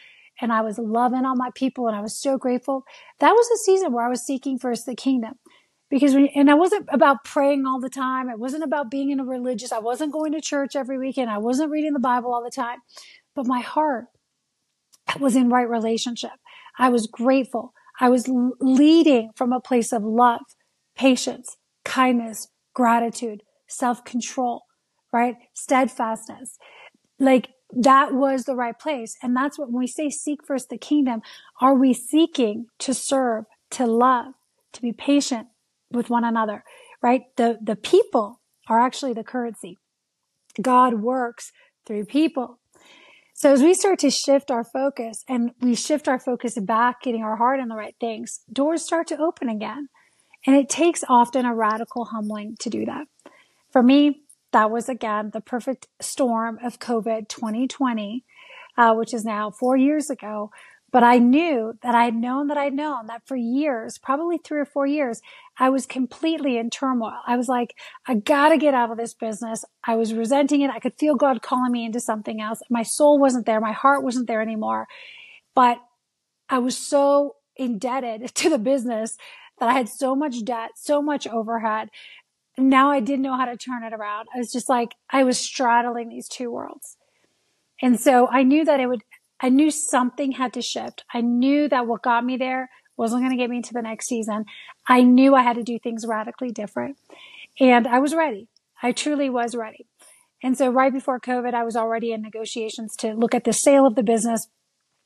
and 0.41 0.51
I 0.51 0.61
was 0.61 0.77
loving 0.77 1.25
all 1.25 1.35
my 1.35 1.49
people 1.55 1.87
and 1.87 1.95
I 1.95 2.01
was 2.01 2.21
so 2.21 2.37
grateful, 2.37 2.83
that 3.19 3.31
was 3.31 3.47
a 3.49 3.57
season 3.63 3.93
where 3.93 4.05
I 4.05 4.09
was 4.09 4.25
seeking 4.25 4.59
first 4.59 4.85
the 4.85 4.95
kingdom 4.95 5.35
because 5.89 6.13
when, 6.13 6.27
and 6.35 6.51
I 6.51 6.55
wasn't 6.55 6.87
about 6.91 7.23
praying 7.23 7.65
all 7.65 7.79
the 7.79 7.89
time. 7.89 8.29
It 8.29 8.39
wasn't 8.39 8.63
about 8.63 8.91
being 8.91 9.09
in 9.09 9.19
a 9.19 9.25
religious. 9.25 9.71
I 9.71 9.79
wasn't 9.79 10.11
going 10.11 10.33
to 10.33 10.41
church 10.41 10.75
every 10.75 10.97
weekend. 10.97 11.29
I 11.29 11.37
wasn't 11.37 11.71
reading 11.71 11.93
the 11.93 11.99
Bible 11.99 12.33
all 12.33 12.43
the 12.43 12.51
time, 12.51 12.79
but 13.35 13.47
my 13.47 13.61
heart 13.61 14.05
was 15.19 15.35
in 15.35 15.49
right 15.49 15.69
relationship. 15.69 16.31
I 16.77 16.89
was 16.89 17.07
grateful. 17.07 17.73
I 17.99 18.09
was 18.09 18.29
leading 18.59 19.31
from 19.35 19.51
a 19.51 19.59
place 19.59 19.91
of 19.91 20.03
love, 20.03 20.41
patience, 20.95 21.57
kindness, 21.83 22.49
gratitude, 22.73 23.41
self 23.67 24.03
control, 24.03 24.63
right? 25.11 25.35
Steadfastness. 25.53 26.57
Like 27.19 27.49
that 27.71 28.13
was 28.13 28.43
the 28.43 28.55
right 28.55 28.77
place. 28.77 29.17
And 29.23 29.35
that's 29.35 29.57
what 29.57 29.71
when 29.71 29.79
we 29.79 29.87
say 29.87 30.09
seek 30.09 30.45
first 30.45 30.69
the 30.69 30.77
kingdom, 30.77 31.21
are 31.59 31.73
we 31.73 31.93
seeking 31.93 32.67
to 32.79 32.93
serve, 32.93 33.45
to 33.71 33.85
love, 33.85 34.33
to 34.73 34.81
be 34.81 34.93
patient, 34.93 35.47
with 35.91 36.09
one 36.09 36.23
another, 36.23 36.63
right? 37.01 37.23
The, 37.35 37.57
the 37.61 37.75
people 37.75 38.41
are 38.67 38.79
actually 38.79 39.13
the 39.13 39.23
currency. 39.23 39.77
God 40.61 40.95
works 40.95 41.51
through 41.85 42.05
people. 42.05 42.59
So 43.37 43.53
as 43.53 43.61
we 43.61 43.75
start 43.75 43.99
to 43.99 44.09
shift 44.09 44.49
our 44.49 44.63
focus 44.63 45.23
and 45.29 45.51
we 45.61 45.75
shift 45.75 46.07
our 46.07 46.17
focus 46.17 46.57
back, 46.57 47.03
getting 47.03 47.21
our 47.21 47.35
heart 47.35 47.59
in 47.59 47.67
the 47.67 47.75
right 47.75 47.93
things, 47.99 48.39
doors 48.51 48.83
start 48.83 49.05
to 49.09 49.21
open 49.21 49.47
again. 49.47 49.89
And 50.47 50.55
it 50.55 50.69
takes 50.69 51.03
often 51.07 51.45
a 51.45 51.53
radical 51.53 52.05
humbling 52.05 52.55
to 52.61 52.71
do 52.71 52.83
that. 52.85 53.05
For 53.71 53.83
me, 53.83 54.23
that 54.53 54.71
was 54.71 54.89
again 54.89 55.29
the 55.33 55.41
perfect 55.41 55.85
storm 56.01 56.57
of 56.63 56.79
COVID 56.79 57.29
2020, 57.29 58.25
uh, 58.75 58.95
which 58.95 59.13
is 59.13 59.23
now 59.23 59.51
four 59.51 59.77
years 59.77 60.09
ago, 60.09 60.49
but 60.91 61.03
I 61.03 61.17
knew 61.17 61.73
that 61.81 61.95
I'd 61.95 62.15
known 62.15 62.47
that 62.47 62.57
I'd 62.57 62.73
known 62.73 63.07
that 63.07 63.27
for 63.27 63.35
years, 63.35 63.97
probably 63.97 64.37
three 64.37 64.59
or 64.59 64.65
four 64.65 64.87
years, 64.87 65.21
I 65.59 65.69
was 65.69 65.85
completely 65.85 66.57
in 66.57 66.69
turmoil. 66.69 67.19
I 67.25 67.35
was 67.35 67.49
like, 67.49 67.75
I 68.07 68.15
gotta 68.15 68.57
get 68.57 68.73
out 68.73 68.91
of 68.91 68.97
this 68.97 69.13
business. 69.13 69.65
I 69.83 69.95
was 69.95 70.13
resenting 70.13 70.61
it. 70.61 70.71
I 70.71 70.79
could 70.79 70.95
feel 70.97 71.15
God 71.15 71.41
calling 71.41 71.71
me 71.71 71.85
into 71.85 71.99
something 71.99 72.39
else. 72.39 72.61
My 72.69 72.83
soul 72.83 73.19
wasn't 73.19 73.45
there. 73.45 73.59
My 73.59 73.73
heart 73.73 74.03
wasn't 74.03 74.27
there 74.27 74.41
anymore. 74.41 74.87
But 75.55 75.79
I 76.49 76.59
was 76.59 76.77
so 76.77 77.35
indebted 77.57 78.29
to 78.35 78.49
the 78.49 78.59
business 78.59 79.17
that 79.59 79.67
I 79.69 79.73
had 79.73 79.89
so 79.89 80.15
much 80.15 80.45
debt, 80.45 80.71
so 80.75 81.01
much 81.01 81.27
overhead. 81.27 81.89
Now 82.57 82.91
I 82.91 83.01
didn't 83.01 83.23
know 83.23 83.35
how 83.35 83.45
to 83.45 83.57
turn 83.57 83.83
it 83.83 83.93
around. 83.93 84.29
I 84.33 84.37
was 84.37 84.51
just 84.51 84.69
like, 84.69 84.95
I 85.09 85.23
was 85.23 85.37
straddling 85.37 86.09
these 86.09 86.27
two 86.27 86.49
worlds. 86.49 86.97
And 87.81 87.99
so 87.99 88.27
I 88.27 88.43
knew 88.43 88.65
that 88.65 88.79
it 88.79 88.87
would 88.87 89.03
I 89.39 89.49
knew 89.49 89.71
something 89.71 90.33
had 90.33 90.53
to 90.53 90.61
shift. 90.61 91.03
I 91.13 91.21
knew 91.21 91.69
that 91.69 91.87
what 91.87 92.01
got 92.01 92.25
me 92.25 92.37
there 92.37 92.69
wasn't 92.97 93.21
going 93.21 93.31
to 93.31 93.37
get 93.37 93.49
me 93.49 93.61
to 93.61 93.73
the 93.73 93.81
next 93.81 94.07
season. 94.07 94.45
I 94.87 95.03
knew 95.03 95.35
I 95.35 95.43
had 95.43 95.55
to 95.55 95.63
do 95.63 95.77
things 95.77 96.05
radically 96.07 96.51
different. 96.51 96.97
And 97.59 97.87
I 97.87 97.99
was 97.99 98.15
ready. 98.15 98.47
I 98.81 98.91
truly 98.91 99.29
was 99.29 99.55
ready. 99.55 99.85
And 100.43 100.57
so 100.57 100.69
right 100.69 100.91
before 100.91 101.19
COVID, 101.19 101.53
I 101.53 101.63
was 101.63 101.75
already 101.75 102.11
in 102.11 102.21
negotiations 102.21 102.95
to 102.97 103.13
look 103.13 103.33
at 103.33 103.43
the 103.43 103.53
sale 103.53 103.85
of 103.85 103.95
the 103.95 104.03
business. 104.03 104.47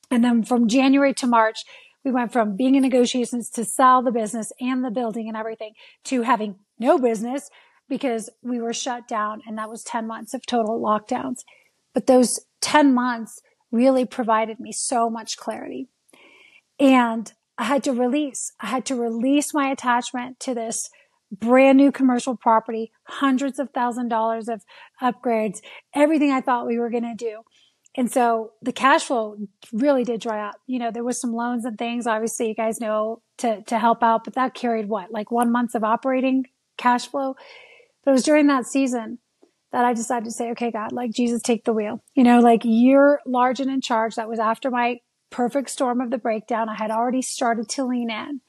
And 0.10 0.24
then 0.24 0.44
from 0.44 0.68
January 0.68 1.14
to 1.16 1.28
March, 1.28 1.64
we 2.04 2.12
went 2.12 2.34
from 2.34 2.56
being 2.56 2.76
in 2.76 2.82
negotiations 2.82 3.50
to 3.52 3.64
sell 3.64 4.02
the 4.02 4.12
business 4.12 4.52
and 4.60 4.84
the 4.84 4.92
building 4.92 5.28
and 5.28 5.38
everything 5.38 5.74
to 6.06 6.24
having 6.24 6.56
no 6.80 6.98
business 6.98 7.50
because 7.88 8.30
we 8.42 8.60
were 8.60 8.74
shut 8.74 9.08
down. 9.08 9.42
And 9.46 9.58
that 9.58 9.70
was 9.70 9.84
10 9.84 10.08
months 10.08 10.34
of 10.34 10.46
total 10.46 10.82
lockdowns. 10.82 11.44
But 11.94 12.08
those 12.08 12.40
10 12.62 12.94
months 12.94 13.42
really 13.72 14.06
provided 14.06 14.60
me 14.60 14.72
so 14.72 15.10
much 15.10 15.38
clarity. 15.38 15.88
And 16.80 17.32
I 17.58 17.66
had 17.66 17.84
to 17.84 17.94
release, 17.94 18.54
I 18.60 18.68
had 18.68 18.86
to 18.88 18.96
release 18.96 19.54
my 19.54 19.70
attachment 19.70 20.40
to 20.42 20.54
this 20.54 20.90
brand 21.32 21.78
new 21.78 21.92
commercial 21.92 22.36
property, 22.36 22.92
hundreds 23.04 23.60
of 23.60 23.70
thousand 23.70 24.10
dollars 24.10 24.50
of 24.50 24.64
upgrades, 25.02 25.62
everything 25.94 26.32
I 26.32 26.42
thought 26.42 26.68
we 26.68 26.80
were 26.80 26.90
going 26.90 27.04
to 27.04 27.16
do. 27.16 27.42
And 27.96 28.12
so 28.12 28.54
the 28.62 28.72
cash 28.72 29.04
flow 29.04 29.36
really 29.74 30.04
did 30.04 30.22
dry 30.22 30.48
up. 30.48 30.56
You 30.66 30.80
know, 30.80 30.92
there 30.92 31.04
was 31.04 31.20
some 31.20 31.34
loans 31.34 31.66
and 31.66 31.78
things, 31.78 32.08
obviously, 32.08 32.48
you 32.48 32.56
guys 32.56 32.80
know 32.80 33.22
to, 33.40 33.62
to 33.64 33.80
help 33.80 34.02
out, 34.02 34.24
but 34.24 34.34
that 34.36 34.54
carried 34.54 34.88
what, 34.88 35.12
like 35.12 35.30
one 35.30 35.52
month 35.52 35.76
of 35.76 35.84
operating 35.84 36.46
cash 36.78 37.08
flow. 37.08 37.36
But 38.04 38.12
it 38.12 38.14
was 38.14 38.24
during 38.24 38.48
that 38.48 38.66
season 38.66 39.20
that 39.72 39.86
I 39.86 39.94
decided 39.94 40.26
to 40.26 40.32
say, 40.32 40.52
okay, 40.52 40.72
God, 40.72 40.92
like 40.92 41.12
Jesus, 41.12 41.42
take 41.42 41.64
the 41.64 41.74
wheel. 41.74 42.04
You 42.14 42.24
know, 42.24 42.40
like 42.40 42.62
you're 42.64 43.20
large 43.26 43.60
and 43.60 43.72
in 43.72 43.82
charge. 43.82 44.16
That 44.16 44.30
was 44.30 44.40
after 44.40 44.70
my 44.70 44.98
perfect 45.30 45.70
storm 45.70 46.02
of 46.02 46.12
the 46.12 46.18
breakdown. 46.18 46.70
I 46.70 46.76
had 46.76 46.92
already 46.92 47.22
started 47.22 47.70
to 47.70 47.86
lean 47.86 48.10
in. 48.10 48.42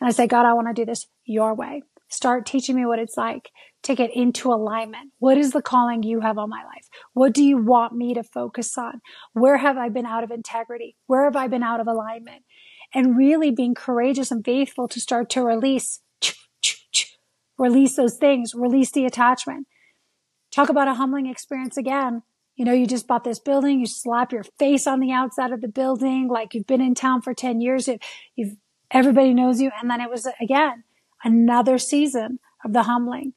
And 0.00 0.08
I 0.08 0.10
said, 0.10 0.28
God, 0.28 0.44
I 0.44 0.52
want 0.54 0.68
to 0.68 0.74
do 0.74 0.84
this 0.84 1.06
your 1.24 1.54
way. 1.54 1.82
Start 2.08 2.46
teaching 2.46 2.76
me 2.76 2.86
what 2.86 2.98
it's 2.98 3.16
like 3.16 3.50
to 3.82 3.94
get 3.94 4.14
into 4.14 4.52
alignment. 4.52 5.12
What 5.18 5.38
is 5.38 5.52
the 5.52 5.62
calling 5.62 6.02
you 6.02 6.20
have 6.20 6.38
on 6.38 6.50
my 6.50 6.64
life? 6.64 6.88
What 7.14 7.32
do 7.32 7.42
you 7.42 7.58
want 7.58 7.94
me 7.94 8.14
to 8.14 8.22
focus 8.22 8.76
on? 8.76 9.00
Where 9.32 9.56
have 9.56 9.76
I 9.76 9.88
been 9.88 10.06
out 10.06 10.24
of 10.24 10.30
integrity? 10.30 10.96
Where 11.06 11.24
have 11.24 11.36
I 11.36 11.48
been 11.48 11.62
out 11.62 11.80
of 11.80 11.86
alignment? 11.86 12.42
And 12.94 13.16
really 13.16 13.50
being 13.50 13.74
courageous 13.74 14.30
and 14.30 14.44
faithful 14.44 14.88
to 14.88 15.00
start 15.00 15.30
to 15.30 15.42
release, 15.42 16.00
release 17.58 17.96
those 17.96 18.16
things, 18.16 18.54
release 18.54 18.92
the 18.92 19.06
attachment. 19.06 19.66
Talk 20.56 20.70
about 20.70 20.88
a 20.88 20.94
humbling 20.94 21.26
experience 21.26 21.76
again. 21.76 22.22
You 22.54 22.64
know, 22.64 22.72
you 22.72 22.86
just 22.86 23.06
bought 23.06 23.24
this 23.24 23.38
building, 23.38 23.78
you 23.78 23.86
slap 23.86 24.32
your 24.32 24.44
face 24.58 24.86
on 24.86 25.00
the 25.00 25.12
outside 25.12 25.52
of 25.52 25.60
the 25.60 25.68
building 25.68 26.28
like 26.28 26.54
you've 26.54 26.66
been 26.66 26.80
in 26.80 26.94
town 26.94 27.20
for 27.20 27.34
10 27.34 27.60
years. 27.60 27.90
You've, 28.36 28.56
everybody 28.90 29.34
knows 29.34 29.60
you. 29.60 29.70
And 29.78 29.90
then 29.90 30.00
it 30.00 30.08
was 30.08 30.26
again, 30.40 30.84
another 31.22 31.76
season 31.76 32.38
of 32.64 32.72
the 32.72 32.84
humbling. 32.84 33.34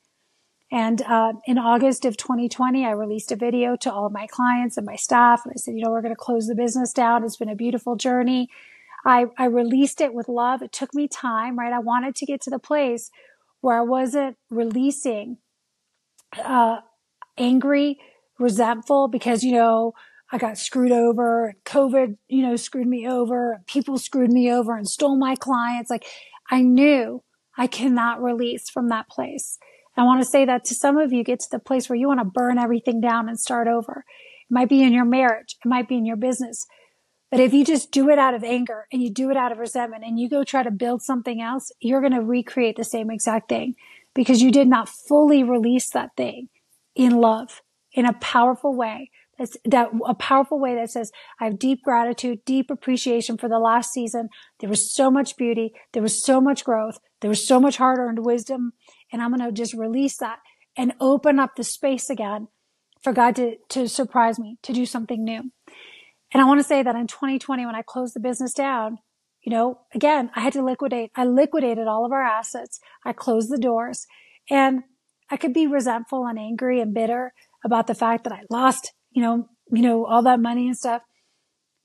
And 0.71 1.01
uh, 1.01 1.33
in 1.45 1.57
August 1.57 2.05
of 2.05 2.15
2020, 2.15 2.85
I 2.85 2.91
released 2.91 3.33
a 3.33 3.35
video 3.35 3.75
to 3.81 3.91
all 3.91 4.05
of 4.05 4.13
my 4.13 4.25
clients 4.25 4.77
and 4.77 4.85
my 4.85 4.95
staff. 4.95 5.41
And 5.43 5.51
I 5.53 5.57
said, 5.57 5.73
you 5.75 5.83
know, 5.83 5.91
we're 5.91 6.01
going 6.01 6.15
to 6.15 6.17
close 6.17 6.47
the 6.47 6.55
business 6.55 6.93
down. 6.93 7.25
It's 7.25 7.35
been 7.35 7.49
a 7.49 7.55
beautiful 7.55 7.97
journey. 7.97 8.47
I, 9.05 9.25
I 9.37 9.47
released 9.47 9.99
it 9.99 10.13
with 10.13 10.29
love. 10.29 10.61
It 10.61 10.71
took 10.71 10.95
me 10.95 11.09
time, 11.09 11.59
right? 11.59 11.73
I 11.73 11.79
wanted 11.79 12.15
to 12.15 12.25
get 12.25 12.39
to 12.43 12.49
the 12.49 12.59
place 12.59 13.11
where 13.59 13.77
I 13.77 13.81
wasn't 13.81 14.37
releasing 14.49 15.39
uh, 16.37 16.77
angry, 17.39 17.99
resentful 18.37 19.07
because, 19.07 19.43
you 19.43 19.53
know, 19.53 19.93
I 20.31 20.37
got 20.37 20.57
screwed 20.57 20.91
over. 20.91 21.55
COVID, 21.65 22.17
you 22.27 22.43
know, 22.43 22.55
screwed 22.55 22.87
me 22.87 23.07
over. 23.07 23.61
People 23.67 23.97
screwed 23.97 24.31
me 24.31 24.51
over 24.51 24.77
and 24.77 24.87
stole 24.87 25.17
my 25.17 25.35
clients. 25.35 25.89
Like 25.89 26.05
I 26.51 26.61
knew 26.61 27.23
I 27.57 27.67
cannot 27.67 28.21
release 28.21 28.69
from 28.69 28.89
that 28.89 29.09
place. 29.09 29.57
I 29.97 30.03
want 30.03 30.21
to 30.21 30.29
say 30.29 30.45
that 30.45 30.63
to 30.65 30.75
some 30.75 30.97
of 30.97 31.11
you 31.11 31.23
get 31.23 31.39
to 31.41 31.49
the 31.51 31.59
place 31.59 31.89
where 31.89 31.97
you 31.97 32.07
want 32.07 32.21
to 32.21 32.25
burn 32.25 32.57
everything 32.57 33.01
down 33.01 33.27
and 33.27 33.39
start 33.39 33.67
over. 33.67 34.05
It 34.49 34.53
might 34.53 34.69
be 34.69 34.81
in 34.81 34.93
your 34.93 35.05
marriage. 35.05 35.55
It 35.63 35.67
might 35.67 35.89
be 35.89 35.97
in 35.97 36.05
your 36.05 36.15
business. 36.15 36.65
But 37.31 37.39
if 37.39 37.53
you 37.53 37.65
just 37.65 37.91
do 37.91 38.09
it 38.09 38.17
out 38.17 38.33
of 38.33 38.43
anger 38.43 38.87
and 38.91 39.03
you 39.03 39.11
do 39.11 39.29
it 39.29 39.37
out 39.37 39.51
of 39.51 39.59
resentment 39.59 40.03
and 40.03 40.19
you 40.19 40.29
go 40.29 40.43
try 40.43 40.63
to 40.63 40.71
build 40.71 41.01
something 41.01 41.41
else, 41.41 41.71
you're 41.79 42.01
going 42.01 42.13
to 42.13 42.21
recreate 42.21 42.75
the 42.75 42.83
same 42.83 43.11
exact 43.11 43.49
thing 43.49 43.75
because 44.15 44.41
you 44.41 44.51
did 44.51 44.67
not 44.67 44.89
fully 44.89 45.43
release 45.43 45.89
that 45.89 46.15
thing 46.15 46.49
in 46.99 47.13
love 47.13 47.61
in 47.93 48.05
a 48.05 48.13
powerful 48.13 48.75
way 48.75 49.09
that's 49.39 49.55
that 49.63 49.89
a 50.05 50.13
powerful 50.13 50.59
way 50.59 50.75
that 50.75 50.91
says, 50.91 51.11
I 51.39 51.45
have 51.45 51.57
deep 51.57 51.81
gratitude, 51.81 52.43
deep 52.45 52.69
appreciation 52.69 53.37
for 53.37 53.47
the 53.47 53.57
last 53.57 53.93
season. 53.93 54.27
There 54.59 54.69
was 54.69 54.93
so 54.93 55.09
much 55.09 55.37
beauty. 55.37 55.71
There 55.93 56.03
was 56.03 56.21
so 56.21 56.41
much 56.41 56.65
growth. 56.65 56.99
There 57.21 57.29
was 57.29 57.47
so 57.47 57.57
much 57.59 57.77
hard 57.77 57.99
earned 57.99 58.25
wisdom. 58.25 58.73
And 59.13 59.21
I'm 59.21 59.33
going 59.33 59.47
to 59.47 59.53
just 59.53 59.73
release 59.73 60.17
that 60.17 60.39
and 60.75 60.93
open 60.99 61.39
up 61.39 61.55
the 61.55 61.63
space 61.63 62.09
again 62.09 62.49
for 63.01 63.13
God 63.13 63.37
to, 63.37 63.55
to 63.69 63.87
surprise 63.87 64.37
me, 64.37 64.57
to 64.63 64.73
do 64.73 64.85
something 64.85 65.23
new. 65.23 65.51
And 66.33 66.43
I 66.43 66.45
want 66.45 66.59
to 66.59 66.67
say 66.67 66.83
that 66.83 66.95
in 66.97 67.07
2020, 67.07 67.65
when 67.65 67.75
I 67.75 67.81
closed 67.81 68.15
the 68.15 68.19
business 68.19 68.53
down, 68.53 68.97
you 69.41 69.51
know, 69.51 69.79
again, 69.95 70.31
I 70.35 70.41
had 70.41 70.53
to 70.53 70.63
liquidate. 70.63 71.11
I 71.15 71.23
liquidated 71.23 71.87
all 71.87 72.05
of 72.05 72.11
our 72.11 72.21
assets. 72.21 72.81
I 73.05 73.13
closed 73.13 73.49
the 73.49 73.57
doors 73.57 74.05
and 74.49 74.83
I 75.31 75.37
could 75.37 75.53
be 75.53 75.67
resentful 75.67 76.25
and 76.25 76.39
angry 76.39 76.81
and 76.81 76.93
bitter 76.93 77.33
about 77.63 77.87
the 77.87 77.95
fact 77.95 78.23
that 78.23 78.33
I 78.33 78.41
lost 78.49 78.93
you 79.11 79.21
know, 79.21 79.49
you 79.71 79.81
know, 79.81 80.05
all 80.05 80.23
that 80.23 80.39
money 80.39 80.67
and 80.67 80.77
stuff. 80.77 81.01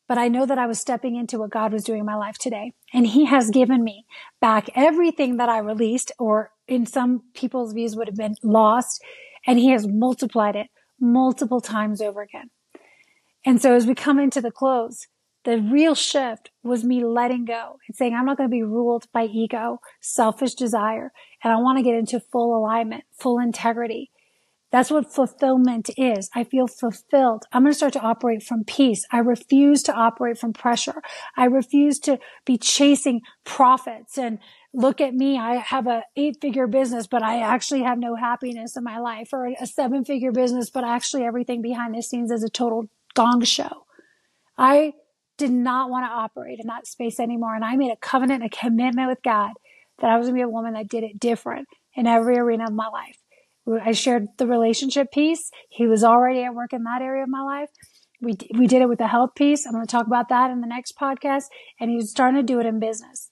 But 0.06 0.18
I 0.18 0.28
know 0.28 0.44
that 0.44 0.58
I 0.58 0.66
was 0.66 0.78
stepping 0.78 1.16
into 1.16 1.38
what 1.38 1.50
God 1.50 1.72
was 1.72 1.84
doing 1.84 2.00
in 2.00 2.06
my 2.06 2.16
life 2.16 2.36
today. 2.36 2.72
And 2.92 3.06
he 3.06 3.24
has 3.24 3.50
given 3.50 3.82
me 3.82 4.04
back 4.40 4.68
everything 4.74 5.38
that 5.38 5.48
I 5.48 5.58
released 5.58 6.12
or 6.18 6.50
in 6.68 6.84
some 6.84 7.22
people's 7.34 7.72
views 7.72 7.96
would 7.96 8.08
have 8.08 8.16
been 8.16 8.36
lost. 8.42 9.02
And 9.46 9.58
he 9.58 9.70
has 9.70 9.86
multiplied 9.86 10.56
it 10.56 10.66
multiple 11.00 11.60
times 11.60 12.02
over 12.02 12.20
again. 12.20 12.50
And 13.46 13.60
so 13.60 13.74
as 13.74 13.86
we 13.86 13.94
come 13.94 14.18
into 14.18 14.40
the 14.40 14.50
close, 14.50 15.06
the 15.44 15.60
real 15.60 15.94
shift 15.94 16.50
was 16.62 16.84
me 16.84 17.04
letting 17.04 17.44
go 17.44 17.78
and 17.86 17.96
saying, 17.96 18.14
I'm 18.14 18.24
not 18.24 18.38
going 18.38 18.48
to 18.48 18.54
be 18.54 18.62
ruled 18.62 19.06
by 19.12 19.24
ego, 19.24 19.78
selfish 20.00 20.54
desire. 20.54 21.12
And 21.42 21.52
I 21.52 21.56
want 21.56 21.78
to 21.78 21.84
get 21.84 21.94
into 21.94 22.18
full 22.18 22.56
alignment, 22.56 23.04
full 23.18 23.38
integrity. 23.38 24.10
That's 24.72 24.90
what 24.90 25.12
fulfillment 25.12 25.90
is. 25.96 26.30
I 26.34 26.42
feel 26.42 26.66
fulfilled. 26.66 27.44
I'm 27.52 27.62
going 27.62 27.72
to 27.72 27.76
start 27.76 27.92
to 27.92 28.00
operate 28.00 28.42
from 28.42 28.64
peace. 28.64 29.06
I 29.12 29.18
refuse 29.18 29.84
to 29.84 29.94
operate 29.94 30.36
from 30.36 30.52
pressure. 30.52 31.00
I 31.36 31.44
refuse 31.44 32.00
to 32.00 32.18
be 32.44 32.58
chasing 32.58 33.20
profits 33.44 34.18
and 34.18 34.40
look 34.72 35.00
at 35.00 35.14
me. 35.14 35.38
I 35.38 35.56
have 35.56 35.86
a 35.86 36.02
eight 36.16 36.38
figure 36.40 36.66
business, 36.66 37.06
but 37.06 37.22
I 37.22 37.40
actually 37.40 37.82
have 37.82 37.98
no 37.98 38.16
happiness 38.16 38.76
in 38.76 38.82
my 38.82 38.98
life 38.98 39.28
or 39.32 39.46
a 39.46 39.66
seven 39.66 40.04
figure 40.04 40.32
business, 40.32 40.70
but 40.70 40.82
actually 40.82 41.22
everything 41.22 41.62
behind 41.62 41.94
the 41.94 42.02
scenes 42.02 42.32
is 42.32 42.42
a 42.42 42.48
total 42.48 42.88
gong 43.14 43.44
show. 43.44 43.86
I 44.58 44.94
did 45.36 45.50
not 45.50 45.90
want 45.90 46.06
to 46.06 46.10
operate 46.10 46.60
in 46.60 46.66
that 46.68 46.86
space 46.86 47.18
anymore. 47.18 47.54
And 47.54 47.64
I 47.64 47.76
made 47.76 47.90
a 47.90 47.96
covenant, 47.96 48.44
a 48.44 48.48
commitment 48.48 49.08
with 49.08 49.22
God 49.22 49.52
that 50.00 50.10
I 50.10 50.16
was 50.16 50.26
going 50.26 50.36
to 50.36 50.38
be 50.38 50.42
a 50.42 50.48
woman 50.48 50.74
that 50.74 50.88
did 50.88 51.04
it 51.04 51.18
different 51.18 51.68
in 51.94 52.06
every 52.06 52.38
arena 52.38 52.64
of 52.64 52.72
my 52.72 52.88
life. 52.88 53.18
I 53.82 53.92
shared 53.92 54.26
the 54.36 54.46
relationship 54.46 55.10
piece. 55.10 55.50
He 55.70 55.86
was 55.86 56.04
already 56.04 56.42
at 56.42 56.54
work 56.54 56.72
in 56.72 56.84
that 56.84 57.00
area 57.00 57.22
of 57.22 57.28
my 57.28 57.42
life. 57.42 57.70
We, 58.20 58.36
we 58.56 58.66
did 58.66 58.82
it 58.82 58.88
with 58.88 58.98
the 58.98 59.08
health 59.08 59.30
piece. 59.34 59.66
I'm 59.66 59.72
going 59.72 59.86
to 59.86 59.90
talk 59.90 60.06
about 60.06 60.28
that 60.28 60.50
in 60.50 60.60
the 60.60 60.66
next 60.66 60.98
podcast. 60.98 61.44
And 61.80 61.90
he 61.90 61.96
was 61.96 62.10
starting 62.10 62.40
to 62.40 62.46
do 62.46 62.60
it 62.60 62.66
in 62.66 62.78
business. 62.78 63.30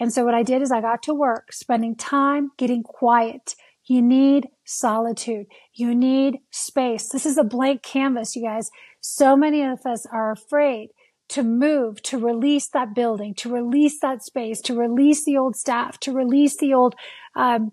And 0.00 0.12
so 0.12 0.24
what 0.24 0.34
I 0.34 0.42
did 0.42 0.62
is 0.62 0.72
I 0.72 0.80
got 0.80 1.02
to 1.04 1.14
work, 1.14 1.52
spending 1.52 1.96
time 1.96 2.50
getting 2.56 2.82
quiet. 2.82 3.54
You 3.86 4.00
need 4.00 4.48
solitude. 4.64 5.46
You 5.72 5.94
need 5.94 6.38
space. 6.50 7.08
This 7.08 7.26
is 7.26 7.36
a 7.36 7.44
blank 7.44 7.82
canvas, 7.82 8.34
you 8.34 8.42
guys. 8.42 8.70
So 9.00 9.36
many 9.36 9.62
of 9.62 9.84
us 9.86 10.06
are 10.06 10.32
afraid 10.32 10.90
to 11.30 11.42
move, 11.42 12.02
to 12.02 12.18
release 12.18 12.68
that 12.68 12.94
building, 12.94 13.34
to 13.34 13.52
release 13.52 13.98
that 14.00 14.22
space, 14.22 14.60
to 14.62 14.74
release 14.74 15.24
the 15.24 15.36
old 15.36 15.56
staff, 15.56 15.98
to 16.00 16.12
release 16.12 16.56
the 16.56 16.74
old 16.74 16.94
um, 17.34 17.72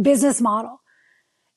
business 0.00 0.40
model 0.40 0.80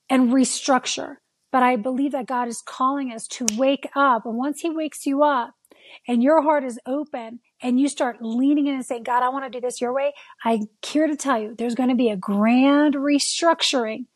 and 0.08 0.32
restructure. 0.32 1.16
But 1.50 1.62
I 1.62 1.76
believe 1.76 2.12
that 2.12 2.26
God 2.26 2.48
is 2.48 2.62
calling 2.66 3.12
us 3.12 3.26
to 3.28 3.46
wake 3.56 3.88
up. 3.94 4.26
And 4.26 4.36
once 4.36 4.60
he 4.60 4.70
wakes 4.70 5.06
you 5.06 5.22
up 5.22 5.54
and 6.06 6.22
your 6.22 6.42
heart 6.42 6.64
is 6.64 6.78
open 6.84 7.40
and 7.62 7.80
you 7.80 7.88
start 7.88 8.18
leaning 8.20 8.66
in 8.66 8.74
and 8.74 8.84
saying, 8.84 9.04
God, 9.04 9.22
I 9.22 9.28
want 9.28 9.44
to 9.44 9.56
do 9.56 9.64
this 9.64 9.80
your 9.80 9.94
way. 9.94 10.12
I'm 10.44 10.66
here 10.84 11.06
to 11.06 11.16
tell 11.16 11.40
you 11.40 11.54
there's 11.56 11.76
going 11.76 11.90
to 11.90 11.94
be 11.94 12.10
a 12.10 12.16
grand 12.16 12.94
restructuring 12.94 14.06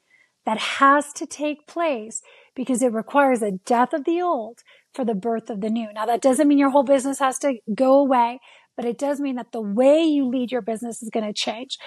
that 0.45 0.59
has 0.59 1.13
to 1.13 1.27
take 1.27 1.67
place 1.67 2.23
because 2.55 2.83
it 2.83 2.93
requires 2.93 3.43
a 3.43 3.53
death 3.53 3.93
of 3.93 4.05
the 4.05 4.21
old 4.21 4.61
for 4.95 5.05
the 5.05 5.15
birth 5.15 5.51
of 5.51 5.61
the 5.61 5.71
new. 5.71 5.93
Now 5.93 6.07
that 6.07 6.23
doesn't 6.23 6.49
mean 6.49 6.59
your 6.59 6.71
whole 6.71 6.85
business 6.85 7.19
has 7.19 7.39
to 7.41 7.55
go 7.75 7.99
away, 7.99 8.41
but 8.77 8.85
it 8.85 8.99
does 8.99 9.21
mean 9.21 9.37
that 9.37 9.53
the 9.53 9.61
way 9.61 10.03
you 10.03 10.29
lead 10.29 10.53
your 10.53 10.63
business 10.63 11.03
is 11.03 11.11
going 11.11 11.27
to 11.27 11.33
change 11.33 11.79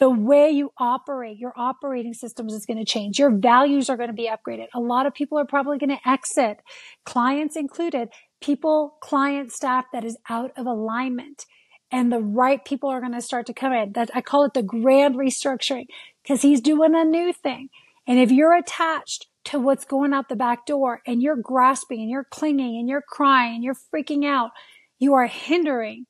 the 0.00 0.10
way 0.10 0.50
you 0.50 0.72
operate, 0.78 1.38
your 1.38 1.52
operating 1.56 2.14
systems 2.14 2.54
is 2.54 2.64
going 2.64 2.78
to 2.78 2.90
change. 2.90 3.18
Your 3.18 3.30
values 3.30 3.90
are 3.90 3.98
going 3.98 4.08
to 4.08 4.14
be 4.14 4.28
upgraded. 4.28 4.66
A 4.74 4.80
lot 4.80 5.06
of 5.06 5.12
people 5.12 5.38
are 5.38 5.44
probably 5.44 5.76
going 5.76 5.90
to 5.90 6.08
exit, 6.08 6.56
clients 7.04 7.54
included, 7.54 8.08
people, 8.40 8.96
client, 9.02 9.52
staff 9.52 9.84
that 9.92 10.02
is 10.02 10.16
out 10.28 10.52
of 10.56 10.66
alignment. 10.66 11.44
And 11.92 12.10
the 12.10 12.20
right 12.20 12.64
people 12.64 12.88
are 12.88 13.00
going 13.00 13.12
to 13.12 13.20
start 13.20 13.46
to 13.46 13.52
come 13.52 13.72
in. 13.74 13.92
That 13.92 14.10
I 14.14 14.22
call 14.22 14.44
it 14.44 14.54
the 14.54 14.62
grand 14.62 15.16
restructuring 15.16 15.86
because 16.22 16.40
he's 16.40 16.62
doing 16.62 16.94
a 16.94 17.04
new 17.04 17.32
thing. 17.34 17.68
And 18.06 18.18
if 18.18 18.32
you're 18.32 18.56
attached 18.56 19.26
to 19.50 19.60
what's 19.60 19.84
going 19.84 20.12
out 20.12 20.28
the 20.28 20.36
back 20.36 20.66
door 20.66 21.00
and 21.06 21.22
you're 21.22 21.36
grasping 21.36 22.00
and 22.00 22.10
you're 22.10 22.26
clinging 22.30 22.78
and 22.78 22.88
you're 22.88 23.04
crying 23.06 23.56
and 23.56 23.64
you're 23.64 23.76
freaking 23.94 24.24
out, 24.24 24.50
you 24.98 25.14
are 25.14 25.26
hindering 25.26 26.06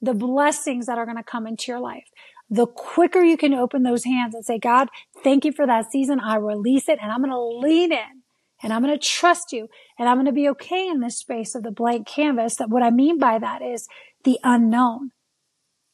the 0.00 0.14
blessings 0.14 0.86
that 0.86 0.98
are 0.98 1.04
going 1.04 1.16
to 1.16 1.22
come 1.22 1.46
into 1.46 1.70
your 1.70 1.80
life 1.80 2.08
the 2.52 2.66
quicker 2.66 3.22
you 3.24 3.38
can 3.38 3.54
open 3.54 3.82
those 3.82 4.04
hands 4.04 4.34
and 4.34 4.44
say, 4.44 4.58
God, 4.58 4.88
thank 5.24 5.46
you 5.46 5.52
for 5.52 5.66
that 5.66 5.90
season. 5.90 6.20
I 6.20 6.36
release 6.36 6.86
it 6.86 6.98
and 7.00 7.10
I'm 7.10 7.20
going 7.20 7.30
to 7.30 7.40
lean 7.40 7.92
in 7.92 8.22
and 8.62 8.74
I'm 8.74 8.82
going 8.82 8.96
to 8.96 9.02
trust 9.02 9.52
you 9.52 9.68
and 9.98 10.06
I'm 10.06 10.16
going 10.16 10.26
to 10.26 10.32
be 10.32 10.50
okay 10.50 10.86
in 10.86 11.00
this 11.00 11.18
space 11.18 11.54
of 11.54 11.62
the 11.62 11.70
blank 11.70 12.06
canvas. 12.06 12.56
That 12.56 12.68
what 12.68 12.82
I 12.82 12.90
mean 12.90 13.18
by 13.18 13.38
that 13.38 13.62
is 13.62 13.88
the 14.24 14.38
unknown. 14.44 15.12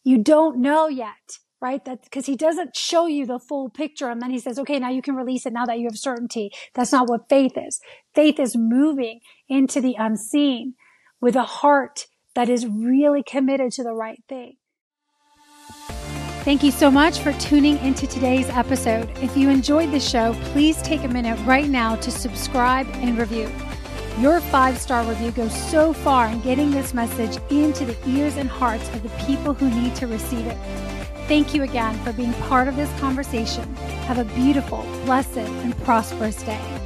You 0.03 0.19
don't 0.19 0.61
know 0.61 0.89
yet 0.89 1.39
right? 1.61 1.85
That 1.85 2.03
because 2.05 2.27
he 2.27 2.37
doesn't 2.37 2.77
show 2.77 3.07
you 3.07 3.27
the 3.27 3.39
full 3.39 3.71
picture 3.71 4.09
and 4.09 4.21
then 4.23 4.31
he 4.31 4.39
says, 4.39 4.59
okay, 4.59 4.79
now 4.79 4.91
you 4.91 5.03
can 5.03 5.15
release 5.15 5.47
it 5.47 5.53
now 5.53 5.67
that 5.67 5.79
you 5.79 5.87
have 5.87 5.99
certainty. 5.99 6.51
That's 6.75 6.93
not 6.93 7.09
what 7.09 7.29
faith 7.29 7.53
is. 7.57 7.81
Faith 8.15 8.39
is 8.39 8.57
moving 8.57 9.21
into 9.49 9.81
the 9.81 9.97
unseen 9.99 10.75
with 11.21 11.37
a 11.37 11.45
heart 11.45 12.07
that 12.35 12.49
is 12.49 12.67
really 12.67 13.23
committed 13.23 13.73
to 13.73 13.83
the 13.83 13.95
right 13.95 14.23
thing. 14.29 14.57
Thank 16.45 16.63
you 16.63 16.71
so 16.71 16.91
much 16.91 17.19
for 17.19 17.33
tuning 17.35 17.77
into 17.79 18.07
today's 18.07 18.49
episode. 18.49 19.11
If 19.21 19.37
you 19.37 19.51
enjoyed 19.51 19.91
the 19.91 20.01
show, 20.01 20.35
please 20.53 20.81
take 20.81 21.05
a 21.05 21.09
minute 21.09 21.39
right 21.45 21.69
now 21.69 21.97
to 21.97 22.11
subscribe 22.11 22.87
and 22.95 23.19
review. 23.19 23.51
Your 24.19 24.41
five 24.41 24.79
star 24.79 25.05
review 25.05 25.31
goes 25.33 25.55
so 25.71 25.93
far 25.93 26.29
in 26.29 26.41
getting 26.41 26.71
this 26.71 26.95
message 26.95 27.39
into 27.51 27.85
the 27.85 27.97
ears 28.09 28.37
and 28.37 28.49
hearts 28.49 28.89
of 28.95 29.03
the 29.03 29.11
people 29.27 29.53
who 29.53 29.69
need 29.71 29.95
to 29.97 30.07
receive 30.07 30.47
it. 30.47 30.98
Thank 31.29 31.55
you 31.55 31.63
again 31.63 31.95
for 32.05 32.13
being 32.15 32.33
part 32.33 32.69
of 32.69 32.77
this 32.77 32.91
conversation. 33.01 33.63
Have 34.07 34.17
a 34.17 34.25
beautiful, 34.35 34.79
blessed, 35.05 35.37
and 35.37 35.77
prosperous 35.85 36.43
day. 36.43 36.78